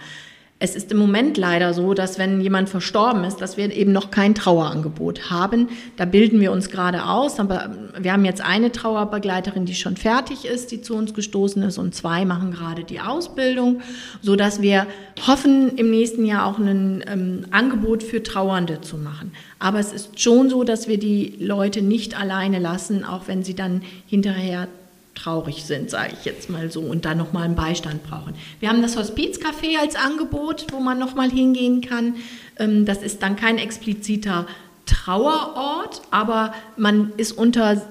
Es 0.61 0.77
ist 0.77 0.93
im 0.93 0.99
Moment 0.99 1.37
leider 1.37 1.75
so, 1.75 1.95
dass 1.95 2.19
wenn 2.19 2.40
jemand 2.40 2.69
verstorben 2.69 3.25
ist, 3.25 3.40
dass 3.40 3.57
wir 3.57 3.71
eben 3.75 3.90
noch 3.90 4.12
kein 4.12 4.37
Trauerangebot 4.37 5.29
haben. 5.29 5.69
Da 5.97 6.05
bilden 6.05 6.40
wir 6.40 6.53
uns 6.53 6.71
gerade 6.71 7.05
aus. 7.07 7.40
Aber 7.40 7.75
wir 7.99 8.12
haben 8.12 8.25
jetzt 8.25 8.40
eine 8.40 8.71
Trauerbegleiterin, 8.71 9.67
die 9.67 9.75
schon 9.75 9.97
fertig 9.97 10.45
ist, 10.45 10.71
die 10.71 10.81
zu 10.81 10.95
uns 10.95 11.12
gestoßen 11.12 11.62
ist, 11.64 11.77
und 11.77 11.95
zwei 11.95 12.25
machen 12.25 12.53
gerade 12.53 12.85
die 12.85 13.01
Ausbildung, 13.01 13.83
so 14.23 14.37
dass 14.37 14.62
wir 14.62 14.87
hoffen, 15.27 15.77
im 15.77 15.90
nächsten 15.90 16.25
Jahr 16.25 16.47
auch 16.47 16.59
ein 16.59 17.05
ähm, 17.09 17.47
Angebot 17.51 18.05
für 18.05 18.23
Trauernde 18.23 18.81
zu 18.81 18.97
machen. 18.97 19.33
Aber 19.59 19.81
es 19.81 19.93
ist 19.93 20.21
schon 20.21 20.51
so, 20.51 20.62
dass 20.62 20.87
wir 20.87 20.99
die 20.99 21.35
Leute 21.40 21.83
nicht 21.83 22.19
alleine 22.19 22.61
lassen, 22.61 23.05
auch 23.05 23.27
wenn 23.27 23.43
sie 23.43 23.55
dann 23.55 23.83
hinterher 24.07 24.69
traurig 25.14 25.64
sind, 25.64 25.90
sage 25.90 26.14
ich 26.18 26.24
jetzt 26.24 26.50
mal 26.50 26.70
so, 26.70 26.81
und 26.81 27.05
da 27.05 27.14
nochmal 27.14 27.44
einen 27.44 27.55
Beistand 27.55 28.03
brauchen. 28.05 28.35
Wir 28.61 28.68
haben 28.68 28.83
das 28.83 28.96
Hospizcafé 28.96 29.79
als 29.81 29.96
Angebot, 29.96 30.66
wo 30.72 30.81
man 30.81 30.98
nochmal 30.98 31.31
hingehen 31.31 31.81
kann. 31.81 32.16
Ähm, 32.59 32.85
das 32.85 33.03
ist 33.03 33.22
dann 33.22 33.37
kein 33.37 33.59
expliziter 33.59 34.46
Trauerort, 34.87 36.03
aber 36.11 36.55
man 36.77 37.12
ist 37.16 37.33
unter, 37.33 37.83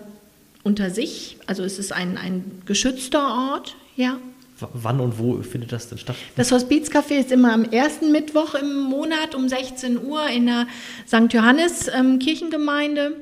unter 0.63 0.89
sich, 0.89 1.37
also 1.47 1.63
es 1.63 1.79
ist 1.79 1.91
ein, 1.91 2.17
ein 2.17 2.61
geschützter 2.65 3.51
Ort, 3.51 3.75
ja. 3.95 4.17
Wann 4.73 4.99
und 4.99 5.19
wo 5.19 5.41
findet 5.41 5.71
das 5.71 5.89
denn 5.89 5.97
statt? 5.97 6.15
Das 6.35 6.51
Hospizcafé 6.51 7.19
ist 7.19 7.31
immer 7.31 7.51
am 7.51 7.65
ersten 7.65 8.11
Mittwoch 8.11 8.53
im 8.55 8.81
Monat 8.81 9.35
um 9.35 9.49
16 9.49 10.03
Uhr 10.03 10.27
in 10.27 10.45
der 10.45 10.67
St. 11.07 11.33
Johannes 11.33 11.87
ähm, 11.87 12.19
Kirchengemeinde. 12.19 13.15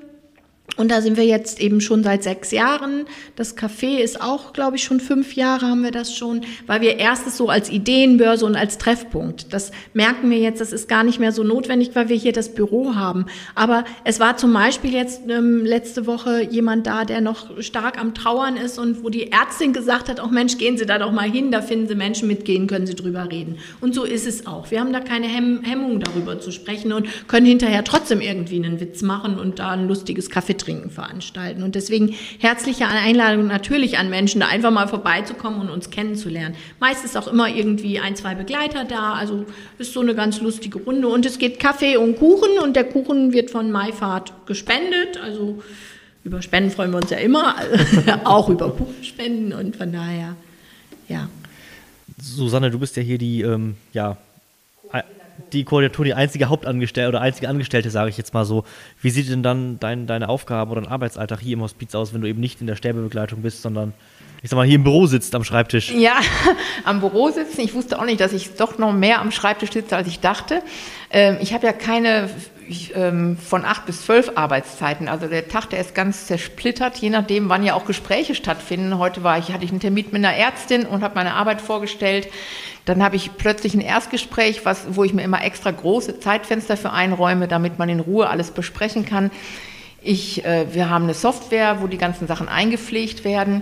Und 0.77 0.89
da 0.89 1.01
sind 1.01 1.17
wir 1.17 1.25
jetzt 1.25 1.59
eben 1.59 1.81
schon 1.81 2.01
seit 2.03 2.23
sechs 2.23 2.51
Jahren. 2.51 3.05
Das 3.35 3.57
Café 3.57 3.97
ist 3.97 4.21
auch, 4.21 4.53
glaube 4.53 4.77
ich, 4.77 4.83
schon 4.83 5.01
fünf 5.01 5.35
Jahre 5.35 5.67
haben 5.67 5.83
wir 5.83 5.91
das 5.91 6.15
schon, 6.15 6.41
weil 6.65 6.79
wir 6.79 6.97
erstes 6.97 7.35
so 7.35 7.49
als 7.49 7.69
Ideenbörse 7.69 8.45
und 8.45 8.55
als 8.55 8.77
Treffpunkt. 8.77 9.53
Das 9.53 9.71
merken 9.93 10.29
wir 10.29 10.37
jetzt, 10.37 10.61
das 10.61 10.71
ist 10.71 10.87
gar 10.87 11.03
nicht 11.03 11.19
mehr 11.19 11.33
so 11.33 11.43
notwendig, 11.43 11.91
weil 11.93 12.07
wir 12.07 12.15
hier 12.15 12.31
das 12.31 12.53
Büro 12.53 12.95
haben. 12.95 13.25
Aber 13.53 13.83
es 14.05 14.21
war 14.21 14.37
zum 14.37 14.53
Beispiel 14.53 14.93
jetzt 14.93 15.23
ähm, 15.29 15.65
letzte 15.65 16.07
Woche 16.07 16.41
jemand 16.49 16.87
da, 16.87 17.03
der 17.03 17.19
noch 17.19 17.61
stark 17.61 17.99
am 17.99 18.13
Trauern 18.13 18.55
ist 18.55 18.79
und 18.79 19.03
wo 19.03 19.09
die 19.09 19.31
Ärztin 19.31 19.73
gesagt 19.73 20.07
hat, 20.07 20.21
auch 20.21 20.29
oh 20.29 20.33
Mensch, 20.33 20.57
gehen 20.57 20.77
Sie 20.77 20.85
da 20.85 20.99
doch 20.99 21.11
mal 21.11 21.29
hin, 21.29 21.51
da 21.51 21.61
finden 21.61 21.89
Sie 21.89 21.95
Menschen 21.95 22.29
mitgehen, 22.29 22.67
können 22.67 22.87
Sie 22.87 22.95
drüber 22.95 23.29
reden. 23.29 23.57
Und 23.81 23.93
so 23.93 24.05
ist 24.05 24.25
es 24.25 24.47
auch. 24.47 24.71
Wir 24.71 24.79
haben 24.79 24.93
da 24.93 25.01
keine 25.01 25.27
Hemm 25.27 25.63
Hemmung 25.63 25.99
darüber 25.99 26.39
zu 26.39 26.51
sprechen 26.51 26.93
und 26.93 27.07
können 27.27 27.45
hinterher 27.45 27.83
trotzdem 27.83 28.21
irgendwie 28.21 28.55
einen 28.55 28.79
Witz 28.79 29.01
machen 29.01 29.37
und 29.37 29.59
da 29.59 29.71
ein 29.71 29.87
lustiges 29.87 30.31
Café 30.31 30.60
trinken 30.61 30.89
veranstalten. 30.89 31.63
Und 31.63 31.75
deswegen 31.75 32.15
herzliche 32.39 32.87
Einladung 32.87 33.47
natürlich 33.47 33.97
an 33.97 34.09
Menschen, 34.09 34.41
da 34.41 34.47
einfach 34.47 34.71
mal 34.71 34.87
vorbeizukommen 34.87 35.61
und 35.61 35.69
uns 35.69 35.89
kennenzulernen. 35.89 36.55
Meist 36.79 37.05
ist 37.05 37.17
auch 37.17 37.27
immer 37.27 37.49
irgendwie 37.49 37.99
ein, 37.99 38.15
zwei 38.15 38.35
Begleiter 38.35 38.85
da, 38.85 39.13
also 39.13 39.45
ist 39.77 39.93
so 39.93 40.01
eine 40.01 40.15
ganz 40.15 40.41
lustige 40.41 40.79
Runde. 40.79 41.07
Und 41.07 41.25
es 41.25 41.37
geht 41.37 41.59
Kaffee 41.59 41.97
und 41.97 42.17
Kuchen 42.17 42.59
und 42.63 42.75
der 42.75 42.85
Kuchen 42.85 43.33
wird 43.33 43.51
von 43.51 43.71
Maifahrt 43.71 44.33
gespendet, 44.45 45.19
also 45.23 45.61
über 46.23 46.41
Spenden 46.41 46.69
freuen 46.69 46.91
wir 46.91 46.97
uns 46.97 47.09
ja 47.09 47.17
immer, 47.17 47.55
auch 48.23 48.49
über 48.49 48.71
Kuchenspenden 48.71 49.53
und 49.53 49.75
von 49.75 49.91
daher, 49.91 50.35
ja. 51.07 51.29
Susanne, 52.21 52.69
du 52.69 52.77
bist 52.77 52.95
ja 52.95 53.01
hier 53.01 53.17
die, 53.17 53.41
ähm, 53.41 53.75
ja, 53.93 54.17
die 55.53 55.63
Koordinatorin, 55.63 56.09
die 56.09 56.13
einzige 56.13 56.49
Hauptangestellte 56.49 57.09
oder 57.09 57.21
einzige 57.21 57.49
Angestellte, 57.49 57.89
sage 57.89 58.09
ich 58.09 58.17
jetzt 58.17 58.33
mal 58.33 58.45
so. 58.45 58.63
Wie 59.01 59.09
sieht 59.09 59.29
denn 59.29 59.43
dann 59.43 59.79
dein, 59.79 60.07
deine 60.07 60.29
Aufgaben 60.29 60.71
oder 60.71 60.81
dein 60.81 60.91
Arbeitsalltag 60.91 61.39
hier 61.39 61.53
im 61.53 61.61
Hospiz 61.61 61.93
aus, 61.95 62.13
wenn 62.13 62.21
du 62.21 62.27
eben 62.27 62.39
nicht 62.39 62.61
in 62.61 62.67
der 62.67 62.75
Sterbebegleitung 62.75 63.41
bist, 63.41 63.61
sondern 63.61 63.93
ich 64.43 64.49
sag 64.49 64.57
mal, 64.57 64.65
hier 64.65 64.75
im 64.75 64.83
Büro 64.83 65.05
sitzt 65.05 65.35
am 65.35 65.43
Schreibtisch. 65.43 65.91
Ja, 65.91 66.15
am 66.83 66.99
Büro 66.99 67.29
sitzen. 67.29 67.61
Ich 67.61 67.73
wusste 67.75 67.99
auch 67.99 68.05
nicht, 68.05 68.19
dass 68.19 68.33
ich 68.33 68.55
doch 68.55 68.79
noch 68.79 68.91
mehr 68.91 69.21
am 69.21 69.31
Schreibtisch 69.31 69.71
sitze, 69.71 69.95
als 69.95 70.07
ich 70.07 70.19
dachte. 70.19 70.63
Ähm, 71.11 71.37
ich 71.41 71.53
habe 71.53 71.67
ja 71.67 71.73
keine 71.73 72.29
von 72.93 73.65
acht 73.65 73.85
bis 73.85 74.05
zwölf 74.05 74.31
Arbeitszeiten. 74.35 75.07
Also 75.07 75.27
der 75.27 75.47
Tag, 75.47 75.69
der 75.69 75.79
ist 75.79 75.93
ganz 75.95 76.27
zersplittert, 76.27 76.97
je 76.97 77.09
nachdem, 77.09 77.49
wann 77.49 77.63
ja 77.63 77.73
auch 77.73 77.85
Gespräche 77.85 78.35
stattfinden. 78.35 78.97
Heute 78.97 79.23
war 79.23 79.37
ich, 79.37 79.51
hatte 79.51 79.65
ich 79.65 79.71
einen 79.71 79.79
Termin 79.79 80.05
mit 80.11 80.23
einer 80.23 80.35
Ärztin 80.35 80.85
und 80.85 81.03
habe 81.03 81.15
meine 81.15 81.33
Arbeit 81.33 81.61
vorgestellt. 81.61 82.29
Dann 82.85 83.03
habe 83.03 83.15
ich 83.15 83.37
plötzlich 83.37 83.73
ein 83.73 83.81
Erstgespräch, 83.81 84.65
was, 84.65 84.95
wo 84.95 85.03
ich 85.03 85.13
mir 85.13 85.23
immer 85.23 85.43
extra 85.43 85.71
große 85.71 86.19
Zeitfenster 86.19 86.77
für 86.77 86.91
einräume, 86.91 87.47
damit 87.47 87.77
man 87.77 87.89
in 87.89 87.99
Ruhe 87.99 88.29
alles 88.29 88.51
besprechen 88.51 89.05
kann. 89.05 89.31
Ich, 90.01 90.43
äh, 90.45 90.73
wir 90.73 90.89
haben 90.89 91.03
eine 91.03 91.13
Software, 91.13 91.81
wo 91.81 91.87
die 91.87 91.99
ganzen 91.99 92.27
Sachen 92.27 92.47
eingepflegt 92.49 93.23
werden. 93.23 93.61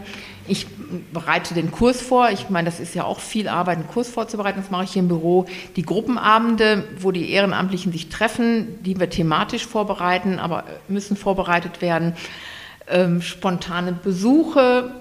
Ich 0.49 0.65
bereite 1.13 1.53
den 1.53 1.69
Kurs 1.71 2.01
vor. 2.01 2.31
Ich 2.31 2.49
meine, 2.49 2.65
das 2.65 2.79
ist 2.79 2.95
ja 2.95 3.03
auch 3.03 3.19
viel 3.19 3.47
Arbeit, 3.47 3.77
einen 3.77 3.87
Kurs 3.87 4.09
vorzubereiten. 4.09 4.59
Das 4.59 4.71
mache 4.71 4.85
ich 4.85 4.93
hier 4.93 5.03
im 5.03 5.07
Büro. 5.07 5.45
Die 5.75 5.83
Gruppenabende, 5.83 6.85
wo 6.99 7.11
die 7.11 7.31
Ehrenamtlichen 7.31 7.91
sich 7.91 8.09
treffen, 8.09 8.83
die 8.83 8.99
wir 8.99 9.09
thematisch 9.09 9.67
vorbereiten, 9.67 10.39
aber 10.39 10.63
müssen 10.87 11.15
vorbereitet 11.15 11.81
werden. 11.81 12.15
Ähm, 12.87 13.21
spontane 13.21 13.91
Besuche, 13.91 14.95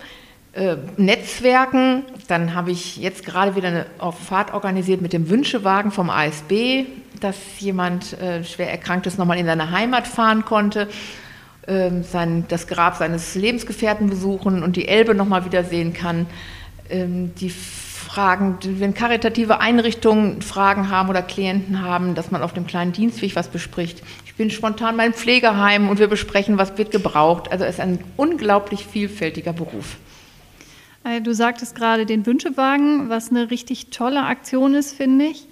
äh, 0.53 0.77
Netzwerken. 0.99 2.03
Dann 2.29 2.55
habe 2.55 2.71
ich 2.71 2.99
jetzt 2.99 3.25
gerade 3.25 3.57
wieder 3.57 3.69
eine 3.69 3.87
Fahrt 4.13 4.53
organisiert 4.53 5.01
mit 5.01 5.15
dem 5.15 5.31
Wünschewagen 5.31 5.93
vom 5.93 6.11
ASB, 6.11 6.85
dass 7.21 7.37
jemand 7.59 8.21
äh, 8.21 8.45
schwer 8.45 8.71
Erkranktes 8.71 9.17
nochmal 9.17 9.39
in 9.39 9.47
seine 9.47 9.71
Heimat 9.71 10.07
fahren 10.07 10.45
konnte 10.45 10.89
ähm, 11.69 12.03
sein, 12.03 12.45
das 12.49 12.67
Grab 12.67 12.97
seines 12.97 13.35
Lebensgefährten 13.35 14.09
besuchen 14.09 14.63
und 14.63 14.77
die 14.77 14.89
Elbe 14.89 15.15
nochmal 15.15 15.45
wiedersehen 15.45 15.93
kann. 15.93 16.27
Ähm, 16.89 17.35
die 17.35 17.51
Fragen, 17.51 18.59
wenn 18.63 18.95
karitative 18.95 19.61
Einrichtungen 19.61 20.41
Fragen 20.41 20.89
haben 20.89 21.11
oder 21.11 21.21
Klienten 21.21 21.83
haben, 21.83 22.15
dass 22.15 22.31
man 22.31 22.43
auf 22.43 22.55
dem 22.55 22.67
kleinen 22.67 22.93
Dienstweg 22.93 23.37
was 23.37 23.49
bespricht. 23.49 24.03
Ich 24.25 24.35
bin 24.35 24.51
spontan 24.51 24.97
mein 24.97 25.13
Pflegeheim 25.13 25.91
und 25.91 25.99
wir 25.99 26.07
besprechen, 26.07 26.57
was 26.57 26.79
wird 26.79 26.91
gebraucht. 26.91 27.53
Also 27.53 27.65
es 27.65 27.75
ist 27.75 27.81
ein 27.81 27.99
unglaublich 28.17 28.87
vielfältiger 28.87 29.53
Beruf. 29.53 29.97
Äh, 31.05 31.21
du 31.21 31.35
sagtest 31.35 31.75
gerade 31.75 32.07
den 32.07 32.25
Wünschewagen, 32.25 33.11
was 33.11 33.31
eine 33.31 33.51
richtig 33.51 33.91
tolle 33.91 34.25
Aktion 34.25 34.75
ist, 34.75 34.97
finde 34.97 35.27
ich. 35.27 35.48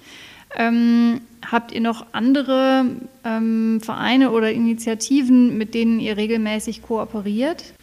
Ähm, 0.55 1.21
habt 1.51 1.73
ihr 1.73 1.81
noch 1.81 2.07
andere 2.13 2.87
ähm, 3.25 3.81
Vereine 3.83 4.31
oder 4.31 4.53
Initiativen, 4.53 5.59
mit 5.59 5.75
denen 5.75 6.01
ihr 6.01 6.17
regelmäßig 6.17 6.83
kooperiert? 6.83 7.75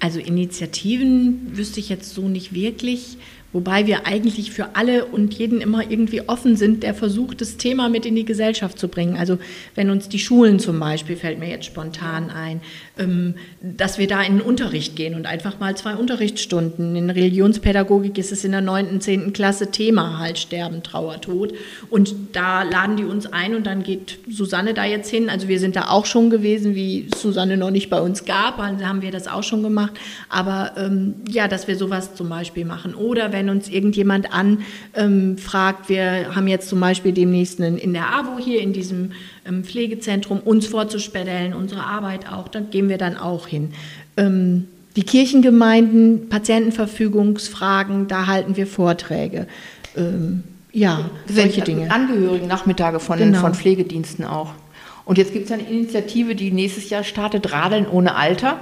Also 0.00 0.18
Initiativen 0.18 1.56
wüsste 1.56 1.80
ich 1.80 1.88
jetzt 1.88 2.14
so 2.14 2.28
nicht 2.28 2.52
wirklich. 2.52 3.16
Wobei 3.54 3.86
wir 3.86 4.04
eigentlich 4.04 4.50
für 4.50 4.74
alle 4.74 5.04
und 5.04 5.32
jeden 5.34 5.60
immer 5.60 5.88
irgendwie 5.88 6.28
offen 6.28 6.56
sind, 6.56 6.82
der 6.82 6.92
versucht, 6.92 7.40
das 7.40 7.56
Thema 7.56 7.88
mit 7.88 8.04
in 8.04 8.16
die 8.16 8.24
Gesellschaft 8.24 8.80
zu 8.80 8.88
bringen. 8.88 9.16
Also 9.16 9.38
wenn 9.76 9.90
uns 9.90 10.08
die 10.08 10.18
Schulen 10.18 10.58
zum 10.58 10.80
Beispiel, 10.80 11.14
fällt 11.14 11.38
mir 11.38 11.48
jetzt 11.48 11.66
spontan 11.66 12.30
ein, 12.30 12.60
dass 12.96 13.98
wir 13.98 14.06
da 14.06 14.22
in 14.22 14.38
den 14.38 14.40
Unterricht 14.40 14.94
gehen 14.94 15.16
und 15.16 15.26
einfach 15.26 15.58
mal 15.58 15.76
zwei 15.76 15.96
Unterrichtsstunden. 15.96 16.94
In 16.94 17.10
Religionspädagogik 17.10 18.16
ist 18.18 18.30
es 18.30 18.44
in 18.44 18.52
der 18.52 18.60
neunten, 18.60 19.00
zehnten 19.00 19.32
Klasse 19.32 19.72
Thema 19.72 20.20
halt 20.20 20.38
Sterben, 20.38 20.84
Trauer, 20.84 21.20
Tod. 21.20 21.54
Und 21.90 22.14
da 22.34 22.62
laden 22.62 22.96
die 22.96 23.02
uns 23.02 23.26
ein 23.26 23.56
und 23.56 23.66
dann 23.66 23.82
geht 23.82 24.18
Susanne 24.30 24.74
da 24.74 24.84
jetzt 24.84 25.10
hin. 25.10 25.28
Also 25.28 25.48
wir 25.48 25.58
sind 25.58 25.74
da 25.74 25.88
auch 25.88 26.06
schon 26.06 26.30
gewesen, 26.30 26.76
wie 26.76 27.08
Susanne 27.16 27.56
noch 27.56 27.72
nicht 27.72 27.90
bei 27.90 28.00
uns 28.00 28.26
gab, 28.26 28.58
dann 28.58 28.88
haben 28.88 29.02
wir 29.02 29.10
das 29.10 29.26
auch 29.26 29.42
schon 29.42 29.64
gemacht. 29.64 29.94
Aber 30.28 30.72
ähm, 30.76 31.14
ja, 31.28 31.48
dass 31.48 31.66
wir 31.66 31.74
sowas 31.74 32.14
zum 32.14 32.28
Beispiel 32.28 32.64
machen. 32.64 32.94
Oder 32.94 33.32
wenn 33.32 33.50
uns 33.50 33.68
irgendjemand 33.68 34.28
anfragt, 34.32 35.80
ähm, 35.80 35.88
wir 35.88 36.36
haben 36.36 36.46
jetzt 36.46 36.68
zum 36.68 36.78
Beispiel 36.78 37.10
demnächst 37.10 37.58
in 37.58 37.92
der 37.92 38.14
AWO 38.14 38.38
hier 38.38 38.60
in 38.60 38.72
diesem 38.72 39.10
ähm, 39.46 39.64
Pflegezentrum 39.64 40.40
uns 40.40 40.66
vorzustellen, 40.66 41.54
unsere 41.54 41.84
Arbeit 41.84 42.30
auch, 42.30 42.48
da 42.48 42.60
gehen 42.60 42.88
wir 42.88 42.98
dann 42.98 43.16
auch 43.16 43.46
hin. 43.46 43.72
Ähm, 44.16 44.68
die 44.96 45.02
Kirchengemeinden, 45.02 46.28
Patientenverfügungsfragen, 46.28 48.06
da 48.06 48.26
halten 48.26 48.56
wir 48.56 48.66
Vorträge. 48.66 49.46
Ähm, 49.96 50.44
ja, 50.72 51.10
solche 51.26 51.62
Dinge. 51.62 51.90
Angehörigen 51.90 52.48
Nachmittage 52.48 53.00
von, 53.00 53.18
genau. 53.18 53.40
von 53.40 53.54
Pflegediensten 53.54 54.24
auch. 54.24 54.52
Und 55.04 55.18
jetzt 55.18 55.32
gibt 55.32 55.46
es 55.46 55.52
eine 55.52 55.62
Initiative, 55.62 56.34
die 56.34 56.50
nächstes 56.50 56.90
Jahr 56.90 57.04
startet, 57.04 57.52
Radeln 57.52 57.86
ohne 57.86 58.14
Alter. 58.14 58.58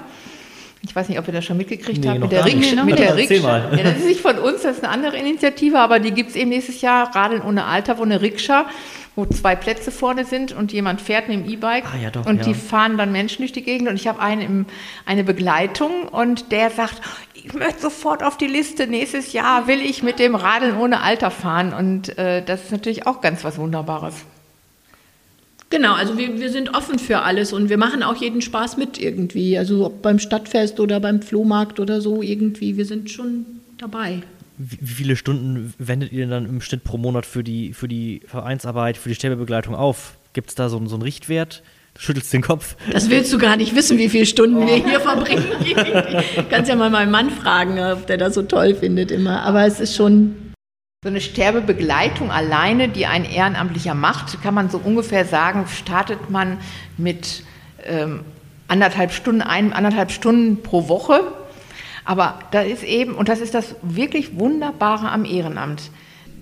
Ich 0.84 0.96
weiß 0.96 1.08
nicht, 1.08 1.18
ob 1.18 1.28
ihr 1.28 1.32
das 1.32 1.44
schon 1.44 1.56
mitgekriegt 1.56 2.02
nee, 2.02 2.08
habt. 2.08 2.20
Mit 2.20 2.32
der, 2.32 2.44
Rikscha, 2.44 2.84
mit 2.84 2.98
der 2.98 3.16
Rikscha. 3.16 3.76
Ja, 3.76 3.82
das 3.84 3.98
ist 3.98 4.06
nicht 4.06 4.20
von 4.20 4.36
uns, 4.38 4.62
das 4.62 4.78
ist 4.78 4.84
eine 4.84 4.92
andere 4.92 5.16
Initiative, 5.16 5.78
aber 5.78 6.00
die 6.00 6.10
gibt 6.10 6.30
es 6.30 6.36
eben 6.36 6.50
nächstes 6.50 6.80
Jahr, 6.80 7.14
Radeln 7.14 7.40
ohne 7.42 7.64
Alter, 7.66 7.98
wo 7.98 8.02
eine 8.02 8.20
Rikscha, 8.20 8.66
wo 9.14 9.26
zwei 9.26 9.56
Plätze 9.56 9.90
vorne 9.90 10.24
sind 10.24 10.52
und 10.52 10.72
jemand 10.72 11.00
fährt 11.00 11.28
mit 11.28 11.38
dem 11.38 11.50
E-Bike 11.50 11.84
ah, 11.92 11.98
ja, 11.98 12.10
doch, 12.10 12.24
und 12.26 12.38
ja. 12.38 12.44
die 12.44 12.54
fahren 12.54 12.96
dann 12.96 13.12
Menschen 13.12 13.42
durch 13.42 13.52
die 13.52 13.62
Gegend 13.62 13.88
und 13.88 13.96
ich 13.96 14.08
habe 14.08 14.20
einen 14.20 14.66
eine 15.04 15.22
Begleitung 15.22 16.08
und 16.08 16.50
der 16.50 16.70
sagt, 16.70 17.02
ich 17.34 17.52
möchte 17.52 17.82
sofort 17.82 18.22
auf 18.22 18.38
die 18.38 18.46
Liste, 18.46 18.86
nächstes 18.86 19.32
Jahr 19.32 19.66
will 19.66 19.80
ich 19.80 20.02
mit 20.02 20.18
dem 20.18 20.34
Radeln 20.34 20.78
ohne 20.78 21.00
Alter 21.00 21.30
fahren 21.30 21.72
und 21.72 22.16
äh, 22.16 22.42
das 22.42 22.64
ist 22.64 22.72
natürlich 22.72 23.06
auch 23.06 23.20
ganz 23.20 23.44
was 23.44 23.58
Wunderbares. 23.58 24.14
Genau, 25.72 25.94
also 25.94 26.18
wir, 26.18 26.38
wir 26.38 26.50
sind 26.50 26.74
offen 26.74 26.98
für 26.98 27.20
alles 27.20 27.54
und 27.54 27.70
wir 27.70 27.78
machen 27.78 28.02
auch 28.02 28.16
jeden 28.16 28.42
Spaß 28.42 28.76
mit 28.76 29.00
irgendwie. 29.00 29.56
Also 29.56 29.86
ob 29.86 30.02
beim 30.02 30.18
Stadtfest 30.18 30.78
oder 30.80 31.00
beim 31.00 31.22
Flohmarkt 31.22 31.80
oder 31.80 32.02
so 32.02 32.20
irgendwie, 32.20 32.76
wir 32.76 32.84
sind 32.84 33.10
schon 33.10 33.46
dabei. 33.78 34.22
Wie, 34.64 34.86
viele 34.86 35.16
Stunden 35.16 35.74
wendet 35.78 36.12
ihr 36.12 36.26
dann 36.28 36.46
im 36.46 36.60
Schnitt 36.60 36.84
pro 36.84 36.98
Monat 36.98 37.26
für 37.26 37.42
die, 37.42 37.72
für 37.72 37.88
die 37.88 38.22
Vereinsarbeit, 38.26 38.96
für 38.96 39.08
die 39.08 39.14
Sterbebegleitung 39.14 39.74
auf? 39.74 40.16
Gibt 40.32 40.50
es 40.50 40.54
da 40.54 40.68
so, 40.68 40.80
so 40.86 40.94
einen 40.94 41.02
Richtwert? 41.02 41.62
Du 41.94 42.00
schüttelst 42.00 42.32
den 42.32 42.42
Kopf. 42.42 42.76
Das 42.90 43.10
willst 43.10 43.32
du 43.32 43.38
gar 43.38 43.56
nicht 43.56 43.74
wissen, 43.74 43.98
wie 43.98 44.08
viele 44.08 44.24
Stunden 44.24 44.56
oh. 44.56 44.66
wir 44.66 44.76
hier 44.76 45.00
verbringen. 45.00 45.44
Kannst 46.50 46.70
ja 46.70 46.76
mal 46.76 46.90
meinen 46.90 47.10
Mann 47.10 47.30
fragen, 47.30 47.78
ob 47.78 48.06
der 48.06 48.16
das 48.16 48.34
so 48.34 48.42
toll 48.42 48.74
findet 48.74 49.10
immer. 49.10 49.42
Aber 49.42 49.66
es 49.66 49.80
ist 49.80 49.96
schon 49.96 50.36
so 51.04 51.08
eine 51.08 51.20
Sterbebegleitung 51.20 52.30
alleine, 52.30 52.88
die 52.88 53.06
ein 53.06 53.24
Ehrenamtlicher 53.24 53.94
macht, 53.94 54.40
kann 54.40 54.54
man 54.54 54.70
so 54.70 54.78
ungefähr 54.78 55.24
sagen, 55.24 55.66
startet 55.66 56.30
man 56.30 56.58
mit 56.96 57.42
ähm, 57.84 58.20
anderthalb 58.68 59.12
Stunden, 59.12 59.42
ein, 59.42 59.72
anderthalb 59.72 60.12
Stunden 60.12 60.62
pro 60.62 60.88
Woche. 60.88 61.32
Aber 62.04 62.40
da 62.50 62.62
ist 62.62 62.82
eben, 62.82 63.14
und 63.14 63.28
das 63.28 63.40
ist 63.40 63.54
das 63.54 63.76
wirklich 63.82 64.38
Wunderbare 64.38 65.10
am 65.10 65.24
Ehrenamt. 65.24 65.90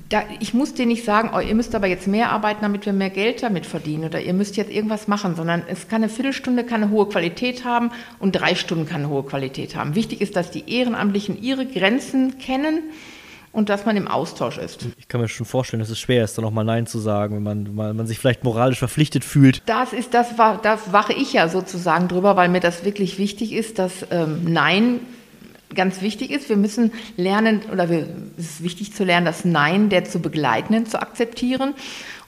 Da, 0.08 0.22
ich 0.40 0.54
muss 0.54 0.74
dir 0.74 0.86
nicht 0.86 1.04
sagen, 1.04 1.30
oh, 1.34 1.38
ihr 1.38 1.54
müsst 1.54 1.74
aber 1.74 1.86
jetzt 1.86 2.08
mehr 2.08 2.32
arbeiten, 2.32 2.62
damit 2.62 2.84
wir 2.84 2.92
mehr 2.92 3.10
Geld 3.10 3.44
damit 3.44 3.64
verdienen 3.64 4.04
oder 4.04 4.20
ihr 4.20 4.32
müsst 4.32 4.56
jetzt 4.56 4.72
irgendwas 4.72 5.06
machen, 5.06 5.36
sondern 5.36 5.62
es 5.68 5.86
kann 5.86 6.02
eine 6.02 6.08
Viertelstunde 6.08 6.64
kann 6.64 6.82
eine 6.82 6.90
hohe 6.90 7.08
Qualität 7.08 7.64
haben 7.64 7.92
und 8.18 8.32
drei 8.32 8.56
Stunden 8.56 8.86
kann 8.86 9.02
eine 9.02 9.08
hohe 9.08 9.22
Qualität 9.22 9.76
haben. 9.76 9.94
Wichtig 9.94 10.20
ist, 10.20 10.34
dass 10.34 10.50
die 10.50 10.68
Ehrenamtlichen 10.68 11.40
ihre 11.40 11.64
Grenzen 11.64 12.38
kennen 12.38 12.82
und 13.52 13.68
dass 13.68 13.86
man 13.86 13.96
im 13.96 14.08
Austausch 14.08 14.58
ist. 14.58 14.86
Ich 14.98 15.06
kann 15.06 15.20
mir 15.20 15.28
schon 15.28 15.46
vorstellen, 15.46 15.80
dass 15.80 15.90
es 15.90 15.98
schwer 15.98 16.24
ist, 16.24 16.36
dann 16.38 16.44
auch 16.44 16.50
mal 16.50 16.64
Nein 16.64 16.86
zu 16.86 16.98
sagen, 16.98 17.36
wenn 17.36 17.42
man, 17.42 17.66
wenn 17.76 17.96
man 17.96 18.06
sich 18.06 18.18
vielleicht 18.18 18.42
moralisch 18.42 18.78
verpflichtet 18.78 19.24
fühlt. 19.24 19.62
Das 19.66 19.92
ist 19.92 20.14
das, 20.14 20.36
da 20.36 20.78
wache 20.90 21.12
ich 21.12 21.32
ja 21.32 21.48
sozusagen 21.48 22.08
drüber, 22.08 22.36
weil 22.36 22.48
mir 22.48 22.60
das 22.60 22.84
wirklich 22.84 23.18
wichtig 23.18 23.52
ist, 23.52 23.78
dass 23.78 24.06
ähm, 24.10 24.40
Nein 24.44 25.00
ganz 25.74 26.02
wichtig 26.02 26.30
ist. 26.30 26.48
Wir 26.48 26.56
müssen 26.56 26.92
lernen, 27.16 27.62
oder 27.72 27.88
wir, 27.88 28.06
es 28.36 28.46
ist 28.46 28.62
wichtig 28.62 28.94
zu 28.94 29.04
lernen, 29.04 29.26
das 29.26 29.44
Nein 29.44 29.88
der 29.88 30.04
zu 30.04 30.20
Begleitenden 30.20 30.86
zu 30.86 31.00
akzeptieren. 31.00 31.74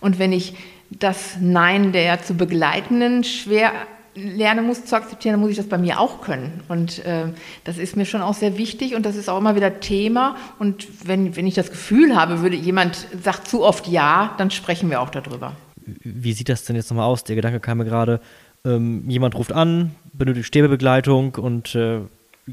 Und 0.00 0.18
wenn 0.18 0.32
ich 0.32 0.54
das 0.90 1.36
Nein 1.40 1.92
der 1.92 2.22
zu 2.22 2.34
Begleitenden 2.34 3.24
schwer 3.24 3.72
lernen 4.14 4.66
muss 4.66 4.84
zu 4.84 4.94
akzeptieren, 4.94 5.34
dann 5.34 5.40
muss 5.40 5.50
ich 5.50 5.56
das 5.56 5.68
bei 5.68 5.78
mir 5.78 5.98
auch 5.98 6.20
können. 6.20 6.60
Und 6.68 7.04
äh, 7.04 7.28
das 7.64 7.78
ist 7.78 7.96
mir 7.96 8.04
schon 8.04 8.20
auch 8.20 8.34
sehr 8.34 8.58
wichtig 8.58 8.94
und 8.94 9.06
das 9.06 9.16
ist 9.16 9.28
auch 9.28 9.38
immer 9.38 9.56
wieder 9.56 9.80
Thema. 9.80 10.36
Und 10.58 10.86
wenn, 11.06 11.34
wenn 11.36 11.46
ich 11.46 11.54
das 11.54 11.70
Gefühl 11.70 12.14
habe, 12.14 12.42
würde 12.42 12.56
jemand 12.56 13.06
sagt 13.22 13.48
zu 13.48 13.64
oft 13.64 13.88
ja, 13.88 14.34
dann 14.38 14.50
sprechen 14.50 14.90
wir 14.90 15.00
auch 15.00 15.10
darüber. 15.10 15.56
Wie 15.76 16.32
sieht 16.32 16.48
das 16.48 16.64
denn 16.64 16.76
jetzt 16.76 16.90
nochmal 16.90 17.06
aus? 17.06 17.24
Der 17.24 17.36
Gedanke 17.36 17.58
kam 17.58 17.78
mir 17.78 17.84
gerade, 17.84 18.20
ähm, 18.64 19.08
jemand 19.08 19.34
ruft 19.34 19.52
an, 19.52 19.94
benötigt 20.12 20.46
Sterbebegleitung 20.46 21.34
und 21.36 21.74
äh, 21.74 22.00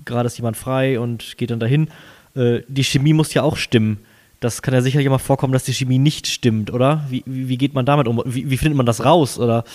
gerade 0.05 0.27
ist 0.27 0.37
jemand 0.37 0.57
frei 0.57 0.99
und 0.99 1.37
geht 1.37 1.51
dann 1.51 1.59
dahin. 1.59 1.89
Äh, 2.35 2.61
die 2.67 2.83
Chemie 2.83 3.13
muss 3.13 3.33
ja 3.33 3.43
auch 3.43 3.57
stimmen. 3.57 3.99
Das 4.39 4.61
kann 4.61 4.73
ja 4.73 4.81
sicherlich 4.81 5.05
immer 5.05 5.19
vorkommen, 5.19 5.53
dass 5.53 5.65
die 5.65 5.73
Chemie 5.73 5.99
nicht 5.99 6.27
stimmt, 6.27 6.71
oder? 6.71 7.05
Wie, 7.09 7.23
wie, 7.25 7.57
geht 7.57 7.73
man 7.73 7.85
damit 7.85 8.07
um? 8.07 8.21
Wie, 8.25 8.49
wie 8.49 8.57
findet 8.57 8.77
man 8.77 8.85
das 8.85 9.03
raus, 9.03 9.37
oder? 9.37 9.65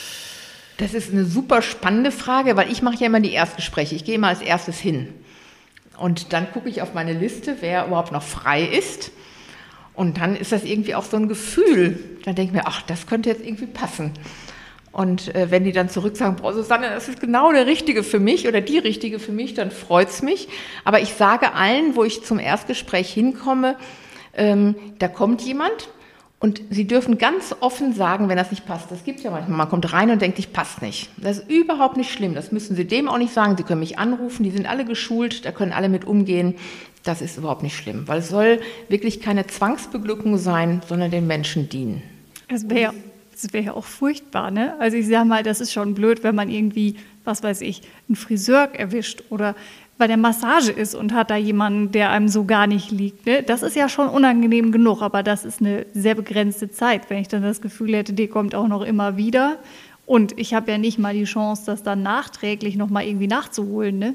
Das 0.79 0.95
ist 0.95 1.13
eine 1.13 1.25
super 1.25 1.63
spannende 1.63 2.11
Frage, 2.11 2.57
weil 2.57 2.73
ich 2.73 2.83
mache 2.83 2.97
ja 2.97 3.07
immer 3.07 3.21
die 3.21 3.33
Erstgespräche. 3.33 3.95
Ich 3.95 4.05
gehe 4.05 4.15
immer 4.15 4.29
als 4.29 4.41
erstes 4.41 4.79
hin. 4.79 5.09
Und 5.99 6.33
dann 6.33 6.51
gucke 6.51 6.69
ich 6.69 6.83
auf 6.83 6.95
meine 6.95 7.13
Liste, 7.13 7.59
wer 7.61 7.87
überhaupt 7.87 8.11
noch 8.11 8.23
frei 8.23 8.63
ist. 8.65 9.13
Und 9.93 10.19
dann 10.19 10.35
ist 10.35 10.51
das 10.51 10.65
irgendwie 10.65 10.95
auch 10.95 11.05
so 11.05 11.17
ein 11.17 11.29
Gefühl. 11.29 12.01
Dann 12.25 12.35
denke 12.35 12.51
ich 12.51 12.57
mir, 12.57 12.67
ach, 12.67 12.83
das 12.83 13.07
könnte 13.07 13.29
jetzt 13.29 13.45
irgendwie 13.45 13.67
passen. 13.67 14.13
Und 14.95 15.35
äh, 15.35 15.51
wenn 15.51 15.65
die 15.65 15.73
dann 15.73 15.89
zurück 15.89 16.17
sagen, 16.17 16.37
boah, 16.37 16.55
Susanne, 16.55 16.89
das 16.89 17.09
ist 17.09 17.21
genau 17.21 17.53
der 17.53 17.67
Richtige 17.67 18.05
für 18.05 18.21
mich 18.21 18.47
oder 18.47 18.61
die 18.61 18.79
Richtige 18.79 19.19
für 19.19 19.33
mich, 19.33 19.55
dann 19.55 19.73
freut's 19.73 20.23
mich. 20.23 20.49
Aber 20.85 21.01
ich 21.01 21.15
sage 21.15 21.53
allen, 21.53 21.97
wo 21.97 22.05
ich 22.05 22.23
zum 22.23 22.39
Erstgespräch 22.39 23.13
hinkomme, 23.13 23.77
ähm, 24.37 24.77
da 25.01 25.09
kommt 25.09 25.43
jemand 25.43 25.89
und 26.39 26.63
sie 26.71 26.87
dürfen 26.87 27.19
ganz 27.19 27.57
offen 27.59 27.93
sagen, 27.93 28.29
wenn 28.29 28.37
das 28.37 28.53
nicht 28.53 28.67
passt. 28.67 28.93
Das 28.93 29.03
gibt 29.03 29.21
ja 29.21 29.33
manchmal. 29.33 29.59
Man 29.59 29.69
kommt 29.69 29.93
rein 29.93 30.11
und 30.11 30.23
denkt, 30.23 30.39
ich 30.39 30.53
passt 30.53 30.81
nicht. 30.81 31.11
Das 31.17 31.39
ist 31.39 31.51
überhaupt 31.51 31.97
nicht 31.97 32.13
schlimm. 32.13 32.35
Das 32.35 32.53
müssen 32.53 32.77
Sie 32.77 32.85
dem 32.85 33.09
auch 33.09 33.19
nicht 33.19 33.33
sagen. 33.33 33.57
Sie 33.57 33.65
können 33.65 33.81
mich 33.81 33.99
anrufen. 33.99 34.45
Die 34.45 34.53
sind 34.53 34.69
alle 34.69 34.85
geschult. 34.85 35.45
Da 35.45 35.51
können 35.51 35.73
alle 35.73 35.89
mit 35.89 36.05
umgehen. 36.05 36.55
Das 37.03 37.21
ist 37.21 37.37
überhaupt 37.37 37.65
nicht 37.65 37.77
schlimm, 37.77 38.07
weil 38.07 38.21
es 38.21 38.29
soll 38.29 38.61
wirklich 38.89 39.21
keine 39.21 39.47
Zwangsbeglückung 39.47 40.39
sein, 40.39 40.83
sondern 40.89 41.11
den 41.11 41.27
Menschen 41.27 41.69
dienen. 41.69 42.03
Es 42.49 42.69
wäre 42.71 42.95
das 43.43 43.53
wäre 43.53 43.65
ja 43.65 43.75
auch 43.75 43.85
furchtbar, 43.85 44.51
ne? 44.51 44.75
Also 44.79 44.97
ich 44.97 45.07
sage 45.07 45.29
mal, 45.29 45.43
das 45.43 45.61
ist 45.61 45.73
schon 45.73 45.95
blöd, 45.95 46.23
wenn 46.23 46.35
man 46.35 46.49
irgendwie, 46.49 46.97
was 47.25 47.43
weiß 47.43 47.61
ich, 47.63 47.83
einen 48.09 48.17
Friseur 48.17 48.71
erwischt 48.75 49.23
oder 49.31 49.55
bei 49.97 50.07
der 50.07 50.17
Massage 50.17 50.73
ist 50.73 50.95
und 50.95 51.13
hat 51.13 51.31
da 51.31 51.37
jemanden, 51.37 51.93
der 51.93 52.11
einem 52.11 52.29
so 52.29 52.45
gar 52.45 52.67
nicht 52.67 52.91
liegt. 52.91 53.27
Ne? 53.27 53.43
Das 53.43 53.63
ist 53.63 53.77
ja 53.77 53.89
schon 53.89 54.09
unangenehm 54.09 54.73
genug, 54.73 55.03
aber 55.03 55.23
das 55.23 55.45
ist 55.45 55.61
eine 55.61 55.87
sehr 55.95 56.15
begrenzte 56.15 56.71
Zeit, 56.71 57.11
wenn 57.11 57.19
ich 57.19 57.29
dann 57.29 57.43
das 57.43 57.61
Gefühl 57.61 57.95
hätte, 57.95 58.13
die 58.13 58.27
kommt 58.27 58.55
auch 58.55 58.67
noch 58.67 58.83
immer 58.83 59.17
wieder. 59.17 59.59
Und 60.07 60.39
ich 60.39 60.53
habe 60.53 60.73
ja 60.73 60.79
nicht 60.79 60.99
mal 60.99 61.15
die 61.15 61.25
Chance, 61.25 61.63
das 61.67 61.83
dann 61.83 62.03
nachträglich 62.03 62.77
noch 62.77 62.91
mal 62.91 63.05
irgendwie 63.05 63.29
nachzuholen. 63.29 63.99
Ne? 63.99 64.15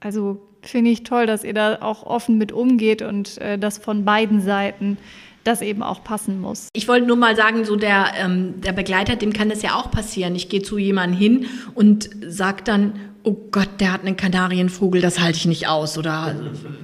Also 0.00 0.40
finde 0.62 0.90
ich 0.90 1.04
toll, 1.04 1.26
dass 1.26 1.44
ihr 1.44 1.54
da 1.54 1.78
auch 1.80 2.04
offen 2.04 2.36
mit 2.36 2.52
umgeht 2.52 3.00
und 3.00 3.38
äh, 3.38 3.58
das 3.58 3.78
von 3.78 4.04
beiden 4.04 4.42
Seiten 4.42 4.98
das 5.44 5.62
eben 5.62 5.82
auch 5.82 6.04
passen 6.04 6.40
muss. 6.40 6.68
Ich 6.72 6.88
wollte 6.88 7.06
nur 7.06 7.16
mal 7.16 7.36
sagen, 7.36 7.64
so 7.64 7.76
der, 7.76 8.12
ähm, 8.16 8.60
der 8.60 8.72
Begleiter, 8.72 9.16
dem 9.16 9.32
kann 9.32 9.48
das 9.48 9.62
ja 9.62 9.74
auch 9.74 9.90
passieren. 9.90 10.34
Ich 10.34 10.48
gehe 10.48 10.62
zu 10.62 10.78
jemandem 10.78 11.18
hin 11.18 11.46
und 11.74 12.10
sage 12.26 12.62
dann, 12.64 12.92
oh 13.22 13.36
Gott, 13.50 13.68
der 13.80 13.92
hat 13.92 14.04
einen 14.04 14.16
Kanarienvogel, 14.16 15.00
das 15.00 15.20
halte 15.20 15.38
ich 15.38 15.46
nicht 15.46 15.68
aus 15.68 15.98
oder 15.98 16.36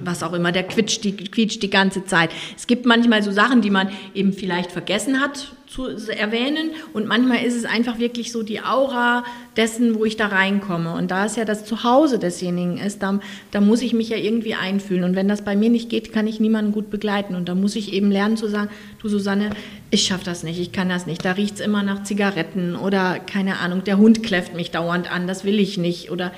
was 0.03 0.23
auch 0.23 0.33
immer, 0.33 0.51
der 0.51 0.63
quietscht 0.63 1.03
die, 1.03 1.15
quietscht 1.15 1.63
die 1.63 1.69
ganze 1.69 2.05
Zeit. 2.05 2.29
Es 2.55 2.67
gibt 2.67 2.85
manchmal 2.85 3.23
so 3.23 3.31
Sachen, 3.31 3.61
die 3.61 3.69
man 3.69 3.89
eben 4.13 4.33
vielleicht 4.33 4.71
vergessen 4.71 5.19
hat 5.19 5.51
zu 5.77 6.17
erwähnen. 6.17 6.71
Und 6.93 7.07
manchmal 7.07 7.43
ist 7.43 7.55
es 7.55 7.65
einfach 7.65 7.99
wirklich 7.99 8.31
so 8.31 8.43
die 8.43 8.61
Aura 8.61 9.23
dessen, 9.55 9.95
wo 9.95 10.05
ich 10.05 10.17
da 10.17 10.27
reinkomme. 10.27 10.93
Und 10.93 11.11
da 11.11 11.25
es 11.25 11.35
ja 11.35 11.45
das 11.45 11.65
Zuhause 11.65 12.19
desjenigen 12.19 12.77
ist, 12.77 13.03
da, 13.03 13.19
da 13.51 13.61
muss 13.61 13.81
ich 13.81 13.93
mich 13.93 14.09
ja 14.09 14.17
irgendwie 14.17 14.55
einfühlen. 14.55 15.03
Und 15.03 15.15
wenn 15.15 15.27
das 15.27 15.43
bei 15.43 15.55
mir 15.55 15.69
nicht 15.69 15.89
geht, 15.89 16.11
kann 16.11 16.27
ich 16.27 16.39
niemanden 16.39 16.71
gut 16.71 16.89
begleiten. 16.89 17.35
Und 17.35 17.47
da 17.47 17.55
muss 17.55 17.75
ich 17.75 17.93
eben 17.93 18.11
lernen 18.11 18.37
zu 18.37 18.47
sagen, 18.47 18.69
du 19.01 19.09
Susanne, 19.09 19.51
ich 19.89 20.03
schaffe 20.03 20.25
das 20.25 20.43
nicht, 20.43 20.59
ich 20.59 20.73
kann 20.73 20.89
das 20.89 21.05
nicht, 21.05 21.23
da 21.23 21.31
riecht 21.31 21.55
es 21.55 21.59
immer 21.61 21.81
nach 21.81 22.03
Zigaretten 22.03 22.75
oder 22.75 23.19
keine 23.19 23.59
Ahnung, 23.59 23.85
der 23.85 23.97
Hund 23.97 24.21
kläfft 24.21 24.53
mich 24.53 24.69
dauernd 24.69 25.09
an, 25.09 25.27
das 25.27 25.45
will 25.45 25.59
ich 25.59 25.77
nicht. 25.77 26.11
Oder 26.11 26.33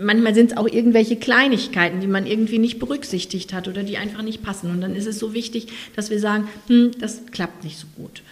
manchmal 0.00 0.34
sind 0.34 0.52
es 0.52 0.56
auch 0.56 0.68
irgendwelche 0.68 1.16
Kleinigkeiten, 1.16 2.00
die 2.00 2.06
man 2.06 2.26
irgendwie 2.26 2.58
nicht 2.58 2.78
berücksichtigt 2.78 3.52
hat 3.52 3.66
oder 3.66 3.82
die 3.82 3.96
einfach 3.96 4.22
nicht 4.22 4.42
passen. 4.42 4.70
Und 4.70 4.80
dann 4.82 4.94
ist 4.94 5.06
es 5.06 5.18
so 5.18 5.34
wichtig, 5.34 5.68
dass 5.96 6.10
wir 6.10 6.20
sagen, 6.20 6.48
hm, 6.68 6.92
das 7.00 7.26
klappt 7.32 7.64
nicht 7.64 7.78
so 7.78 7.86
gut. 7.96 8.22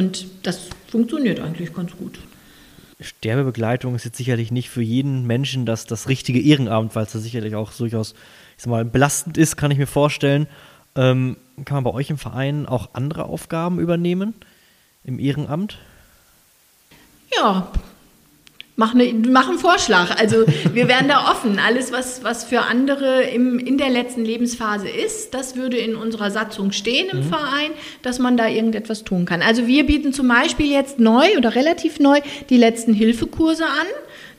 Und 0.00 0.24
das 0.44 0.70
funktioniert 0.88 1.40
eigentlich 1.40 1.74
ganz 1.74 1.94
gut. 1.94 2.18
Sterbebegleitung 3.00 3.94
ist 3.94 4.06
jetzt 4.06 4.16
sicherlich 4.16 4.50
nicht 4.50 4.70
für 4.70 4.80
jeden 4.80 5.26
Menschen 5.26 5.66
das, 5.66 5.84
das 5.84 6.08
richtige 6.08 6.40
Ehrenamt, 6.40 6.96
weil 6.96 7.04
es 7.04 7.12
ja 7.12 7.20
sicherlich 7.20 7.54
auch 7.54 7.70
durchaus 7.74 8.14
ich 8.56 8.64
sag 8.64 8.70
mal, 8.70 8.86
belastend 8.86 9.36
ist, 9.36 9.56
kann 9.58 9.70
ich 9.70 9.76
mir 9.76 9.86
vorstellen. 9.86 10.46
Ähm, 10.96 11.36
kann 11.66 11.74
man 11.74 11.84
bei 11.84 11.92
euch 11.92 12.08
im 12.08 12.16
Verein 12.16 12.64
auch 12.64 12.90
andere 12.94 13.24
Aufgaben 13.24 13.78
übernehmen 13.78 14.32
im 15.04 15.18
Ehrenamt? 15.18 15.76
Ja, 17.36 17.70
mach, 18.80 18.94
eine, 18.94 19.12
mach 19.28 19.48
einen 19.48 19.58
Vorschlag. 19.58 20.18
Also 20.18 20.44
wir 20.72 20.88
wären 20.88 21.06
da 21.06 21.30
offen. 21.30 21.58
Alles, 21.58 21.92
was, 21.92 22.24
was 22.24 22.44
für 22.44 22.62
andere 22.62 23.22
im, 23.24 23.58
in 23.58 23.76
der 23.76 23.90
letzten 23.90 24.24
Lebensphase 24.24 24.88
ist, 24.88 25.34
das 25.34 25.54
würde 25.54 25.76
in 25.76 25.94
unserer 25.94 26.30
Satzung 26.30 26.72
stehen 26.72 27.08
im 27.10 27.18
mhm. 27.18 27.24
Verein, 27.24 27.70
dass 28.02 28.18
man 28.18 28.36
da 28.36 28.48
irgendetwas 28.48 29.04
tun 29.04 29.26
kann. 29.26 29.42
Also 29.42 29.66
wir 29.66 29.84
bieten 29.84 30.12
zum 30.12 30.26
Beispiel 30.28 30.70
jetzt 30.70 30.98
neu 30.98 31.36
oder 31.36 31.54
relativ 31.54 32.00
neu 32.00 32.20
die 32.48 32.56
letzten 32.56 32.94
Hilfekurse 32.94 33.64
an. 33.64 33.86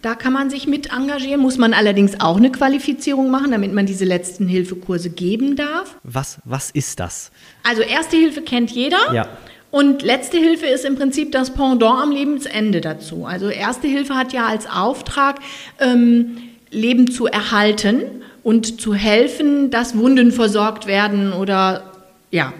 Da 0.02 0.16
kann 0.16 0.34
man 0.34 0.50
sich 0.50 0.66
mit 0.66 0.92
engagieren, 0.92 1.42
muss 1.42 1.60
man 1.60 1.76
allerdings 1.76 2.20
auch 2.20 2.38
eine 2.38 2.52
Qualifizierung 2.52 3.30
machen, 3.30 3.52
damit 3.52 3.72
man 3.72 3.86
diese 3.86 4.06
letzten 4.06 4.48
Hilfekurse 4.48 5.12
geben 5.12 5.56
darf. 5.56 6.00
Was, 6.02 6.39
was 6.44 6.72
ist 6.72 7.00
das? 7.00 7.32
Also 7.62 7.84
Erste 7.84 8.18
Hilfe 8.18 8.42
kennt 8.42 8.72
jeder. 8.72 9.14
Ja. 9.14 9.28
Und 9.72 10.01
letzte 10.01 10.38
Hilfe 10.38 10.65
ist 10.65 10.84
im 10.84 10.97
Prinzip 10.97 11.32
das 11.32 11.51
Pendant 11.51 12.03
am 12.03 12.11
Lebensende 12.11 12.82
dazu. 12.82 13.26
Also 13.26 13.47
erste 13.47 13.88
Hilfe 13.88 14.15
hat 14.15 14.34
ja 14.34 14.45
als 14.45 14.67
Auftrag, 14.69 15.39
ähm, 15.80 16.38
Leben 16.69 17.09
zu 17.09 17.26
erhalten 17.26 18.03
und 18.43 18.82
zu 18.82 18.93
helfen, 18.93 19.72
dass 19.72 19.97
Wunden 19.97 20.32
versorgt 20.32 20.88
werden 20.88 21.32
oder 21.32 21.91
ja, 22.32 22.53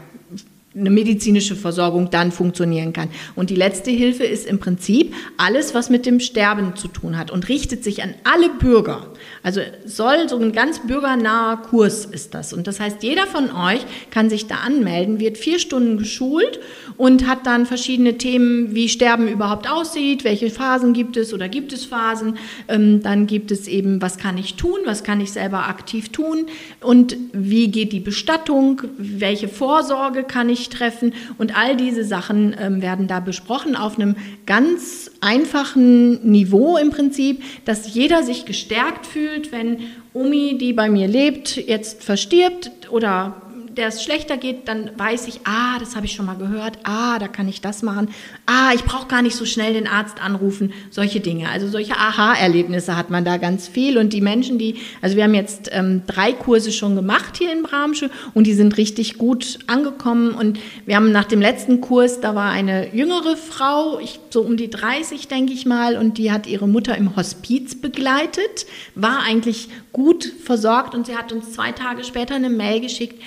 eine 0.74 0.90
medizinische 0.90 1.56
Versorgung 1.56 2.10
dann 2.12 2.32
funktionieren 2.32 2.94
kann. 2.94 3.10
Und 3.36 3.50
die 3.50 3.56
letzte 3.56 3.92
Hilfe 3.92 4.24
ist 4.24 4.46
im 4.48 4.60
Prinzip 4.60 5.14
alles, 5.38 5.74
was 5.74 5.90
mit 5.90 6.06
dem 6.06 6.22
Sterben 6.22 6.76
zu 6.78 6.88
tun 6.88 7.18
hat 7.18 7.30
und 7.30 7.50
richtet 7.50 7.84
sich 7.84 8.04
an 8.04 8.14
alle 8.24 8.50
Bürger. 8.50 9.11
Also 9.44 9.62
soll 9.86 10.30
so 10.30 10.38
ein 10.38 10.52
ganz 10.52 10.80
bürgernaher 10.86 11.58
Kurs 11.58 12.06
ist 12.06 12.34
das. 12.34 12.54
Und 12.54 12.68
das 12.68 12.80
heißt, 12.80 13.04
jeder 13.04 13.28
von 13.28 13.52
euch 13.52 13.86
kann 14.10 14.30
sich 14.30 14.48
da 14.48 14.56
anmelden, 14.56 15.20
wird 15.20 15.38
vier 15.38 15.60
Stunden 15.60 15.98
geschult 15.98 16.60
und 16.98 17.28
hat 17.28 17.46
dann 17.46 17.66
verschiedene 17.66 18.18
Themen, 18.18 18.76
wie 18.76 18.90
Sterben 18.90 19.28
überhaupt 19.28 19.70
aussieht, 19.70 20.24
welche 20.24 20.50
Phasen 20.50 20.94
gibt 20.94 21.18
es 21.18 21.34
oder 21.34 21.50
gibt 21.50 21.74
es 21.74 21.86
Phasen. 21.86 22.38
Ähm, 22.68 23.02
dann 23.02 23.28
gibt 23.28 23.52
es 23.52 23.68
eben, 23.68 24.02
was 24.02 24.18
kann 24.18 24.38
ich 24.38 24.56
tun, 24.56 24.80
was 24.86 25.04
kann 25.04 25.22
ich 25.22 25.32
selber 25.32 25.68
aktiv 25.68 26.10
tun 26.10 26.48
und 26.82 27.16
wie 27.34 27.70
geht 27.70 27.94
die 27.94 28.00
Bestattung, 28.00 28.82
welche 28.98 29.48
Vorsorge 29.48 30.24
kann 30.24 30.50
ich 30.50 30.70
treffen 30.70 31.14
und 31.38 31.58
all 31.58 31.76
diese 31.76 32.04
Sachen 32.04 32.56
ähm, 32.60 32.82
werden 32.82 33.08
da 33.08 33.20
besprochen 33.20 33.76
auf 33.76 33.98
einem 33.98 34.16
ganz 34.46 35.11
einfachen 35.22 36.30
Niveau 36.30 36.78
im 36.78 36.90
Prinzip, 36.90 37.44
dass 37.66 37.94
jeder 37.94 38.24
sich 38.24 38.46
gestärkt 38.46 39.06
fühlt, 39.06 39.52
wenn 39.52 39.80
Omi, 40.14 40.58
die 40.58 40.74
bei 40.74 40.90
mir 40.90 41.08
lebt, 41.08 41.56
jetzt 41.56 42.04
verstirbt 42.04 42.92
oder 42.92 43.42
der 43.78 43.88
es 43.88 44.04
schlechter 44.04 44.38
geht, 44.38 44.68
dann 44.68 44.92
weiß 44.98 45.28
ich, 45.28 45.42
ah, 45.46 45.80
das 45.80 45.96
habe 45.96 46.06
ich 46.06 46.14
schon 46.14 46.26
mal 46.26 46.36
gehört, 46.36 46.80
ah, 46.84 47.20
da 47.20 47.28
kann 47.28 47.48
ich 47.48 47.62
das 47.62 47.84
machen, 47.84 48.10
ah, 48.46 48.72
ich 48.74 48.84
brauche 48.84 49.08
gar 49.08 49.22
nicht 49.22 49.36
so 49.36 49.46
schnell 49.46 49.74
den 49.74 49.88
Arzt 49.88 50.22
anrufen, 50.22 50.74
solche 50.90 51.20
Dinge. 51.20 51.50
Also 51.50 51.68
solche 51.68 51.94
Aha-Erlebnisse 51.94 52.98
hat 52.98 53.10
man 53.10 53.26
da 53.26 53.38
ganz 53.38 53.68
viel 53.68 53.98
und 53.98 54.14
die 54.14 54.22
Menschen, 54.22 54.58
die, 54.58 54.76
also 55.02 55.16
wir 55.16 55.24
haben 55.24 55.34
jetzt 55.34 55.70
ähm, 55.72 56.04
drei 56.08 56.34
Kurse 56.34 56.72
schon 56.72 56.96
gemacht 56.96 57.38
hier 57.38 57.52
in 57.52 57.64
Bramsche 57.64 58.10
und 58.34 58.48
die 58.48 58.54
sind 58.54 58.78
richtig 58.78 59.18
gut 59.18 59.60
angekommen 59.68 60.32
und 60.34 60.60
wir 60.86 60.96
haben 60.96 61.12
nach 61.12 61.26
dem 61.26 61.42
letzten 61.42 61.82
Kurs, 61.82 62.22
da 62.22 62.36
war 62.36 62.52
eine 62.52 62.94
jüngere 62.94 63.38
Frau, 63.38 64.00
ich, 64.00 64.20
so 64.30 64.42
um 64.42 64.58
die 64.58 64.70
30 64.70 65.28
denke 65.28 65.54
ich 65.54 65.66
mal 65.66 65.98
und 65.98 66.18
die 66.18 66.32
hat 66.32 66.48
ihre 66.48 66.68
Mutter 66.68 66.98
im 66.98 67.16
Hospiz 67.16 67.80
begleitet, 67.80 68.66
war 68.96 69.24
eigentlich 69.24 69.70
gut 69.94 70.26
versorgt 70.44 70.96
und 70.96 71.06
sie 71.06 71.16
hat 71.16 71.32
uns 71.32 71.52
zwei 71.54 71.72
Tage 71.72 72.04
später 72.04 72.36
eine 72.36 72.50
Mail 72.50 72.82
geschickt, 72.82 73.22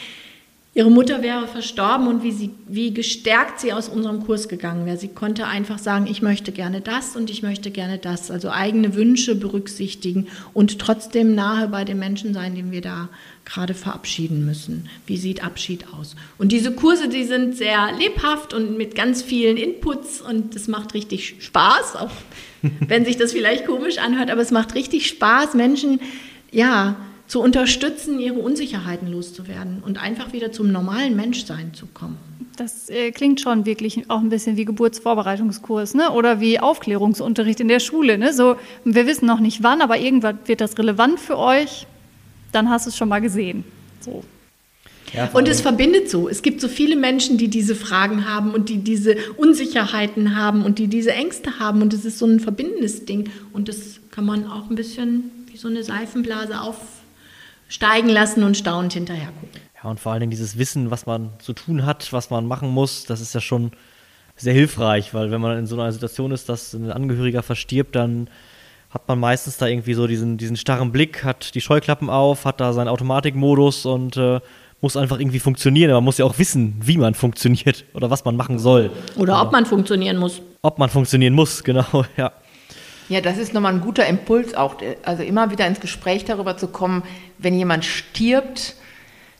ihre 0.75 0.91
Mutter 0.91 1.23
wäre 1.23 1.47
verstorben 1.47 2.09
und 2.09 2.25
wie, 2.25 2.33
sie, 2.33 2.51
wie 2.67 2.93
gestärkt 2.93 3.61
sie 3.61 3.73
aus 3.73 3.89
unserem 3.89 4.25
Kurs 4.25 4.49
gegangen 4.49 4.87
wäre. 4.87 4.97
Sie 4.97 5.09
konnte 5.09 5.47
einfach 5.47 5.79
sagen, 5.79 6.09
ich 6.09 6.21
möchte 6.21 6.51
gerne 6.51 6.81
das 6.81 7.15
und 7.15 7.31
ich 7.31 7.43
möchte 7.43 7.71
gerne 7.71 7.99
das. 7.99 8.33
Also 8.33 8.51
eigene 8.51 8.97
Wünsche 8.97 9.37
berücksichtigen 9.37 10.27
und 10.53 10.81
trotzdem 10.81 11.37
nahe 11.37 11.69
bei 11.69 11.85
den 11.85 12.01
Menschen 12.01 12.35
sein, 12.35 12.57
den 12.57 12.73
wir 12.73 12.81
da 12.81 13.09
gerade 13.45 13.75
verabschieden 13.75 14.45
müssen. 14.45 14.89
Wie 15.07 15.17
sieht 15.17 15.45
Abschied 15.45 15.87
aus? 15.95 16.17
Und 16.39 16.51
diese 16.51 16.73
Kurse, 16.73 17.09
die 17.09 17.25
sind 17.25 17.57
sehr 17.57 17.93
lebhaft 17.97 18.53
und 18.53 18.77
mit 18.77 18.97
ganz 18.97 19.23
vielen 19.23 19.57
Inputs 19.57 20.21
und 20.21 20.57
es 20.57 20.67
macht 20.67 20.95
richtig 20.95 21.37
Spaß, 21.39 21.95
auch 21.97 22.11
wenn 22.63 23.05
sich 23.05 23.17
das 23.17 23.33
vielleicht 23.33 23.67
komisch 23.67 23.99
anhört, 23.99 24.31
aber 24.31 24.41
es 24.41 24.51
macht 24.51 24.75
richtig 24.75 25.07
Spaß, 25.07 25.55
Menschen, 25.55 26.01
ja, 26.51 26.97
zu 27.27 27.41
unterstützen, 27.41 28.19
ihre 28.19 28.39
Unsicherheiten 28.39 29.11
loszuwerden 29.11 29.83
und 29.85 29.99
einfach 29.99 30.33
wieder 30.33 30.53
zum 30.53 30.71
normalen 30.71 31.17
Menschsein 31.17 31.73
zu 31.75 31.87
kommen. 31.87 32.19
das 32.57 32.89
äh, 32.91 33.11
klingt 33.11 33.41
schon 33.41 33.67
wirklich 33.67 34.09
auch 34.09 34.21
ein 34.21 34.29
bisschen 34.29 34.57
wie 34.57 34.65
Geburtsvorbereitungskurs, 34.65 35.95
ne? 35.95 36.11
Oder 36.11 36.41
wie 36.41 36.61
Aufklärungsunterricht 36.61 37.61
in 37.61 37.69
der 37.69 37.81
Schule, 37.81 38.19
ne? 38.19 38.33
So, 38.33 38.57
wir 38.85 39.07
wissen 39.07 39.27
noch 39.27 39.41
nicht 39.41 39.63
wann, 39.63 39.81
aber 39.81 39.99
irgendwann 39.99 40.39
wird 40.47 40.61
das 40.61 40.79
relevant 40.79 41.19
für 41.19 41.39
euch. 41.39 41.87
Dann 42.53 42.71
hast 42.71 42.87
du 42.87 42.91
es 42.91 42.97
schon 42.97 43.09
mal 43.09 43.21
gesehen. 43.21 43.65
So. 44.01 44.23
Ja, 45.13 45.31
und 45.33 45.49
es 45.49 45.61
verbindet 45.61 46.11
so. 46.11 46.29
Es 46.29 46.43
gibt 46.43 46.61
so 46.61 46.69
viele 46.69 46.97
Menschen, 46.97 47.39
die 47.39 47.49
diese 47.49 47.75
Fragen 47.75 48.29
haben 48.29 48.53
und 48.53 48.69
die 48.69 48.79
diese 48.79 49.17
Unsicherheiten 49.37 50.37
haben 50.37 50.65
und 50.65 50.79
die 50.79 50.89
diese 50.89 51.13
Ängste 51.13 51.59
haben. 51.61 51.83
Und 51.83 51.93
es 51.93 52.05
ist 52.05 52.19
so 52.19 52.27
ein 52.27 52.41
verbindendes 52.41 53.05
Ding. 53.05 53.31
Und 53.53 53.69
das 53.69 54.01
kann 54.11 54.25
man 54.25 54.47
auch 54.47 54.71
ein 54.71 54.77
bisschen 54.77 55.31
wie 55.51 55.57
so 55.57 55.69
eine 55.69 55.85
Seifenblase 55.85 56.61
aufsteigen 57.67 58.09
lassen 58.09 58.43
und 58.43 58.57
staunend 58.57 58.93
hinterher 58.93 59.29
gucken. 59.41 59.61
Ja, 59.83 59.91
und 59.91 60.01
vor 60.01 60.13
allen 60.13 60.21
Dingen 60.21 60.31
dieses 60.31 60.59
Wissen, 60.59 60.91
was 60.91 61.07
man 61.07 61.31
zu 61.39 61.53
tun 61.53 61.85
hat, 61.85 62.13
was 62.13 62.31
man 62.31 62.47
machen 62.47 62.69
muss, 62.69 63.05
das 63.05 63.21
ist 63.21 63.35
ja 63.35 63.41
schon 63.41 63.73
sehr 64.37 64.55
hilfreich, 64.55 65.15
weil 65.15 65.31
wenn 65.31 65.41
man 65.41 65.59
in 65.59 65.67
so 65.67 65.77
einer 65.79 65.93
Situation 65.93 66.33
ist, 66.33 66.49
dass 66.49 66.73
ein 66.73 66.91
Angehöriger 66.91 67.43
verstirbt, 67.43 67.95
dann 67.95 68.29
hat 68.91 69.09
man 69.09 69.19
meistens 69.19 69.57
da 69.57 69.67
irgendwie 69.67 69.95
so 69.95 70.07
diesen, 70.07 70.39
diesen 70.39 70.57
starren 70.57 70.93
Blick, 70.93 71.25
hat 71.25 71.55
die 71.55 71.61
Scheuklappen 71.61 72.11
auf, 72.11 72.45
hat 72.45 72.61
da 72.61 72.73
seinen 72.73 72.89
Automatikmodus 72.89 73.87
und 73.87 74.17
äh, 74.17 74.41
muss 74.81 74.97
einfach 74.97 75.19
irgendwie 75.19 75.41
funktionieren. 75.41 75.91
Aber 75.91 76.01
man 76.01 76.05
muss 76.05 76.19
ja 76.19 76.25
auch 76.25 76.39
wissen, 76.39 76.77
wie 76.81 76.97
man 76.99 77.15
funktioniert 77.15 77.85
oder 77.95 78.11
was 78.11 78.25
man 78.25 78.37
machen 78.37 78.59
soll. 78.59 78.91
Oder 79.17 79.43
ob 79.43 79.51
man 79.51 79.67
funktionieren 79.67 80.17
muss. 80.17 80.41
Ob 80.63 80.79
man 80.79 80.91
funktionieren 80.91 81.35
muss, 81.35 81.65
genau, 81.65 82.05
ja. 82.17 82.33
Ja, 83.09 83.21
das 83.21 83.39
ist 83.39 83.53
nochmal 83.53 83.75
ein 83.75 83.81
guter 83.81 84.07
Impuls 84.07 84.55
auch. 84.55 84.77
Also 85.03 85.23
immer 85.23 85.51
wieder 85.51 85.67
ins 85.67 85.81
Gespräch 85.81 86.25
darüber 86.25 86.57
zu 86.57 86.69
kommen, 86.69 87.03
wenn 87.39 87.55
jemand 87.55 87.85
stirbt, 87.85 88.77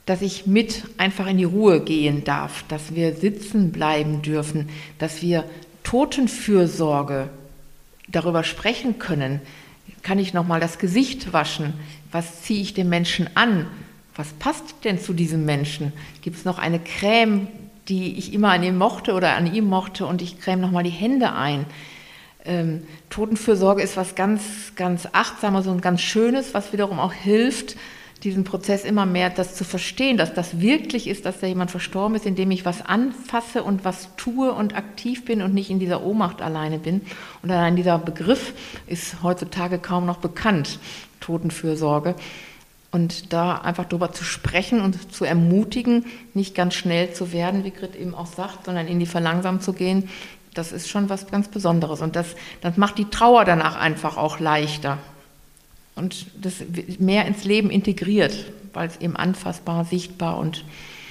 dass 0.07 0.21
ich 0.21 0.47
mit 0.47 0.85
einfach 0.99 1.27
in 1.27 1.39
die 1.39 1.45
Ruhe 1.45 1.81
gehen 1.81 2.25
darf, 2.25 2.65
dass 2.69 2.95
wir 2.95 3.15
sitzen 3.15 3.73
bleiben 3.73 4.21
dürfen, 4.21 4.69
dass 4.99 5.23
wir 5.23 5.45
Totenfürsorge 5.83 7.31
darüber 8.09 8.45
sprechen 8.45 8.99
können. 8.99 9.41
Kann 10.03 10.19
ich 10.19 10.35
nochmal 10.35 10.61
das 10.61 10.79
Gesicht 10.79 11.33
waschen? 11.33 11.73
Was 12.13 12.43
ziehe 12.43 12.61
ich 12.61 12.75
dem 12.75 12.91
Menschen 12.91 13.31
an? 13.35 13.67
was 14.17 14.33
passt 14.35 14.85
denn 14.85 14.99
zu 14.99 15.13
diesem 15.13 15.45
Menschen? 15.45 15.93
Gibt 16.23 16.37
es 16.37 16.45
noch 16.45 16.59
eine 16.59 16.79
Creme, 16.79 17.49
die 17.89 18.17
ich 18.17 18.33
immer 18.33 18.51
an 18.51 18.63
ihm 18.63 18.79
mochte 18.79 19.13
oder 19.13 19.37
an 19.37 19.53
ihm 19.53 19.67
mochte 19.67 20.07
und 20.07 20.23
ich 20.23 20.41
creme 20.41 20.61
nochmal 20.61 20.85
die 20.85 20.91
Hände 20.91 21.33
ein? 21.33 21.67
Ähm, 22.45 22.83
Totenfürsorge 23.11 23.83
ist 23.83 23.97
was 23.97 24.15
ganz, 24.15 24.43
ganz 24.77 25.09
Achtsames 25.13 25.67
und 25.67 25.81
ganz 25.81 26.03
Schönes, 26.03 26.53
was 26.53 26.73
wiederum 26.73 26.99
auch 26.99 27.13
hilft, 27.13 27.77
diesen 28.25 28.45
Prozess 28.45 28.85
immer 28.85 29.07
mehr 29.07 29.31
das 29.31 29.55
zu 29.55 29.65
verstehen, 29.65 30.17
dass 30.17 30.33
das 30.33 30.61
wirklich 30.61 31.07
ist, 31.09 31.27
dass 31.27 31.41
da 31.41 31.47
jemand 31.47 31.71
verstorben 31.71 32.17
ist, 32.17 32.27
indem 32.27 32.51
ich 32.51 32.65
was 32.65 32.85
anfasse 32.85 33.63
und 33.63 33.85
was 33.85 34.09
tue 34.17 34.53
und 34.53 34.75
aktiv 34.77 35.25
bin 35.25 35.43
und 35.43 35.53
nicht 35.53 35.71
in 35.71 35.79
dieser 35.79 36.03
Ohnmacht 36.03 36.41
alleine 36.41 36.79
bin. 36.79 37.03
Und 37.43 37.51
allein 37.51 37.77
dieser 37.77 37.99
Begriff 37.99 38.55
ist 38.87 39.23
heutzutage 39.23 39.79
kaum 39.79 40.07
noch 40.07 40.19
bekannt, 40.19 40.79
Totenfürsorge. 41.21 42.15
Und 42.91 43.33
da 43.33 43.57
einfach 43.57 43.87
darüber 43.87 44.13
zu 44.13 44.23
sprechen 44.23 44.81
und 44.81 45.13
zu 45.13 45.25
ermutigen, 45.25 46.07
nicht 46.33 46.55
ganz 46.55 46.75
schnell 46.75 47.13
zu 47.13 47.33
werden, 47.33 47.65
wie 47.65 47.73
Grit 47.73 47.97
eben 47.97 48.15
auch 48.15 48.27
sagt, 48.27 48.67
sondern 48.67 48.87
in 48.87 49.01
die 49.01 49.07
Verlangsamung 49.07 49.61
zu 49.61 49.73
gehen, 49.73 50.09
das 50.55 50.73
ist 50.73 50.89
schon 50.89 51.09
was 51.09 51.27
ganz 51.31 51.49
Besonderes. 51.49 52.01
Und 52.01 52.17
das, 52.17 52.35
das 52.61 52.77
macht 52.77 52.99
die 52.99 53.07
Trauer 53.07 53.45
danach 53.45 53.77
einfach 53.77 54.17
auch 54.17 54.41
leichter. 54.41 54.99
Und 55.97 56.27
das 56.41 56.55
mehr 56.99 57.27
ins 57.27 57.45
Leben 57.45 57.71
integriert, 57.71 58.53
weil 58.73 58.89
es 58.89 59.01
eben 59.01 59.17
anfassbar, 59.17 59.85
sichtbar 59.85 60.39
und. 60.39 60.65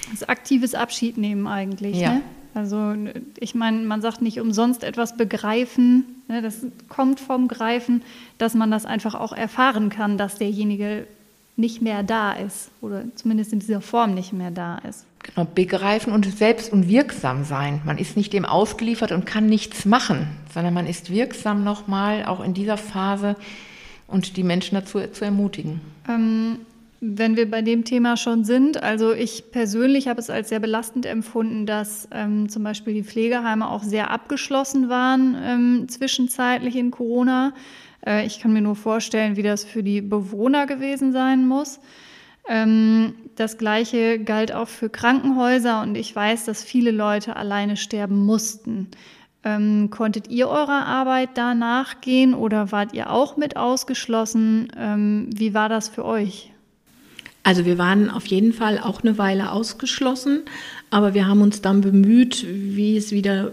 Das 0.03 0.21
ist 0.21 0.29
aktives 0.29 0.75
Abschied 0.75 1.17
nehmen 1.17 1.47
eigentlich. 1.47 1.97
Ja. 1.97 2.15
Ne? 2.15 2.21
Also 2.53 2.93
ich 3.39 3.55
meine, 3.55 3.79
man 3.79 4.01
sagt 4.01 4.21
nicht 4.21 4.39
umsonst 4.39 4.83
etwas 4.83 5.17
begreifen. 5.17 6.05
Ne? 6.27 6.41
Das 6.41 6.65
kommt 6.89 7.19
vom 7.19 7.47
Greifen, 7.47 8.03
dass 8.37 8.53
man 8.53 8.69
das 8.69 8.85
einfach 8.85 9.15
auch 9.15 9.33
erfahren 9.33 9.89
kann, 9.89 10.17
dass 10.17 10.37
derjenige 10.37 11.07
nicht 11.55 11.81
mehr 11.81 12.03
da 12.03 12.33
ist 12.33 12.71
oder 12.81 13.03
zumindest 13.15 13.53
in 13.53 13.59
dieser 13.59 13.81
Form 13.81 14.13
nicht 14.13 14.33
mehr 14.33 14.51
da 14.51 14.79
ist. 14.79 15.05
Genau, 15.23 15.47
begreifen 15.53 16.11
und 16.11 16.25
selbst 16.25 16.73
und 16.73 16.89
wirksam 16.89 17.43
sein. 17.45 17.81
Man 17.85 17.97
ist 17.97 18.17
nicht 18.17 18.33
dem 18.33 18.45
ausgeliefert 18.45 19.11
und 19.11 19.25
kann 19.25 19.45
nichts 19.45 19.85
machen, 19.85 20.27
sondern 20.53 20.73
man 20.73 20.87
ist 20.87 21.11
wirksam 21.11 21.63
nochmal 21.63 22.25
auch 22.25 22.43
in 22.43 22.53
dieser 22.53 22.77
Phase 22.77 23.35
und 24.07 24.35
die 24.35 24.43
Menschen 24.43 24.75
dazu 24.75 24.99
zu 25.11 25.23
ermutigen. 25.23 25.79
Ähm, 26.09 26.59
wenn 26.99 27.35
wir 27.35 27.49
bei 27.49 27.61
dem 27.61 27.83
Thema 27.83 28.17
schon 28.17 28.45
sind, 28.45 28.81
also 28.81 29.13
ich 29.13 29.51
persönlich 29.51 30.07
habe 30.07 30.19
es 30.19 30.29
als 30.29 30.49
sehr 30.49 30.59
belastend 30.59 31.05
empfunden, 31.05 31.65
dass 31.65 32.07
ähm, 32.11 32.49
zum 32.49 32.63
Beispiel 32.63 32.93
die 32.93 33.03
Pflegeheime 33.03 33.69
auch 33.69 33.83
sehr 33.83 34.09
abgeschlossen 34.09 34.89
waren 34.89 35.35
ähm, 35.43 35.89
zwischenzeitlich 35.89 36.75
in 36.75 36.91
Corona. 36.91 37.53
Äh, 38.05 38.25
ich 38.25 38.39
kann 38.39 38.53
mir 38.53 38.61
nur 38.61 38.75
vorstellen, 38.75 39.35
wie 39.35 39.43
das 39.43 39.63
für 39.63 39.83
die 39.83 40.01
Bewohner 40.01 40.65
gewesen 40.65 41.11
sein 41.11 41.47
muss. 41.47 41.79
Ähm, 42.47 43.15
das 43.35 43.57
Gleiche 43.57 44.19
galt 44.19 44.51
auch 44.53 44.67
für 44.67 44.89
Krankenhäuser 44.89 45.81
und 45.81 45.95
ich 45.95 46.15
weiß, 46.15 46.45
dass 46.45 46.63
viele 46.63 46.91
Leute 46.91 47.35
alleine 47.35 47.77
sterben 47.77 48.25
mussten. 48.25 48.89
Ähm, 49.45 49.89
konntet 49.89 50.29
ihr 50.29 50.47
eurer 50.47 50.85
Arbeit 50.85 51.31
da 51.35 51.53
nachgehen 51.53 52.33
oder 52.33 52.71
wart 52.71 52.93
ihr 52.93 53.09
auch 53.09 53.35
mit 53.37 53.57
ausgeschlossen? 53.57 54.69
Ähm, 54.77 55.29
wie 55.33 55.53
war 55.53 55.67
das 55.69 55.89
für 55.89 56.05
euch? 56.05 56.51
Also 57.43 57.65
wir 57.65 57.77
waren 57.77 58.09
auf 58.09 58.25
jeden 58.27 58.53
Fall 58.53 58.79
auch 58.79 59.03
eine 59.03 59.17
Weile 59.17 59.51
ausgeschlossen, 59.51 60.43
aber 60.89 61.13
wir 61.13 61.27
haben 61.27 61.41
uns 61.41 61.61
dann 61.61 61.81
bemüht, 61.81 62.45
wie 62.47 62.95
es 62.95 63.11
wieder 63.11 63.51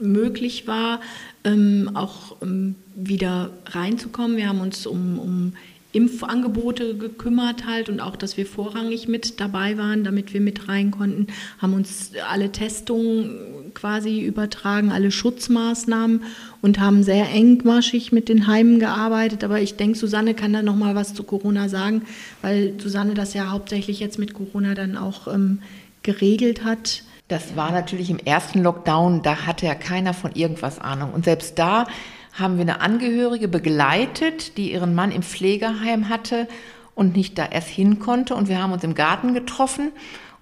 möglich 0.00 0.66
war, 0.66 1.00
ähm, 1.44 1.90
auch 1.94 2.36
ähm, 2.42 2.74
wieder 2.94 3.50
reinzukommen. 3.66 4.36
Wir 4.36 4.48
haben 4.48 4.60
uns 4.60 4.86
um, 4.86 5.18
um 5.18 5.52
Impfangebote 5.92 6.96
gekümmert 6.96 7.66
halt 7.66 7.88
und 7.88 8.00
auch, 8.00 8.14
dass 8.14 8.36
wir 8.36 8.46
vorrangig 8.46 9.08
mit 9.08 9.40
dabei 9.40 9.76
waren, 9.76 10.04
damit 10.04 10.32
wir 10.32 10.40
mit 10.40 10.68
rein 10.68 10.92
konnten, 10.92 11.26
haben 11.58 11.74
uns 11.74 12.12
alle 12.28 12.52
Testungen 12.52 13.72
quasi 13.74 14.20
übertragen, 14.20 14.92
alle 14.92 15.10
Schutzmaßnahmen 15.10 16.22
und 16.62 16.78
haben 16.78 17.02
sehr 17.02 17.28
engmaschig 17.30 18.12
mit 18.12 18.28
den 18.28 18.46
Heimen 18.46 18.78
gearbeitet. 18.78 19.42
Aber 19.42 19.60
ich 19.60 19.76
denke, 19.76 19.98
Susanne 19.98 20.34
kann 20.34 20.52
da 20.52 20.62
noch 20.62 20.76
mal 20.76 20.94
was 20.94 21.14
zu 21.14 21.24
Corona 21.24 21.68
sagen, 21.68 22.02
weil 22.40 22.74
Susanne 22.78 23.14
das 23.14 23.34
ja 23.34 23.50
hauptsächlich 23.50 23.98
jetzt 23.98 24.18
mit 24.18 24.32
Corona 24.32 24.74
dann 24.74 24.96
auch 24.96 25.26
ähm, 25.26 25.58
geregelt 26.02 26.64
hat. 26.64 27.02
Das 27.30 27.54
war 27.54 27.70
natürlich 27.70 28.10
im 28.10 28.18
ersten 28.18 28.60
Lockdown, 28.60 29.22
da 29.22 29.46
hatte 29.46 29.64
ja 29.64 29.76
keiner 29.76 30.14
von 30.14 30.32
irgendwas 30.32 30.80
Ahnung. 30.80 31.12
Und 31.12 31.24
selbst 31.24 31.60
da 31.60 31.86
haben 32.32 32.56
wir 32.56 32.62
eine 32.62 32.80
Angehörige 32.80 33.46
begleitet, 33.46 34.56
die 34.56 34.72
ihren 34.72 34.96
Mann 34.96 35.12
im 35.12 35.22
Pflegeheim 35.22 36.08
hatte 36.08 36.48
und 36.96 37.14
nicht 37.14 37.38
da 37.38 37.46
erst 37.46 37.68
hin 37.68 38.00
konnte. 38.00 38.34
Und 38.34 38.48
wir 38.48 38.60
haben 38.60 38.72
uns 38.72 38.82
im 38.82 38.96
Garten 38.96 39.32
getroffen 39.32 39.92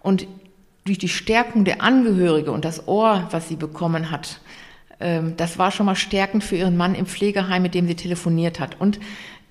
und 0.01 0.27
durch 0.87 0.97
die 0.97 1.11
Stärkung 1.11 1.67
der 1.67 1.83
Angehörige 1.83 2.53
und 2.53 2.65
das 2.65 2.89
Ohr, 2.89 3.29
was 3.33 3.49
sie 3.49 3.57
bekommen 3.57 4.11
hat, 4.11 4.41
ähm, 4.99 5.35
das 5.37 5.59
war 5.59 5.71
schon 5.71 5.85
mal 5.85 5.95
stärkend 5.95 6.43
für 6.43 6.57
ihren 6.57 6.79
Mann 6.79 6.95
im 6.95 7.05
Pflegeheim, 7.05 7.61
mit 7.61 7.75
dem 7.75 7.87
sie 7.87 7.97
telefoniert 7.97 8.61
hat. 8.61 8.81
Und 8.81 8.99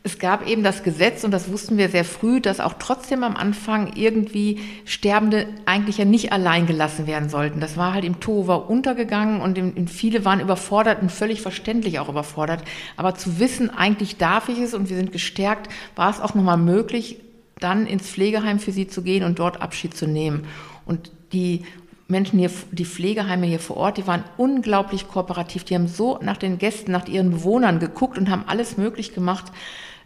es 0.03 0.19
gab 0.19 0.47
eben 0.47 0.63
das 0.63 0.83
Gesetz, 0.83 1.25
und 1.25 1.31
das 1.31 1.51
wussten 1.51 1.77
wir 1.77 1.89
sehr 1.89 2.05
früh, 2.05 2.39
dass 2.39 2.61
auch 2.61 2.75
trotzdem 2.79 3.23
am 3.23 3.35
Anfang 3.35 3.91
irgendwie 3.95 4.59
Sterbende 4.85 5.47
eigentlich 5.65 5.97
ja 5.97 6.05
nicht 6.05 6.31
allein 6.31 6.65
gelassen 6.65 7.07
werden 7.07 7.27
sollten. 7.27 7.59
Das 7.59 7.75
war 7.75 7.93
halt 7.93 8.05
im 8.05 8.21
Tova 8.21 8.55
untergegangen 8.55 9.41
und 9.41 9.57
in, 9.57 9.75
in 9.75 9.87
viele 9.89 10.23
waren 10.23 10.39
überfordert 10.39 11.01
und 11.01 11.11
völlig 11.11 11.41
verständlich 11.41 11.99
auch 11.99 12.07
überfordert. 12.07 12.63
Aber 12.95 13.15
zu 13.15 13.39
wissen, 13.39 13.69
eigentlich 13.69 14.15
darf 14.17 14.47
ich 14.47 14.59
es 14.59 14.73
und 14.73 14.89
wir 14.89 14.95
sind 14.95 15.11
gestärkt, 15.11 15.69
war 15.95 16.09
es 16.09 16.21
auch 16.21 16.35
nochmal 16.35 16.57
möglich, 16.57 17.19
dann 17.59 17.85
ins 17.85 18.07
Pflegeheim 18.07 18.59
für 18.59 18.71
sie 18.71 18.87
zu 18.87 19.01
gehen 19.01 19.23
und 19.23 19.39
dort 19.39 19.61
Abschied 19.61 19.95
zu 19.95 20.07
nehmen. 20.07 20.45
Und 20.85 21.11
die 21.33 21.65
Menschen 22.07 22.39
hier, 22.39 22.51
die 22.71 22.85
Pflegeheime 22.85 23.45
hier 23.45 23.59
vor 23.59 23.77
Ort, 23.77 23.97
die 23.97 24.07
waren 24.07 24.23
unglaublich 24.37 25.07
kooperativ. 25.09 25.65
Die 25.65 25.75
haben 25.75 25.87
so 25.87 26.19
nach 26.21 26.37
den 26.37 26.57
Gästen, 26.57 26.91
nach 26.91 27.07
ihren 27.07 27.31
Bewohnern 27.31 27.79
geguckt 27.79 28.17
und 28.17 28.29
haben 28.29 28.45
alles 28.47 28.77
möglich 28.77 29.13
gemacht, 29.13 29.51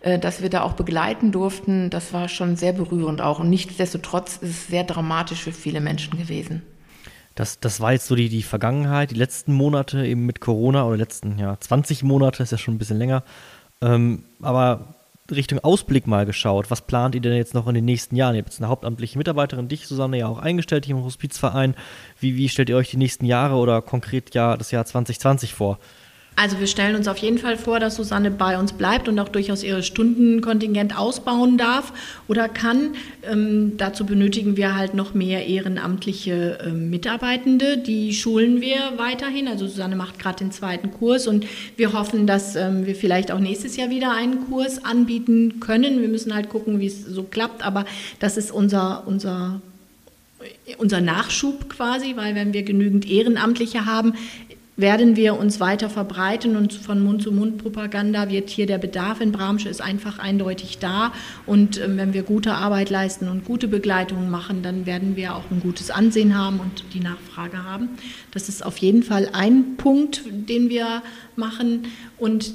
äh, 0.02 0.20
dass 0.20 0.42
wir 0.42 0.50
da 0.50 0.62
auch 0.62 0.74
begleiten 0.74 1.32
durften, 1.32 1.90
das 1.90 2.14
war 2.14 2.28
schon 2.28 2.56
sehr 2.56 2.74
berührend 2.74 3.22
auch. 3.22 3.40
Und 3.40 3.50
nichtsdestotrotz 3.50 4.38
ist 4.38 4.50
es 4.50 4.68
sehr 4.68 4.84
dramatisch 4.84 5.44
für 5.44 5.52
viele 5.52 5.82
Menschen 5.82 6.18
gewesen. 6.18 6.64
Das, 7.36 7.60
das 7.60 7.80
war 7.80 7.94
jetzt 7.94 8.08
so 8.08 8.16
die, 8.16 8.28
die 8.28 8.44
Vergangenheit, 8.44 9.12
die 9.12 9.16
letzten 9.16 9.54
Monate 9.54 10.06
eben 10.06 10.26
mit 10.26 10.42
Corona 10.42 10.86
oder 10.86 10.98
letzten 10.98 11.40
ja, 11.40 11.58
20 11.60 12.04
Monate, 12.04 12.44
ist 12.44 12.52
ja 12.52 12.58
schon 12.58 12.76
ein 12.76 12.78
bisschen 12.78 12.98
länger. 12.98 13.24
Ähm, 13.82 14.24
aber 14.42 14.96
Richtung 15.30 15.60
Ausblick 15.60 16.08
mal 16.08 16.26
geschaut. 16.26 16.70
Was 16.70 16.82
plant 16.82 17.16
ihr 17.16 17.22
denn 17.22 17.34
jetzt 17.34 17.54
noch 17.54 17.68
in 17.68 17.76
den 17.76 17.86
nächsten 17.86 18.16
Jahren? 18.16 18.36
Ihr 18.36 18.42
habt 18.42 18.50
jetzt 18.50 18.60
eine 18.60 18.70
hauptamtliche 18.70 19.18
Mitarbeiterin, 19.18 19.68
dich, 19.68 19.88
Susanne, 19.88 20.18
ja 20.18 20.28
auch 20.28 20.40
eingestellt 20.40 20.86
hier 20.86 20.96
im 20.96 21.04
Hospizverein. 21.04 21.76
Wie, 22.20 22.36
wie 22.36 22.50
stellt 22.50 22.70
ihr 22.70 22.76
euch 22.76 22.90
die 22.90 22.98
nächsten 22.98 23.26
Jahre 23.26 23.56
oder 23.56 23.82
konkret 23.82 24.34
ja 24.36 24.58
das 24.58 24.72
Jahr 24.72 24.86
2020 24.86 25.54
vor? 25.54 25.80
Also 26.36 26.60
wir 26.60 26.68
stellen 26.68 26.96
uns 26.96 27.08
auf 27.08 27.18
jeden 27.18 27.38
Fall 27.38 27.58
vor, 27.58 27.80
dass 27.80 27.98
Susanne 27.98 28.32
bei 28.32 28.58
uns 28.58 28.74
bleibt 28.74 29.08
und 29.08 29.20
auch 29.20 29.28
durchaus 29.30 29.64
ihre 29.64 29.84
Stundenkontingent 29.84 30.98
ausbauen 30.98 31.58
darf 31.58 31.92
oder 32.28 32.48
kann. 32.48 32.96
Ähm, 33.30 33.74
dazu 33.78 34.06
benötigen 34.06 34.56
wir 34.56 34.76
halt 34.76 34.94
noch 34.94 35.14
mehr 35.14 35.46
ehrenamtliche 35.46 36.58
äh, 36.66 36.72
Mitarbeitende. 36.72 37.78
Die 37.78 38.14
schulen 38.14 38.62
wir 38.62 38.94
weiterhin. 38.98 39.48
Also 39.48 39.68
Susanne 39.68 39.96
macht 39.96 40.20
gerade 40.20 40.40
den 40.40 40.52
zweiten 40.52 40.92
Kurs 40.92 41.28
und 41.28 41.46
wir 41.76 41.94
hoffen, 41.94 42.26
dass 42.26 42.56
ähm, 42.56 42.86
wir 42.86 42.96
vielleicht 42.96 43.32
auch 43.32 43.40
nächstes 43.40 43.76
Jahr 43.76 43.90
wieder 43.90 44.12
einen 44.12 44.48
Kurs 44.48 44.84
anbieten 44.84 45.60
können. 45.60 46.02
Wir 46.02 46.10
müssen 46.10 46.34
halt 46.34 46.50
gucken, 46.50 46.80
wie 46.80 46.88
es 46.88 47.06
so 47.06 47.24
klappt, 47.24 47.64
aber 47.64 47.86
das 48.20 48.38
ist 48.38 48.52
unser, 48.52 49.04
unser 49.06 49.62
unser 50.78 51.02
Nachschub 51.02 51.70
quasi, 51.70 52.16
weil 52.16 52.34
wenn 52.34 52.52
wir 52.54 52.64
genügend 52.64 53.08
Ehrenamtliche 53.08 53.86
haben, 53.86 54.14
werden 54.82 55.16
wir 55.16 55.38
uns 55.38 55.60
weiter 55.60 55.90
verbreiten 55.90 56.56
und 56.56 56.74
von 56.74 57.02
Mund-zu-Mund-Propaganda 57.04 58.30
wird 58.30 58.50
hier 58.50 58.66
der 58.66 58.78
Bedarf 58.78 59.22
in 59.22 59.32
Bramsche 59.32 59.70
ist 59.70 59.82
einfach 59.82 60.20
eindeutig 60.20 60.80
da. 60.80 61.14
Und 61.46 61.78
äh, 61.78 61.98
wenn 61.98 62.14
wir 62.14 62.24
gute 62.24 62.54
Arbeit 62.54 62.90
leisten 62.90 63.30
und 63.30 63.46
gute 63.46 63.68
Begleitungen 63.68 64.30
machen, 64.30 64.64
dann 64.64 64.86
werden 64.86 65.16
wir 65.16 65.36
auch 65.36 65.50
ein 65.52 65.62
gutes 65.62 65.92
Ansehen 65.92 66.38
haben 66.38 66.60
und 66.60 66.84
die 66.94 67.00
Nachfrage 67.00 67.64
haben. 67.64 67.90
Das 68.32 68.50
ist 68.50 68.66
auf 68.66 68.78
jeden 68.78 69.04
Fall 69.04 69.30
ein 69.34 69.78
Punkt, 69.78 70.24
den 70.30 70.70
wir 70.70 71.02
machen. 71.36 71.88
Und 72.18 72.54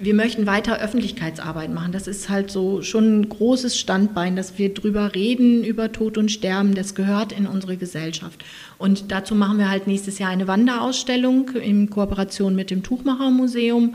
wir 0.00 0.14
möchten 0.14 0.46
weiter 0.46 0.80
Öffentlichkeitsarbeit 0.80 1.70
machen. 1.70 1.92
Das 1.92 2.06
ist 2.06 2.30
halt 2.30 2.50
so 2.50 2.80
schon 2.80 3.20
ein 3.20 3.28
großes 3.28 3.78
Standbein, 3.78 4.34
dass 4.34 4.56
wir 4.56 4.72
drüber 4.72 5.14
reden, 5.14 5.62
über 5.62 5.92
Tod 5.92 6.16
und 6.16 6.30
Sterben. 6.30 6.74
Das 6.74 6.94
gehört 6.94 7.32
in 7.32 7.46
unsere 7.46 7.76
Gesellschaft. 7.76 8.42
Und 8.78 9.12
dazu 9.12 9.34
machen 9.34 9.58
wir 9.58 9.70
halt 9.70 9.86
nächstes 9.86 10.18
Jahr 10.18 10.30
eine 10.30 10.48
Wanderausstellung 10.48 11.50
in 11.50 11.90
Kooperation 11.90 12.56
mit 12.56 12.70
dem 12.70 12.82
Tuchmachermuseum. 12.82 13.94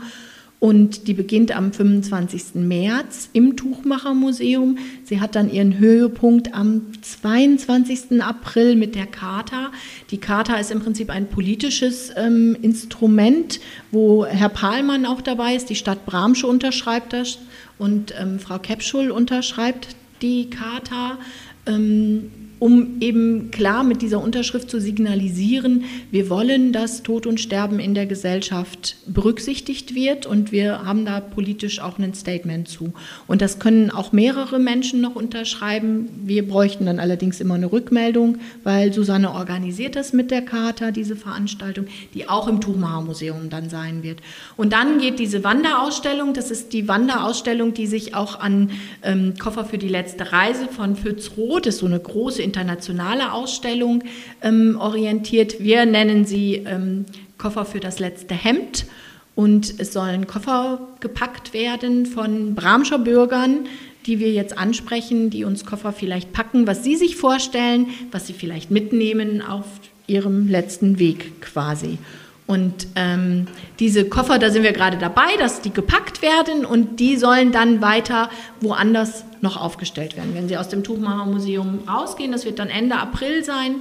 Und 0.58 1.06
die 1.06 1.12
beginnt 1.12 1.54
am 1.54 1.72
25. 1.72 2.54
März 2.54 3.28
im 3.34 3.56
Tuchmachermuseum. 3.56 4.78
Sie 5.04 5.20
hat 5.20 5.34
dann 5.34 5.52
ihren 5.52 5.78
Höhepunkt 5.78 6.54
am 6.54 6.82
22. 7.02 8.22
April 8.22 8.74
mit 8.74 8.94
der 8.94 9.06
Charta. 9.06 9.70
Die 10.10 10.18
Charta 10.18 10.56
ist 10.56 10.70
im 10.70 10.80
Prinzip 10.80 11.10
ein 11.10 11.28
politisches 11.28 12.10
ähm, 12.16 12.56
Instrument, 12.62 13.60
wo 13.90 14.24
Herr 14.24 14.48
Pahlmann 14.48 15.04
auch 15.04 15.20
dabei 15.20 15.54
ist. 15.54 15.68
Die 15.68 15.74
Stadt 15.74 16.06
Bramsche 16.06 16.46
unterschreibt 16.46 17.12
das 17.12 17.38
und 17.76 18.14
ähm, 18.18 18.38
Frau 18.38 18.58
Kepschul 18.58 19.10
unterschreibt 19.10 19.88
die 20.22 20.48
Charta. 20.48 21.18
Ähm, 21.66 22.45
um 22.58 23.00
eben 23.00 23.50
klar 23.50 23.84
mit 23.84 24.00
dieser 24.00 24.22
Unterschrift 24.22 24.70
zu 24.70 24.80
signalisieren, 24.80 25.84
wir 26.10 26.30
wollen, 26.30 26.72
dass 26.72 27.02
Tod 27.02 27.26
und 27.26 27.38
Sterben 27.38 27.78
in 27.78 27.94
der 27.94 28.06
Gesellschaft 28.06 28.96
berücksichtigt 29.06 29.94
wird 29.94 30.24
und 30.24 30.52
wir 30.52 30.84
haben 30.84 31.04
da 31.04 31.20
politisch 31.20 31.80
auch 31.80 31.98
ein 31.98 32.14
Statement 32.14 32.68
zu. 32.68 32.94
Und 33.26 33.42
das 33.42 33.58
können 33.58 33.90
auch 33.90 34.12
mehrere 34.12 34.58
Menschen 34.58 35.00
noch 35.00 35.16
unterschreiben. 35.16 36.08
Wir 36.24 36.46
bräuchten 36.46 36.86
dann 36.86 36.98
allerdings 36.98 37.40
immer 37.40 37.54
eine 37.54 37.70
Rückmeldung, 37.70 38.38
weil 38.62 38.92
Susanne 38.92 39.32
organisiert 39.32 39.96
das 39.96 40.12
mit 40.12 40.30
der 40.30 40.42
Charta, 40.42 40.90
diese 40.92 41.16
Veranstaltung, 41.16 41.86
die 42.14 42.28
auch 42.28 42.48
im 42.48 42.60
Tuchmacher 42.60 43.02
Museum 43.02 43.50
dann 43.50 43.68
sein 43.68 44.02
wird. 44.02 44.20
Und 44.56 44.72
dann 44.72 44.98
geht 44.98 45.18
diese 45.18 45.44
Wanderausstellung, 45.44 46.32
das 46.32 46.50
ist 46.50 46.72
die 46.72 46.88
Wanderausstellung, 46.88 47.74
die 47.74 47.86
sich 47.86 48.14
auch 48.14 48.40
an 48.40 48.70
ähm, 49.02 49.34
Koffer 49.38 49.66
für 49.66 49.78
die 49.78 49.88
letzte 49.88 50.32
Reise 50.32 50.68
von 50.68 50.96
Pfützroth, 50.96 51.66
das 51.66 51.74
ist 51.74 51.80
so 51.80 51.86
eine 51.86 52.00
große 52.00 52.45
internationale 52.46 53.32
Ausstellung 53.32 54.02
ähm, 54.40 54.78
orientiert. 54.80 55.60
Wir 55.60 55.84
nennen 55.84 56.24
sie 56.24 56.64
ähm, 56.66 57.04
Koffer 57.36 57.64
für 57.64 57.80
das 57.80 57.98
letzte 57.98 58.34
Hemd. 58.34 58.86
Und 59.34 59.78
es 59.78 59.92
sollen 59.92 60.26
Koffer 60.26 60.80
gepackt 61.00 61.52
werden 61.52 62.06
von 62.06 62.54
Bramscher 62.54 62.98
Bürgern, 62.98 63.66
die 64.06 64.18
wir 64.18 64.32
jetzt 64.32 64.56
ansprechen, 64.56 65.28
die 65.28 65.44
uns 65.44 65.66
Koffer 65.66 65.92
vielleicht 65.92 66.32
packen, 66.32 66.66
was 66.66 66.82
sie 66.82 66.96
sich 66.96 67.16
vorstellen, 67.16 67.88
was 68.12 68.26
sie 68.26 68.32
vielleicht 68.32 68.70
mitnehmen 68.70 69.42
auf 69.42 69.66
ihrem 70.06 70.48
letzten 70.48 70.98
Weg 70.98 71.42
quasi. 71.42 71.98
Und 72.46 72.86
ähm, 72.94 73.48
diese 73.80 74.04
Koffer, 74.04 74.38
da 74.38 74.50
sind 74.50 74.62
wir 74.62 74.72
gerade 74.72 74.98
dabei, 74.98 75.36
dass 75.38 75.62
die 75.62 75.72
gepackt 75.72 76.22
werden 76.22 76.64
und 76.64 77.00
die 77.00 77.16
sollen 77.16 77.50
dann 77.50 77.82
weiter 77.82 78.30
woanders 78.60 79.24
noch 79.46 79.56
aufgestellt 79.56 80.16
werden. 80.16 80.34
Wenn 80.34 80.48
sie 80.48 80.56
aus 80.56 80.68
dem 80.68 80.82
Tuchmachermuseum 80.82 81.80
rausgehen, 81.88 82.32
das 82.32 82.44
wird 82.44 82.58
dann 82.58 82.68
Ende 82.68 82.96
April 82.96 83.44
sein, 83.44 83.76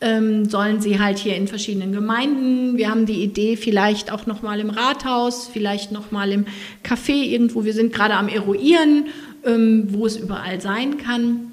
ähm, 0.00 0.48
sollen 0.48 0.80
sie 0.80 1.00
halt 1.00 1.18
hier 1.18 1.34
in 1.34 1.48
verschiedenen 1.48 1.92
Gemeinden. 1.92 2.76
Wir 2.76 2.88
haben 2.88 3.04
die 3.04 3.20
Idee, 3.24 3.56
vielleicht 3.56 4.12
auch 4.12 4.26
noch 4.26 4.42
mal 4.42 4.60
im 4.60 4.70
Rathaus, 4.70 5.50
vielleicht 5.52 5.90
noch 5.90 6.12
mal 6.12 6.30
im 6.30 6.46
Café 6.84 7.24
irgendwo. 7.24 7.64
Wir 7.64 7.72
sind 7.72 7.92
gerade 7.92 8.14
am 8.14 8.28
eruieren, 8.28 9.06
ähm, 9.44 9.88
wo 9.90 10.06
es 10.06 10.16
überall 10.16 10.60
sein 10.60 10.98
kann 10.98 11.47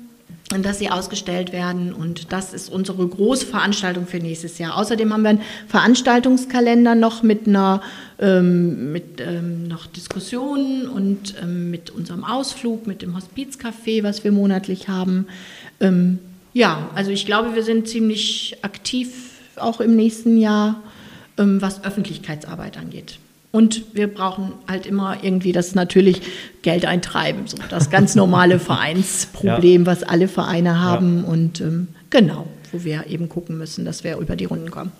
dass 0.49 0.77
sie 0.79 0.89
ausgestellt 0.89 1.51
werden. 1.51 1.93
Und 1.93 2.31
das 2.31 2.53
ist 2.53 2.69
unsere 2.69 3.07
große 3.07 3.45
Veranstaltung 3.47 4.05
für 4.05 4.17
nächstes 4.17 4.57
Jahr. 4.59 4.77
Außerdem 4.77 5.11
haben 5.11 5.23
wir 5.23 5.29
einen 5.31 5.41
Veranstaltungskalender 5.67 6.93
noch 6.95 7.23
mit 7.23 7.47
einer 7.47 7.81
ähm, 8.19 8.91
mit 8.91 9.19
ähm, 9.19 9.67
noch 9.67 9.87
Diskussionen 9.87 10.87
und 10.87 11.35
ähm, 11.41 11.71
mit 11.71 11.89
unserem 11.89 12.23
Ausflug, 12.23 12.87
mit 12.87 13.01
dem 13.01 13.17
Hospizcafé, 13.17 14.03
was 14.03 14.23
wir 14.23 14.31
monatlich 14.31 14.87
haben. 14.87 15.27
Ähm, 15.79 16.19
ja, 16.53 16.89
also 16.95 17.11
ich 17.11 17.25
glaube, 17.25 17.55
wir 17.55 17.63
sind 17.63 17.87
ziemlich 17.87 18.57
aktiv 18.61 19.09
auch 19.57 19.81
im 19.81 19.95
nächsten 19.95 20.37
Jahr, 20.37 20.81
ähm, 21.37 21.61
was 21.61 21.83
Öffentlichkeitsarbeit 21.83 22.77
angeht. 22.77 23.17
Und 23.55 23.95
wir 23.95 24.13
brauchen 24.13 24.51
halt 24.67 24.85
immer 24.85 25.23
irgendwie 25.23 25.53
das 25.53 25.75
natürlich 25.75 26.21
Geld 26.61 26.83
eintreiben, 26.83 27.47
so 27.47 27.55
das 27.69 27.89
ganz 27.89 28.13
normale 28.13 28.59
Vereinsproblem, 28.59 29.83
ja. 29.83 29.85
was 29.85 30.03
alle 30.03 30.27
Vereine 30.27 30.81
haben. 30.81 31.23
Ja. 31.23 31.29
Und 31.29 31.61
ähm, 31.61 31.87
genau, 32.09 32.47
wo 32.73 32.83
wir 32.83 33.07
eben 33.07 33.29
gucken 33.29 33.57
müssen, 33.57 33.85
dass 33.85 34.03
wir 34.03 34.17
über 34.17 34.35
die 34.35 34.43
Runden 34.43 34.71
kommen. 34.71 34.91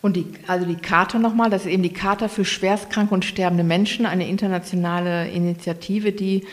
Und 0.00 0.16
die, 0.16 0.24
also 0.46 0.64
die 0.64 0.76
Charta 0.76 1.18
nochmal, 1.18 1.50
das 1.50 1.66
ist 1.66 1.70
eben 1.70 1.82
die 1.82 1.92
Charta 1.92 2.28
für 2.28 2.46
schwerstkranke 2.46 3.12
und 3.12 3.26
sterbende 3.26 3.62
Menschen, 3.62 4.06
eine 4.06 4.26
internationale 4.26 5.28
Initiative, 5.28 6.12
die 6.12 6.44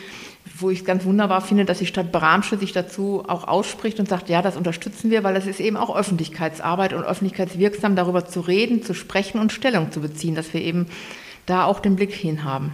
wo 0.56 0.70
ich 0.70 0.80
es 0.80 0.86
ganz 0.86 1.04
wunderbar 1.04 1.41
finde, 1.41 1.66
dass 1.66 1.80
die 1.80 1.86
Stadt 1.86 2.12
Bramsche 2.12 2.58
sich 2.58 2.72
dazu 2.72 3.24
auch 3.28 3.47
ausspricht 3.47 3.99
und 3.99 4.08
sagt, 4.08 4.30
ja, 4.30 4.41
das 4.41 4.56
unterstützen 4.56 5.10
wir, 5.10 5.24
weil 5.24 5.34
das 5.34 5.47
ist 5.47 5.60
eben 5.60 5.78
auch 5.78 5.95
Öffentlichkeitsarbeit 5.95 6.93
und 6.93 7.04
öffentlichkeitswirksam 7.04 7.95
darüber 7.95 8.26
zu 8.26 8.41
reden, 8.41 8.84
zu 8.84 8.93
sprechen 8.93 9.39
und 9.39 9.51
Stellung 9.51 9.91
zu 9.91 9.99
beziehen, 10.01 10.36
dass 10.36 10.54
wir 10.54 10.62
eben 10.62 10.88
da 11.47 11.66
auch 11.66 11.80
den 11.80 11.95
Blick 11.95 12.14
hin 12.14 12.43
haben. 12.43 12.72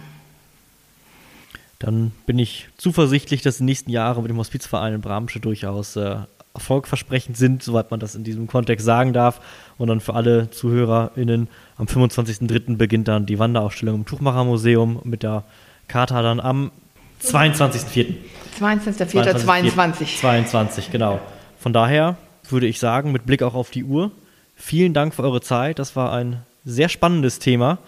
Dann 1.78 2.12
bin 2.26 2.38
ich 2.38 2.68
zuversichtlich, 2.76 3.40
dass 3.40 3.56
die 3.56 3.64
nächsten 3.64 3.90
Jahre 3.90 4.20
mit 4.20 4.30
dem 4.30 4.36
Hospizverein 4.36 4.94
in 4.94 5.00
Bramsche 5.00 5.40
durchaus 5.40 5.96
äh, 5.96 6.16
erfolgversprechend 6.52 7.38
sind, 7.38 7.62
soweit 7.62 7.90
man 7.90 8.00
das 8.00 8.14
in 8.14 8.24
diesem 8.24 8.46
Kontext 8.46 8.84
sagen 8.84 9.14
darf. 9.14 9.40
Und 9.78 9.88
dann 9.88 10.00
für 10.00 10.14
alle 10.14 10.50
ZuhörerInnen, 10.50 11.48
am 11.78 11.86
25.03. 11.86 12.76
beginnt 12.76 13.08
dann 13.08 13.24
die 13.24 13.38
Wanderausstellung 13.38 14.00
im 14.00 14.04
Tuchmachermuseum 14.04 15.00
mit 15.04 15.22
der 15.22 15.44
Charta 15.88 16.20
dann 16.20 16.38
am 16.38 16.70
22.04. 17.22 18.14
22.04.22. 18.60 20.20
22, 20.20 20.90
genau. 20.90 21.20
Von 21.58 21.72
daher 21.72 22.16
würde 22.48 22.66
ich 22.66 22.78
sagen, 22.78 23.12
mit 23.12 23.26
Blick 23.26 23.42
auch 23.42 23.54
auf 23.54 23.70
die 23.70 23.84
Uhr, 23.84 24.10
vielen 24.54 24.92
Dank 24.92 25.14
für 25.14 25.22
eure 25.22 25.40
Zeit. 25.40 25.78
Das 25.78 25.96
war 25.96 26.12
ein 26.12 26.42
sehr 26.64 26.88
spannendes 26.88 27.38
Thema. 27.38 27.78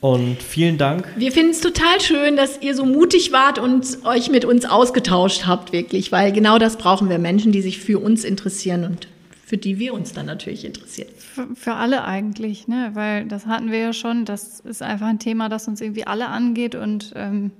Und 0.00 0.40
vielen 0.40 0.78
Dank. 0.78 1.08
Wir 1.16 1.32
finden 1.32 1.50
es 1.50 1.60
total 1.60 2.00
schön, 2.00 2.36
dass 2.36 2.62
ihr 2.62 2.76
so 2.76 2.84
mutig 2.84 3.32
wart 3.32 3.58
und 3.58 3.98
euch 4.04 4.30
mit 4.30 4.44
uns 4.44 4.64
ausgetauscht 4.64 5.46
habt, 5.46 5.72
wirklich, 5.72 6.12
weil 6.12 6.30
genau 6.30 6.58
das 6.58 6.76
brauchen 6.76 7.08
wir 7.08 7.18
Menschen, 7.18 7.50
die 7.50 7.62
sich 7.62 7.80
für 7.80 7.98
uns 7.98 8.22
interessieren 8.22 8.84
und 8.84 9.08
für 9.44 9.56
die 9.56 9.80
wir 9.80 9.94
uns 9.94 10.12
dann 10.12 10.26
natürlich 10.26 10.64
interessieren. 10.64 11.08
Für, 11.16 11.48
für, 11.56 11.74
alle 11.74 12.04
eigentlich, 12.04 12.68
ne? 12.68 12.90
weil 12.94 13.24
das 13.24 13.46
hatten 13.46 13.72
wir 13.72 13.78
ja 13.78 13.92
schon. 13.92 14.24
Das 14.24 14.60
ist 14.60 14.82
einfach 14.82 15.08
ein 15.08 15.18
Thema, 15.18 15.48
das 15.48 15.66
uns 15.66 15.80
irgendwie 15.80 16.06
alle 16.06 16.28
angeht 16.28 16.76
und 16.76 17.12
ähm, 17.16 17.50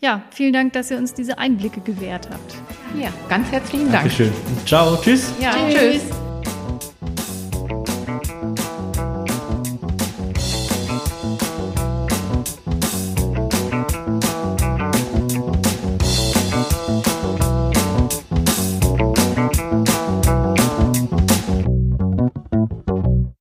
ja, 0.00 0.22
vielen 0.30 0.52
Dank, 0.52 0.72
dass 0.74 0.90
ihr 0.90 0.98
uns 0.98 1.14
diese 1.14 1.38
Einblicke 1.38 1.80
gewährt 1.80 2.28
habt. 2.30 2.54
Ja, 3.00 3.08
ganz 3.28 3.50
herzlichen 3.50 3.90
Dank. 3.90 4.04
Dankeschön. 4.04 4.32
Ciao, 4.64 4.96
tschüss. 4.96 5.32
Ja, 5.40 5.52
tschüss. 5.52 6.02
tschüss. 6.02 6.27